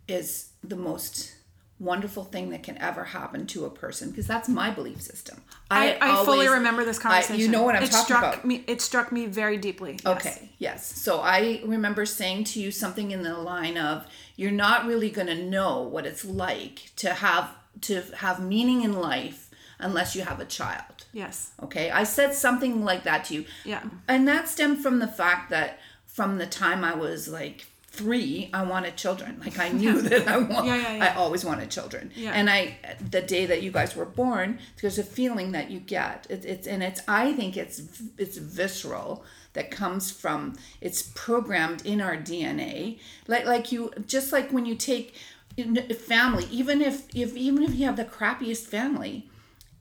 is 0.06 0.50
the 0.62 0.76
most 0.76 1.34
wonderful 1.78 2.24
thing 2.24 2.50
that 2.50 2.62
can 2.62 2.78
ever 2.78 3.04
happen 3.04 3.46
to 3.48 3.64
a 3.64 3.70
person 3.70 4.10
because 4.10 4.26
that's 4.26 4.48
my 4.48 4.70
belief 4.70 5.02
system. 5.02 5.42
I, 5.70 5.96
I 6.00 6.24
fully 6.24 6.48
remember 6.48 6.84
this 6.84 6.98
I- 6.98 7.02
conversation. 7.02 7.40
you 7.40 7.48
know 7.48 7.62
what 7.62 7.74
I'm 7.74 7.82
it 7.84 7.90
talking 7.90 8.04
struck 8.04 8.22
about. 8.34 8.44
Me, 8.44 8.64
it 8.66 8.80
struck 8.80 9.10
me 9.12 9.26
very 9.26 9.56
deeply. 9.56 9.98
yes. 10.04 10.16
Okay, 10.16 10.50
yes. 10.58 10.86
So 11.02 11.20
I 11.20 11.62
remember 11.64 12.04
saying 12.06 12.44
to 12.44 12.60
you 12.60 12.70
something 12.70 13.10
in 13.10 13.22
the 13.22 13.36
line 13.38 13.76
of 13.78 14.06
you're 14.36 14.50
not 14.52 14.86
really 14.86 15.10
going 15.10 15.28
to 15.28 15.42
know 15.42 15.80
what 15.82 16.06
it's 16.06 16.24
like 16.24 16.90
to 16.96 17.14
have 17.14 17.50
to 17.82 18.02
have 18.16 18.40
meaning 18.44 18.82
in 18.82 18.92
life 18.92 19.50
unless 19.78 20.14
you 20.14 20.22
have 20.22 20.38
a 20.38 20.44
child. 20.44 21.06
Yes. 21.12 21.52
Okay? 21.62 21.90
I 21.90 22.04
said 22.04 22.34
something 22.34 22.84
like 22.84 23.02
that 23.04 23.24
to 23.26 23.34
you. 23.34 23.44
Yeah. 23.64 23.82
And 24.06 24.28
that 24.28 24.48
stemmed 24.48 24.78
from 24.80 24.98
the 25.00 25.08
fact 25.08 25.50
that 25.50 25.78
from 26.06 26.38
the 26.38 26.46
time 26.46 26.84
I 26.84 26.94
was 26.94 27.26
like 27.26 27.66
3, 27.94 28.50
I 28.52 28.62
wanted 28.64 28.96
children. 28.96 29.40
Like 29.40 29.58
I 29.58 29.68
knew 29.80 30.02
that 30.02 30.26
I 30.26 30.38
want 30.38 30.66
Yeah, 30.66 30.76
yeah, 30.76 30.96
yeah. 30.96 31.04
I 31.04 31.16
always 31.16 31.44
wanted 31.44 31.70
children. 31.70 32.10
And 32.34 32.50
I 32.50 32.76
the 33.10 33.22
day 33.22 33.46
that 33.46 33.62
you 33.62 33.70
guys 33.70 33.94
were 33.94 34.04
born, 34.04 34.58
there's 34.80 34.98
a 34.98 35.04
feeling 35.04 35.52
that 35.52 35.70
you 35.70 35.80
get. 35.80 36.26
It, 36.28 36.44
it's 36.44 36.66
and 36.66 36.82
it's 36.82 37.00
I 37.06 37.32
think 37.32 37.56
it's 37.56 37.80
it's 38.18 38.36
visceral 38.36 39.24
that 39.52 39.70
comes 39.70 40.10
from 40.10 40.56
it's 40.80 41.02
programmed 41.14 41.86
in 41.86 42.00
our 42.00 42.16
DNA. 42.16 42.98
Like 43.28 43.46
like 43.46 43.72
you 43.72 43.92
just 44.06 44.32
like 44.32 44.50
when 44.50 44.66
you 44.66 44.74
take 44.74 45.14
family, 45.56 46.46
even 46.50 46.82
if 46.82 47.06
if 47.14 47.36
even 47.36 47.62
if 47.62 47.74
you 47.74 47.86
have 47.86 47.96
the 47.96 48.04
crappiest 48.04 48.66
family, 48.66 49.28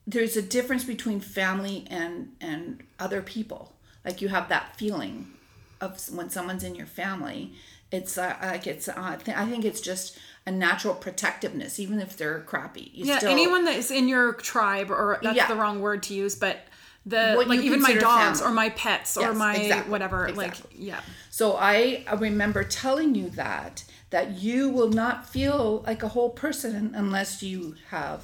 there's 0.05 0.38
a 0.38 0.41
difference 0.41 0.84
between 0.84 1.20
family 1.20 1.86
and 1.89 2.36
and 2.39 2.84
other 2.99 3.22
people. 3.22 3.74
Like 4.05 4.22
you 4.22 4.30
have 4.30 4.49
that 4.49 4.76
feeling 4.78 5.34
of 5.82 5.99
when 6.16 6.30
someone's 6.30 6.64
in 6.64 6.76
your 6.76 6.88
family. 6.88 7.53
It's 7.93 8.17
uh, 8.17 8.35
like 8.41 8.67
it's. 8.67 8.87
Uh, 8.89 8.93
I, 8.97 9.15
th- 9.17 9.37
I 9.37 9.45
think 9.45 9.63
it's 9.65 9.79
just 9.81 10.17
a 10.45 10.51
natural 10.51 10.95
protectiveness, 10.95 11.79
even 11.79 11.99
if 11.99 12.17
they're 12.17 12.41
crappy. 12.41 12.91
You 12.93 13.05
Yeah, 13.05 13.19
still, 13.19 13.31
anyone 13.31 13.63
that 13.65 13.75
is 13.75 13.91
in 13.91 14.07
your 14.09 14.33
tribe, 14.33 14.89
or 14.91 15.19
that's 15.21 15.35
Yeah. 15.37 15.47
the 15.47 15.55
wrong 15.55 15.79
word 15.79 16.03
to 16.03 16.13
use, 16.13 16.35
but 16.35 16.57
the 17.05 17.33
What 17.35 17.47
like 17.47 17.59
even 17.61 17.81
my 17.81 17.93
dogs 17.93 18.39
family. 18.39 18.51
or 18.51 18.55
my 18.55 18.69
pets 18.71 19.15
or 19.17 19.33
my 19.33 19.55
exactly, 19.55 19.91
whatever. 19.91 20.27
exactly. 20.27 20.69
Like 20.71 20.79
yeah, 20.87 21.01
So 21.29 21.55
I 21.57 22.03
I 22.07 22.15
remember 22.15 22.63
telling 22.63 23.13
you 23.15 23.29
that 23.31 23.83
that 24.09 24.31
you 24.41 24.69
will 24.69 24.89
not 24.89 25.27
feel 25.29 25.83
like 25.87 26.01
a 26.03 26.07
whole 26.09 26.29
person 26.31 26.93
unless 26.95 27.43
you 27.43 27.75
have 27.89 28.23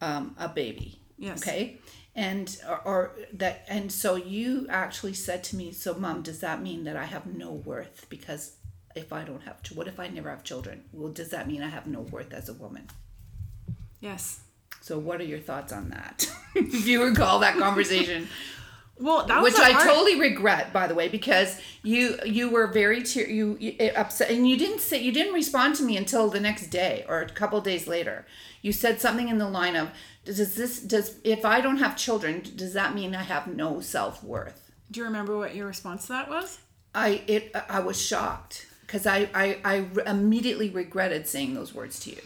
um, 0.00 0.34
a 0.38 0.48
baby. 0.48 1.00
Yes. 1.18 1.42
Okay. 1.42 1.78
And 2.14 2.56
or, 2.68 2.78
or 2.84 3.16
that 3.34 3.64
and 3.68 3.92
so 3.92 4.16
you 4.16 4.66
actually 4.70 5.14
said 5.14 5.44
to 5.44 5.56
me, 5.56 5.72
so 5.72 5.94
mom, 5.94 6.22
does 6.22 6.40
that 6.40 6.60
mean 6.62 6.84
that 6.84 6.96
I 6.96 7.04
have 7.04 7.26
no 7.26 7.50
worth 7.52 8.06
because 8.08 8.52
if 8.98 9.12
I 9.12 9.24
don't 9.24 9.42
have 9.42 9.56
what 9.74 9.88
if 9.88 9.98
I 9.98 10.08
never 10.08 10.30
have 10.30 10.44
children? 10.44 10.84
Well, 10.92 11.12
does 11.12 11.30
that 11.30 11.48
mean 11.48 11.62
I 11.62 11.68
have 11.68 11.86
no 11.86 12.00
worth 12.00 12.32
as 12.32 12.48
a 12.48 12.54
woman? 12.54 12.88
yes. 14.00 14.40
So 14.80 14.98
what 14.98 15.20
are 15.20 15.24
your 15.24 15.40
thoughts 15.40 15.72
on 15.72 15.90
that? 15.90 16.30
if 16.54 16.86
you 16.86 17.04
recall 17.04 17.40
that 17.40 17.56
conversation. 17.58 18.28
Well, 19.00 19.26
that 19.26 19.40
was 19.40 19.52
which 19.52 19.62
I 19.62 19.70
hard- 19.70 19.86
totally 19.86 20.18
regret, 20.18 20.72
by 20.72 20.88
the 20.88 20.94
way, 20.96 21.06
because 21.06 21.60
you 21.84 22.18
you 22.26 22.50
were 22.50 22.66
very 22.66 23.02
tear 23.04 23.28
you, 23.30 23.56
you 23.60 23.76
it 23.78 23.96
upset, 23.96 24.28
and 24.28 24.48
you 24.48 24.56
didn't 24.56 24.80
say 24.80 25.00
you 25.00 25.12
didn't 25.12 25.34
respond 25.34 25.76
to 25.76 25.84
me 25.84 25.96
until 25.96 26.28
the 26.28 26.40
next 26.40 26.66
day 26.66 27.04
or 27.08 27.20
a 27.20 27.28
couple 27.28 27.60
days 27.60 27.86
later. 27.86 28.26
You 28.60 28.72
said 28.72 29.00
something 29.00 29.28
in 29.28 29.38
the 29.38 29.48
line 29.48 29.76
of, 29.76 29.90
"Does 30.24 30.56
this 30.56 30.80
does 30.80 31.14
if 31.22 31.44
I 31.44 31.60
don't 31.60 31.76
have 31.76 31.96
children, 31.96 32.42
does 32.56 32.72
that 32.72 32.92
mean 32.92 33.14
I 33.14 33.22
have 33.22 33.46
no 33.46 33.80
self 33.80 34.24
worth?" 34.24 34.72
Do 34.90 34.98
you 34.98 35.04
remember 35.06 35.38
what 35.38 35.54
your 35.54 35.68
response 35.68 36.06
to 36.06 36.14
that 36.14 36.28
was? 36.28 36.58
I 36.92 37.22
it 37.28 37.54
I 37.68 37.78
was 37.78 38.00
shocked 38.04 38.66
because 38.88 39.06
I, 39.06 39.28
I 39.34 39.58
I 39.64 40.10
immediately 40.10 40.70
regretted 40.70 41.28
saying 41.28 41.54
those 41.54 41.74
words 41.74 42.00
to 42.00 42.10
you. 42.10 42.22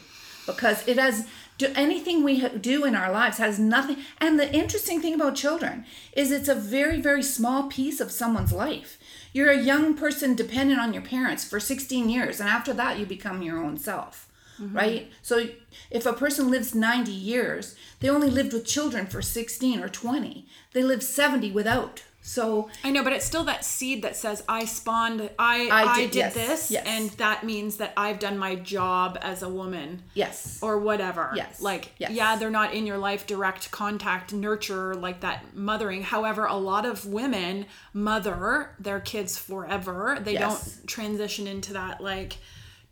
Because 0.47 0.87
it 0.89 0.99
has 0.99 1.27
do 1.59 1.73
anything 1.77 2.25
we 2.25 2.41
ha- 2.41 2.49
do 2.49 2.85
in 2.85 2.97
our 2.97 3.13
lives 3.13 3.39
has 3.39 3.59
nothing 3.59 3.99
and 4.19 4.41
the 4.41 4.53
interesting 4.53 5.01
thing 5.01 5.15
about 5.15 5.37
children 5.37 5.85
is 6.15 6.33
it's 6.33 6.49
a 6.49 6.55
very 6.55 7.01
very 7.01 7.23
small 7.23 7.69
piece 7.69 8.01
of 8.01 8.11
someone's 8.11 8.53
life. 8.53 8.99
You're 9.33 9.51
a 9.51 9.63
young 9.63 9.95
person 9.95 10.35
dependent 10.35 10.81
on 10.81 10.93
your 10.93 11.03
parents 11.03 11.45
for 11.45 11.61
16 11.61 12.09
years 12.09 12.41
and 12.41 12.49
after 12.49 12.73
that 12.73 12.99
you 12.99 13.07
become 13.07 13.43
your 13.43 13.59
own 13.59 13.77
self 13.77 14.29
mm-hmm. 14.61 14.77
right? 14.77 15.13
So 15.23 15.47
if 15.91 16.07
a 16.07 16.13
person 16.13 16.51
lives 16.51 16.75
90 16.75 17.13
years 17.13 17.77
they 18.01 18.09
only 18.09 18.31
lived 18.31 18.53
with 18.53 18.67
children 18.67 19.07
for 19.07 19.23
16 19.23 19.81
or 19.81 19.89
20 19.89 20.47
they 20.73 20.83
live 20.83 21.03
70 21.03 21.53
without 21.53 22.03
so 22.25 22.71
I 22.85 22.93
know, 22.93 23.03
but 23.03 23.13
it's 23.13 23.25
still 23.25 23.43
that 23.45 23.65
seed 23.65 24.03
that 24.03 24.15
says 24.15 24.45
I 24.49 24.65
spawned, 24.65 25.29
I 25.41 25.67
I 25.69 25.83
I 25.83 25.97
did- 26.03 26.11
did, 26.13 26.17
yes, 26.19 26.35
this, 26.35 26.71
yes. 26.71 26.85
and 26.87 27.11
that 27.19 27.43
means 27.45 27.79
that 27.79 27.93
I've 27.97 28.21
done 28.21 28.39
my 28.39 28.55
job 28.55 29.19
as 29.21 29.43
a 29.43 29.49
woman 29.49 30.03
yes 30.15 30.61
or 30.63 30.79
whatever. 30.79 31.33
Yes, 31.35 31.61
Like, 31.61 31.93
yes. 31.99 32.13
yeah, 32.13 32.37
they're 32.37 32.49
not 32.51 32.75
in 32.75 32.87
your 32.87 32.99
life 32.99 33.27
direct 33.27 33.73
contact, 33.73 34.33
nurture, 34.33 34.95
like 34.95 35.21
that 35.21 35.55
mothering. 35.55 36.03
However, 36.03 36.47
a 36.47 36.55
lot 36.57 36.87
of 36.87 37.05
women 37.07 37.67
mother 37.93 38.71
their 38.79 39.01
kids 39.01 39.37
forever. 39.37 40.19
They 40.23 40.35
don't 40.37 40.63
transition 40.87 41.47
into 41.49 41.73
that 41.73 42.01
like 42.01 42.39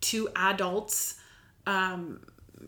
two 0.00 0.28
adults 0.34 1.14
um 1.66 2.20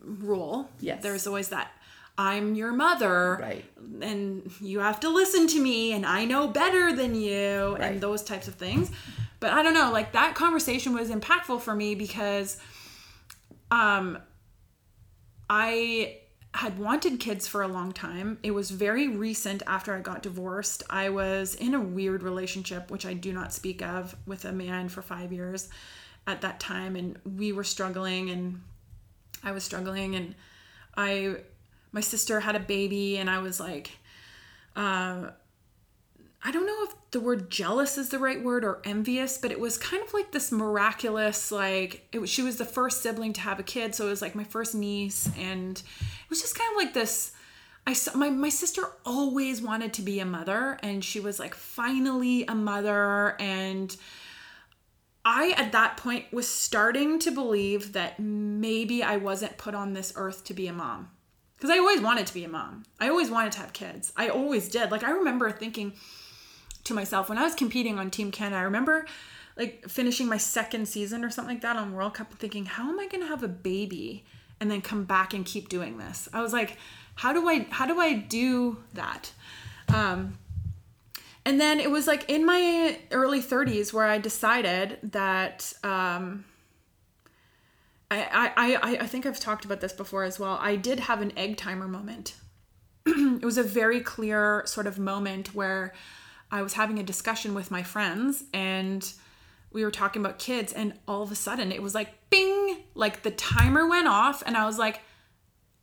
rule. 0.05 0.71
Yes. 0.81 1.03
There's 1.03 1.27
always 1.27 1.49
that 1.49 1.71
I'm 2.19 2.55
your 2.55 2.73
mother. 2.73 3.39
Right. 3.41 3.65
And 4.01 4.51
you 4.61 4.81
have 4.81 5.01
to 5.01 5.09
listen 5.09 5.47
to 5.49 5.61
me 5.61 5.93
and 5.93 6.05
I 6.05 6.25
know 6.25 6.49
better 6.49 6.93
than 6.95 7.15
you 7.15 7.77
Right. 7.79 7.93
and 7.93 8.01
those 8.01 8.23
types 8.23 8.49
of 8.49 8.55
things. 8.55 8.91
But 9.41 9.53
I 9.53 9.63
don't 9.63 9.75
know, 9.75 9.91
like 9.91 10.13
that 10.13 10.35
conversation 10.35 10.93
was 10.95 11.11
impactful 11.11 11.61
for 11.63 11.75
me 11.75 11.95
because 11.95 12.59
um 13.71 14.19
I 15.49 16.19
had 16.55 16.79
wanted 16.79 17.19
kids 17.19 17.47
for 17.49 17.63
a 17.63 17.69
long 17.69 17.93
time. 17.93 18.39
It 18.43 18.51
was 18.51 18.71
very 18.71 19.09
recent 19.09 19.63
after 19.67 19.95
I 19.95 20.01
got 20.01 20.23
divorced. 20.23 20.83
I 20.91 21.09
was 21.09 21.55
in 21.55 21.75
a 21.75 21.81
weird 21.81 22.23
relationship, 22.23 22.91
which 22.91 23.07
I 23.07 23.15
do 23.15 23.33
not 23.33 23.53
speak 23.55 23.81
of, 23.83 24.15
with 24.27 24.45
a 24.45 24.53
man 24.53 24.89
for 24.91 25.01
five 25.01 25.33
years 25.33 25.69
at 26.27 26.43
that 26.43 26.61
time. 26.61 26.95
And 26.95 27.19
we 27.25 27.53
were 27.53 27.65
struggling, 27.65 28.29
and 28.31 28.61
I 29.43 29.53
was 29.53 29.65
struggling. 29.65 30.15
And 30.15 30.35
I, 30.95 31.37
my 31.93 32.01
sister 32.01 32.41
had 32.41 32.57
a 32.57 32.61
baby, 32.61 33.19
and 33.19 33.31
I 33.31 33.39
was 33.39 33.61
like, 33.61 33.93
uh, 34.75 35.31
I 36.45 36.51
don't 36.51 36.67
know 36.67 36.83
if 36.83 36.95
the 37.13 37.21
word 37.21 37.51
jealous 37.51 37.97
is 37.97 38.09
the 38.09 38.19
right 38.19 38.43
word 38.43 38.65
or 38.65 38.81
envious, 38.85 39.39
but 39.39 39.53
it 39.53 39.61
was 39.61 39.79
kind 39.79 40.03
of 40.03 40.13
like 40.13 40.33
this 40.33 40.51
miraculous, 40.51 41.53
like 41.53 42.09
it 42.11 42.19
was, 42.19 42.31
she 42.31 42.43
was 42.43 42.57
the 42.57 42.65
first 42.65 43.03
sibling 43.03 43.33
to 43.35 43.41
have 43.43 43.61
a 43.61 43.63
kid, 43.63 43.95
so 43.95 44.07
it 44.07 44.11
was 44.11 44.23
like 44.23 44.35
my 44.35 44.45
first 44.45 44.75
niece, 44.75 45.29
and 45.39 45.79
it 45.79 46.31
was 46.31 46.41
just 46.41 46.59
kind 46.59 46.71
of 46.73 46.77
like 46.77 46.95
this. 46.95 47.33
I 47.87 47.93
saw 47.93 48.17
my 48.17 48.31
my 48.31 48.49
sister 48.49 48.83
always 49.05 49.61
wanted 49.61 49.93
to 49.95 50.03
be 50.03 50.19
a 50.21 50.25
mother, 50.25 50.79
and 50.83 51.05
she 51.05 51.21
was 51.21 51.39
like 51.39 51.55
finally 51.55 52.45
a 52.47 52.55
mother, 52.55 53.37
and 53.39 53.95
I 55.25 55.55
at 55.57 55.73
that 55.73 55.97
point 55.97 56.33
was 56.33 56.49
starting 56.49 57.21
to 57.21 57.31
believe 57.31 57.93
that 57.93 58.19
maybe 58.19 59.03
I 59.03 59.17
wasn't 59.17 59.59
put 59.59 59.75
on 59.75 59.93
this 59.93 60.13
earth 60.17 60.45
to 60.45 60.55
be 60.55 60.67
a 60.67 60.73
mom. 60.73 61.11
Because 61.63 61.77
I 61.77 61.79
always 61.79 62.01
wanted 62.01 62.27
to 62.27 62.35
be 62.35 62.43
a 62.43 62.49
mom. 62.49 62.83
I 62.99 63.09
always 63.09 63.31
wanted 63.31 63.53
to 63.53 63.61
have 63.61 63.73
kids. 63.73 64.13
I 64.17 64.31
always 64.31 64.69
did. 64.69 64.91
Like 64.91 65.05
I 65.05 65.13
remember 65.13 65.49
thinking 65.53 65.93
to 66.83 66.93
myself 66.93 67.29
when 67.29 67.39
I 67.39 67.45
was 67.45 67.55
competing 67.55 68.01
on 68.01 68.11
Team 68.11 68.33
Canada, 68.33 68.57
I 68.57 68.63
remember 68.63 69.07
like 69.57 69.89
finishing 69.89 70.27
my 70.27 70.39
second 70.39 70.89
season 70.89 71.25
or 71.25 71.31
something 71.31 71.55
like 71.55 71.63
that 71.63 71.77
on 71.77 71.93
World 71.93 72.15
Cup 72.15 72.31
and 72.31 72.39
thinking, 72.41 72.67
how 72.67 72.89
am 72.89 72.99
I 72.99 73.07
gonna 73.07 73.29
have 73.29 73.45
a 73.45 73.49
baby 73.49 74.25
and 74.59 74.69
then 74.69 74.81
come 74.81 75.05
back 75.05 75.35
and 75.35 75.47
keep 75.47 75.69
doing 75.69 75.99
this? 75.99 76.29
I 76.33 76.43
was 76.43 76.53
like, 76.53 76.79
how 77.15 77.33
do 77.33 77.49
I 77.49 77.65
how 77.71 77.87
do 77.87 78.01
I 78.01 78.15
do 78.15 78.79
that? 78.95 79.31
Um 79.87 80.39
and 81.45 81.61
then 81.61 81.79
it 81.79 81.93
was 81.93 82.09
like 82.09 82.29
in 82.29 82.45
my 82.45 82.99
early 83.13 83.41
30s 83.41 83.93
where 83.93 84.07
I 84.07 84.19
decided 84.19 84.99
that 85.05 85.73
um, 85.85 86.45
I, 88.21 88.53
I, 88.77 88.97
I, 89.01 89.07
think 89.07 89.27
I've 89.27 89.41
talked 89.41 89.65
about 89.65 89.81
this 89.81 89.93
before 89.93 90.25
as 90.25 90.39
well. 90.39 90.59
I 90.61 90.77
did 90.77 91.01
have 91.01 91.23
an 91.23 91.33
egg 91.37 91.57
timer 91.57 91.89
moment. 91.89 92.35
it 93.07 93.45
was 93.45 93.59
a 93.59 93.63
very 93.63 94.01
clear 94.01 94.63
sort 94.67 94.87
of 94.87 94.99
moment 94.99 95.55
where 95.55 95.93
I 96.51 96.63
was 96.63 96.75
having 96.75 96.99
a 96.99 97.03
discussion 97.03 97.55
with 97.55 97.71
my 97.71 97.83
friends 97.83 98.45
and 98.53 99.11
we 99.73 99.85
were 99.85 99.91
talking 99.91 100.21
about 100.21 100.39
kids, 100.39 100.73
and 100.73 100.95
all 101.09 101.23
of 101.23 101.33
a 101.33 101.35
sudden 101.35 101.73
it 101.73 101.83
was 101.83 101.95
like 101.95 102.31
bing, 102.31 102.83
like 102.95 103.23
the 103.23 103.31
timer 103.31 103.87
went 103.87 104.07
off, 104.07 104.43
and 104.45 104.57
I 104.57 104.67
was 104.67 104.79
like, 104.79 105.01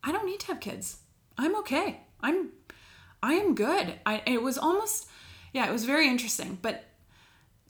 I 0.03 0.11
don't 0.11 0.25
need 0.25 0.39
to 0.41 0.47
have 0.47 0.59
kids. 0.59 0.97
I'm 1.37 1.55
okay. 1.57 2.01
I'm 2.21 2.49
I 3.21 3.33
am 3.33 3.55
good. 3.55 3.95
I 4.05 4.21
it 4.25 4.41
was 4.41 4.57
almost 4.57 5.07
yeah, 5.53 5.67
it 5.67 5.71
was 5.71 5.85
very 5.85 6.07
interesting. 6.07 6.57
But 6.61 6.85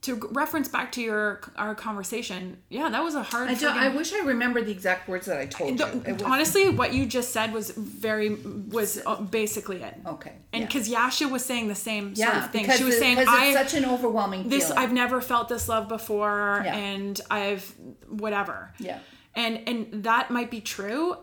to 0.02 0.16
reference 0.32 0.70
back 0.70 0.94
to 0.94 1.02
your 1.02 1.42
our 1.58 1.76
conversation, 1.76 2.58
yeah, 2.70 2.88
that 2.90 3.04
was 3.04 3.16
a 3.16 3.24
hard. 3.24 3.50
I 3.50 3.56
friggin- 3.56 3.72
I 3.72 3.90
wish 3.90 4.14
I 4.14 4.20
remembered 4.20 4.66
the 4.66 4.72
exact 4.72 5.10
words 5.10 5.26
that 5.26 5.38
I 5.38 5.46
told 5.46 5.78
you. 5.80 5.86
Was- 6.14 6.24
honestly, 6.24 6.70
what 6.70 6.94
you 6.94 7.06
just 7.06 7.32
said 7.32 7.54
was 7.54 7.72
very 7.72 8.30
was 8.36 9.02
uh, 9.06 9.22
basically 9.22 9.82
it. 9.84 9.96
okay. 10.06 10.34
And 10.54 10.62
yeah. 10.62 10.68
because 10.68 10.88
Yasha 10.88 11.28
was 11.28 11.44
saying 11.44 11.68
the 11.68 11.76
same 11.76 12.16
sort 12.16 12.34
of 12.36 12.52
thing, 12.52 12.70
she 12.72 12.84
was 12.86 12.96
it- 12.96 13.00
saying, 13.00 13.18
"I 13.28 13.48
it's 13.48 13.72
such 13.72 13.82
an 13.82 13.90
overwhelming 13.90 14.48
this 14.48 14.68
feeling. 14.68 14.78
I've 14.84 14.94
never 14.94 15.20
felt 15.22 15.50
this 15.50 15.68
love 15.68 15.90
before, 15.90 16.62
Yeah. 16.64 16.76
and 16.76 17.20
I've 17.30 17.64
whatever." 18.08 18.72
Yeah. 18.80 19.00
and 19.36 19.68
and 19.68 20.04
that 20.06 20.32
might 20.32 20.50
be 20.50 20.62
true 20.62 21.18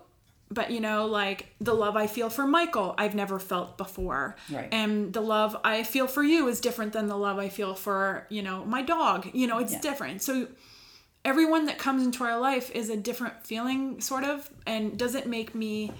but 0.51 0.71
you 0.71 0.81
know 0.81 1.07
like 1.07 1.47
the 1.61 1.75
love 1.75 1.97
i 1.97 2.07
feel 2.07 2.31
for 2.31 2.47
michael 2.47 2.95
i've 2.99 3.15
never 3.15 3.39
felt 3.39 3.77
before 3.77 4.37
Right. 4.51 4.69
and 4.73 5.13
the 5.13 5.21
love 5.21 5.57
i 5.65 5.83
feel 5.83 6.07
for 6.07 6.23
you 6.23 6.47
is 6.49 6.61
different 6.61 6.93
than 6.93 7.09
the 7.09 7.17
love 7.17 7.39
i 7.39 7.49
feel 7.49 7.75
for 7.75 8.27
you 8.31 8.43
know 8.43 8.65
my 8.65 8.83
dog 8.83 9.29
you 9.33 9.47
know 9.49 9.59
it's 9.59 9.73
Yeah. 9.73 9.81
different 9.81 10.23
so 10.23 10.47
everyone 11.25 11.67
that 11.67 11.79
comes 11.79 12.05
into 12.05 12.23
our 12.23 12.39
life 12.39 12.71
is 12.71 12.91
a 12.91 12.97
different 12.97 13.45
feeling 13.45 14.01
sort 14.01 14.23
of 14.25 14.49
and 14.67 14.97
doesn't 14.97 15.27
make 15.27 15.55
me 15.55 15.93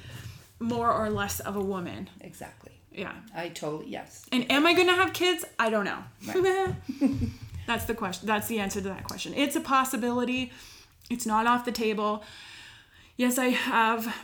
more 0.61 0.93
or 0.93 1.11
less 1.11 1.41
of 1.41 1.57
a 1.57 1.61
woman 1.61 2.09
exactly. 2.21 2.73
yeah 2.93 3.13
I 3.35 3.49
totally 3.49 3.89
yes. 3.91 4.25
and 4.31 4.51
am 4.51 4.65
I 4.65 4.75
going 4.75 4.87
to 4.87 4.95
have 4.95 5.13
kids? 5.13 5.45
I 5.59 5.69
don't 5.71 5.85
know. 5.85 6.03
that's 7.67 7.85
the 7.87 7.95
question. 7.95 8.27
That's 8.27 8.47
the 8.47 8.61
answer 8.61 8.81
to 8.81 8.89
that 8.89 9.05
question. 9.05 9.35
It's 9.35 9.57
a 9.57 9.61
possibility. 9.61 10.53
It's 11.11 11.27
not 11.27 11.47
off 11.47 11.65
the 11.65 11.73
table. 11.73 12.23
Yes, 13.17 13.37
I 13.39 13.49
have. 13.49 14.15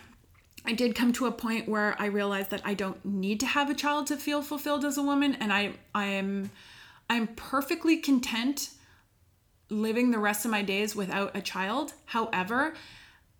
I 0.65 0.73
did 0.73 0.95
come 0.95 1.13
to 1.15 1.27
a 1.27 1.33
point 1.33 1.69
where 1.69 1.97
I 1.99 2.07
realized 2.07 2.51
that 2.51 2.63
I 2.65 2.75
don't 2.75 3.05
need 3.05 3.41
to 3.41 3.47
have 3.47 3.69
a 3.69 3.75
child 3.75 4.07
to 4.09 4.17
feel 4.17 4.43
fulfilled 4.43 4.85
as 4.85 4.97
a 4.97 5.03
woman, 5.03 5.35
and 5.35 5.53
I 5.53 5.73
I 5.95 6.07
am 6.07 6.51
I'm 7.11 7.29
perfectly 7.29 7.97
content 7.97 8.71
living 9.69 10.11
the 10.11 10.19
rest 10.19 10.45
of 10.45 10.51
my 10.51 10.63
days 10.63 10.95
without 10.95 11.35
a 11.35 11.41
child. 11.41 11.95
However, 12.05 12.75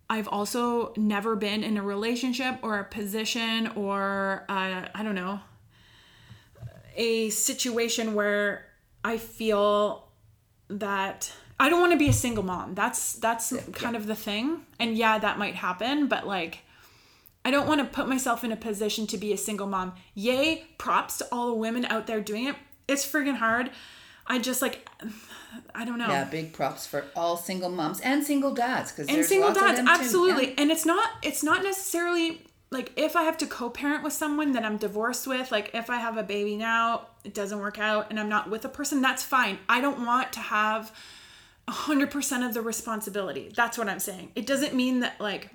I've 0.09 0.27
also 0.27 0.93
never 0.97 1.35
been 1.35 1.63
in 1.63 1.77
a 1.77 1.83
relationship 1.83 2.59
or 2.61 2.79
a 2.79 2.83
position 2.83 3.67
or 3.75 4.45
uh, 4.49 4.87
I 4.93 5.03
don't 5.03 5.15
know 5.15 5.39
a 6.95 7.29
situation 7.29 8.13
where 8.13 8.65
I 9.03 9.17
feel 9.17 10.07
that 10.69 11.31
I 11.59 11.69
don't 11.69 11.79
want 11.79 11.91
to 11.93 11.97
be 11.97 12.09
a 12.09 12.13
single 12.13 12.43
mom. 12.43 12.75
That's 12.75 13.13
that's 13.13 13.53
kind 13.73 13.95
of 13.95 14.07
the 14.07 14.15
thing. 14.15 14.65
And 14.79 14.95
yeah, 14.97 15.19
that 15.19 15.37
might 15.37 15.55
happen, 15.55 16.07
but 16.07 16.27
like 16.27 16.59
I 17.45 17.51
don't 17.51 17.67
want 17.67 17.81
to 17.81 17.85
put 17.85 18.07
myself 18.07 18.43
in 18.43 18.51
a 18.51 18.55
position 18.55 19.05
to 19.07 19.17
be 19.17 19.33
a 19.33 19.37
single 19.37 19.67
mom. 19.67 19.93
Yay, 20.13 20.65
props 20.77 21.17
to 21.17 21.27
all 21.31 21.47
the 21.47 21.55
women 21.55 21.85
out 21.85 22.07
there 22.07 22.21
doing 22.21 22.45
it. 22.47 22.55
It's 22.87 23.05
friggin' 23.05 23.37
hard. 23.37 23.71
I 24.27 24.39
just 24.39 24.61
like 24.61 24.87
I 25.75 25.85
don't 25.85 25.99
know. 25.99 26.07
Yeah, 26.07 26.23
big 26.23 26.53
props 26.53 26.87
for 26.87 27.05
all 27.15 27.37
single 27.37 27.69
moms 27.69 28.01
and 28.01 28.23
single 28.23 28.53
dads 28.53 28.91
because 28.91 29.07
and 29.07 29.23
single 29.23 29.53
dads 29.53 29.79
absolutely. 29.87 30.49
Yeah. 30.49 30.55
And 30.59 30.71
it's 30.71 30.85
not 30.85 31.09
it's 31.21 31.43
not 31.43 31.63
necessarily 31.63 32.41
like 32.71 32.91
if 32.95 33.15
I 33.15 33.23
have 33.23 33.37
to 33.37 33.45
co-parent 33.45 34.03
with 34.03 34.13
someone 34.13 34.53
that 34.53 34.63
I'm 34.65 34.77
divorced 34.77 35.27
with, 35.27 35.51
like 35.51 35.71
if 35.73 35.89
I 35.89 35.97
have 35.97 36.17
a 36.17 36.23
baby 36.23 36.57
now, 36.57 37.07
it 37.23 37.33
doesn't 37.33 37.59
work 37.59 37.77
out 37.77 38.07
and 38.09 38.19
I'm 38.19 38.29
not 38.29 38.49
with 38.49 38.65
a 38.65 38.69
person, 38.69 39.01
that's 39.01 39.23
fine. 39.23 39.59
I 39.69 39.79
don't 39.79 40.05
want 40.05 40.33
to 40.33 40.39
have 40.39 40.91
100% 41.69 42.47
of 42.47 42.53
the 42.53 42.61
responsibility. 42.61 43.51
That's 43.55 43.77
what 43.77 43.87
I'm 43.87 43.99
saying. 43.99 44.31
It 44.35 44.47
doesn't 44.47 44.73
mean 44.73 45.01
that 45.01 45.21
like 45.21 45.51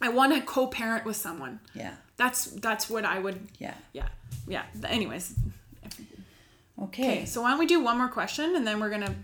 I 0.00 0.08
want 0.10 0.34
to 0.34 0.40
co-parent 0.40 1.04
with 1.04 1.16
someone. 1.16 1.60
Yeah. 1.74 1.94
That's 2.16 2.46
that's 2.46 2.88
what 2.88 3.04
I 3.04 3.18
would 3.18 3.48
Yeah. 3.58 3.74
Yeah. 3.92 4.08
Yeah. 4.46 4.64
Anyways. 4.84 5.34
Okay. 5.86 6.04
Okay, 6.80 7.24
so 7.24 7.42
why 7.42 7.50
don't 7.50 7.58
we 7.58 7.66
do 7.66 7.82
one 7.82 7.98
more 7.98 8.08
question 8.08 8.54
and 8.54 8.66
then 8.66 8.78
we're 8.78 8.88
going 8.88 9.02
to 9.02 9.14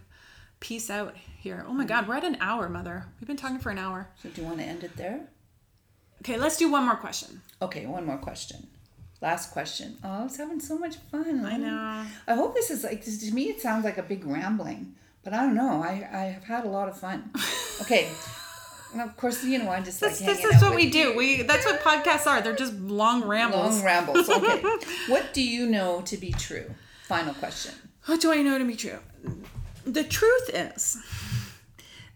peace 0.58 0.90
out 0.90 1.14
here. 1.38 1.64
Oh 1.68 1.72
my 1.72 1.84
mm. 1.84 1.88
god, 1.88 2.08
we're 2.08 2.16
at 2.16 2.24
an 2.24 2.36
hour, 2.40 2.68
mother. 2.68 3.06
We've 3.20 3.28
been 3.28 3.36
talking 3.36 3.58
for 3.58 3.70
an 3.70 3.78
hour. 3.78 4.08
So 4.22 4.28
do 4.28 4.40
you 4.40 4.46
want 4.46 4.58
to 4.58 4.64
end 4.64 4.82
it 4.82 4.96
there? 4.96 5.20
Okay, 6.22 6.38
let's 6.38 6.56
do 6.56 6.70
one 6.70 6.84
more 6.84 6.96
question. 6.96 7.42
Okay, 7.60 7.86
one 7.86 8.06
more 8.06 8.16
question. 8.16 8.66
Last 9.20 9.52
question. 9.52 9.96
Oh, 10.02 10.08
I 10.08 10.22
was 10.24 10.36
having 10.36 10.58
so 10.58 10.78
much 10.78 10.96
fun. 10.96 11.44
I 11.44 11.56
know. 11.56 12.04
I 12.26 12.34
hope 12.34 12.54
this 12.54 12.70
is 12.70 12.82
like 12.82 13.04
to 13.04 13.32
me. 13.32 13.44
It 13.44 13.60
sounds 13.60 13.84
like 13.84 13.98
a 13.98 14.02
big 14.02 14.24
rambling, 14.26 14.94
but 15.22 15.32
I 15.32 15.42
don't 15.42 15.54
know. 15.54 15.82
I 15.82 16.08
I 16.12 16.24
have 16.32 16.44
had 16.44 16.64
a 16.64 16.68
lot 16.68 16.88
of 16.88 16.98
fun. 16.98 17.30
Okay. 17.80 18.08
Of 19.00 19.16
course, 19.16 19.44
you 19.44 19.58
know 19.58 19.70
I 19.70 19.80
just 19.80 20.00
this, 20.00 20.20
like 20.20 20.36
this 20.36 20.44
is 20.44 20.62
what 20.62 20.74
we 20.74 20.90
do. 20.90 21.16
We 21.16 21.42
that's 21.42 21.64
what 21.66 21.80
podcasts 21.80 22.26
are. 22.26 22.40
They're 22.40 22.54
just 22.54 22.74
long 22.74 23.24
rambles. 23.24 23.76
Long 23.76 23.84
rambles. 23.84 24.28
Okay. 24.28 24.62
what 25.08 25.32
do 25.32 25.42
you 25.42 25.66
know 25.66 26.02
to 26.02 26.16
be 26.16 26.32
true? 26.32 26.70
Final 27.04 27.34
question. 27.34 27.74
What 28.06 28.20
do 28.20 28.32
I 28.32 28.42
know 28.42 28.58
to 28.58 28.64
be 28.64 28.76
true? 28.76 28.98
The 29.84 30.04
truth 30.04 30.50
is 30.52 31.02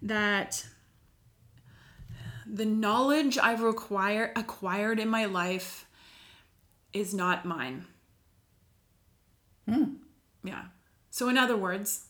that 0.03 0.67
the 2.47 2.65
knowledge 2.65 3.39
I've 3.39 3.63
require, 3.63 4.33
acquired 4.35 4.99
in 4.99 5.09
my 5.09 5.27
life 5.27 5.87
is 6.93 7.13
not 7.13 7.45
mine. 7.45 7.87
Hmm. 9.69 9.95
Yeah. 10.43 10.65
So, 11.11 11.29
in 11.29 11.37
other 11.37 11.57
words, 11.57 12.08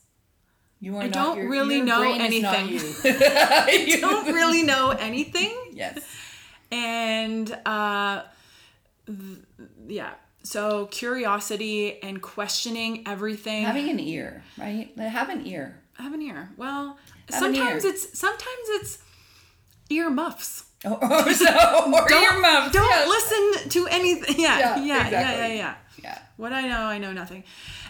you 0.79 0.95
are 0.97 1.03
I 1.03 1.07
don't 1.07 1.37
your, 1.37 1.49
really 1.49 1.81
know 1.81 2.01
anything. 2.13 2.79
I 3.03 3.97
don't 3.99 4.33
really 4.33 4.63
know 4.63 4.91
anything. 4.91 5.53
Yes. 5.73 5.99
And 6.71 7.51
uh, 7.65 8.23
th- 9.05 9.39
yeah. 9.87 10.11
So 10.43 10.85
curiosity 10.85 12.01
and 12.01 12.21
questioning 12.21 13.03
everything. 13.07 13.65
Having 13.65 13.89
an 13.89 13.99
ear, 13.99 14.43
right? 14.57 14.97
Have 14.97 15.29
an 15.29 15.45
ear. 15.45 15.81
Have 15.97 16.13
an 16.13 16.21
ear. 16.21 16.49
Well, 16.55 16.97
Have 17.29 17.39
sometimes 17.39 17.83
ear. 17.83 17.91
it's 17.91 18.17
sometimes 18.17 18.65
it's 18.69 18.99
ear 19.89 20.09
muffs. 20.09 20.65
Oh, 20.85 20.97
oh 21.01 21.31
so 21.33 21.91
or 21.93 22.07
Don't, 22.07 22.23
ear 22.23 22.39
muffs. 22.39 22.71
don't 22.73 22.85
yes. 22.85 23.07
listen 23.09 23.69
to 23.71 23.87
anything. 23.87 24.39
Yeah, 24.39 24.59
Yeah, 24.59 24.75
yeah, 24.77 24.85
yeah, 24.85 25.05
exactly. 25.07 25.41
yeah, 25.41 25.47
yeah. 25.47 25.55
Yeah. 25.55 25.75
What 26.37 26.53
I 26.53 26.67
know, 26.67 26.81
I 26.81 26.97
know 26.97 27.11
nothing. 27.11 27.43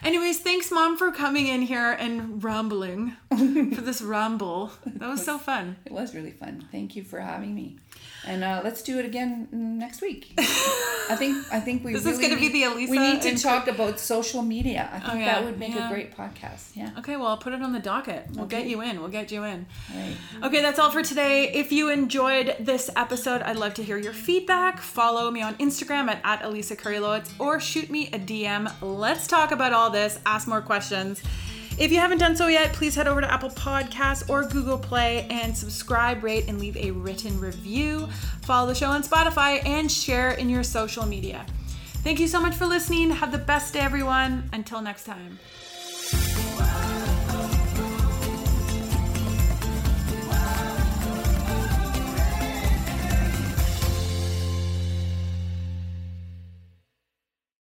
Anyways, 0.04 0.40
thanks, 0.40 0.72
mom, 0.72 0.98
for 0.98 1.12
coming 1.12 1.48
in 1.48 1.62
here 1.62 1.92
and 1.92 2.44
rambling 2.44 3.16
for 3.30 3.82
this 3.82 4.02
ramble. 4.02 4.72
That 4.86 5.10
was 5.10 5.24
so 5.24 5.38
fun. 5.38 5.78
It 5.86 5.92
was 5.92 6.16
really 6.16 6.32
fun. 6.32 6.68
Thank 6.72 6.96
you 6.96 7.04
for 7.04 7.20
having 7.20 7.54
me. 7.54 7.78
And 8.28 8.44
uh, 8.44 8.62
let's 8.64 8.82
do 8.82 9.00
it 9.00 9.06
again 9.06 9.48
next 9.52 10.02
week. 10.02 10.34
I 10.38 11.16
think 11.18 11.38
I 11.52 11.60
think 11.60 11.84
we 11.84 11.94
This 11.94 12.04
really 12.06 12.18
is 12.18 12.30
gonna 12.30 12.40
be 12.40 12.50
the 12.50 12.64
Elisa 12.64 12.92
We 12.92 13.00
need 13.00 13.22
to 13.24 13.38
talk 13.38 13.68
about 13.68 14.00
social 14.00 14.42
media. 14.42 14.90
I 14.94 15.00
think 15.00 15.14
Oh, 15.14 15.18
yeah. 15.18 15.26
that 15.26 15.44
would 15.46 15.58
make 15.58 15.74
Yeah. 15.74 15.90
a 15.90 15.94
great 15.94 16.16
podcast. 16.16 16.76
Yeah. 16.76 16.92
Okay, 17.00 17.16
well, 17.16 17.28
I'll 17.28 17.38
put 17.38 17.54
it 17.54 17.62
on 17.62 17.74
the 17.74 17.80
docket. 17.80 18.28
We'll 18.34 18.46
get 18.46 18.68
you 18.68 18.82
in. 18.82 19.00
We'll 19.00 19.10
get 19.10 19.32
you 19.32 19.44
in. 19.44 19.66
Right. 19.96 20.16
Okay, 20.44 20.62
that's 20.62 20.78
all 20.80 20.92
for 20.92 21.02
today. 21.02 21.52
If 21.52 21.72
you 21.72 21.90
enjoyed 21.90 22.56
this 22.60 22.90
episode, 22.96 23.42
I'd 23.42 23.58
love 23.58 23.74
to 23.76 23.84
hear 23.84 23.98
your 23.98 24.14
feedback. 24.14 24.80
Follow 24.80 25.32
me 25.32 25.42
on 25.42 25.56
Instagram 25.56 26.10
at, 26.10 26.22
at 26.24 26.44
Elisa 26.44 26.76
or 27.40 27.60
shoot 27.60 27.90
me 27.90 28.08
a 28.14 28.20
DM. 28.20 28.72
Let's 28.82 29.28
talk 29.28 29.52
about 29.52 29.74
all 29.74 29.90
this, 29.90 30.20
ask 30.26 30.48
more 30.48 30.62
questions. 30.62 31.22
If 31.80 31.94
you 31.94 32.00
haven't 32.00 32.18
done 32.18 32.36
so 32.36 32.48
yet, 32.48 32.74
please 32.74 32.94
head 32.94 33.08
over 33.08 33.22
to 33.22 33.32
Apple 33.32 33.52
Podcasts 33.52 34.30
or 34.30 34.44
Google 34.44 34.78
Play 34.78 35.26
and 35.30 35.58
subscribe, 35.58 36.22
rate, 36.22 36.50
and 36.50 36.60
leave 36.60 36.76
a 36.76 36.92
written 36.92 37.40
review. 37.40 38.10
Follow 38.42 38.68
the 38.68 38.76
show 38.76 38.88
on 38.88 39.02
Spotify 39.02 39.66
and 39.66 39.90
share 39.90 40.32
in 40.32 40.50
your 40.50 40.64
social 40.64 41.06
media. 41.06 41.46
Thank 42.04 42.20
you 42.20 42.28
so 42.28 42.42
much 42.42 42.56
for 42.56 42.66
listening. 42.66 43.12
Have 43.12 43.32
the 43.32 43.38
best 43.38 43.74
day, 43.74 43.80
everyone. 43.80 44.50
Until 44.52 44.82
next 44.82 45.06
time. 45.06 45.40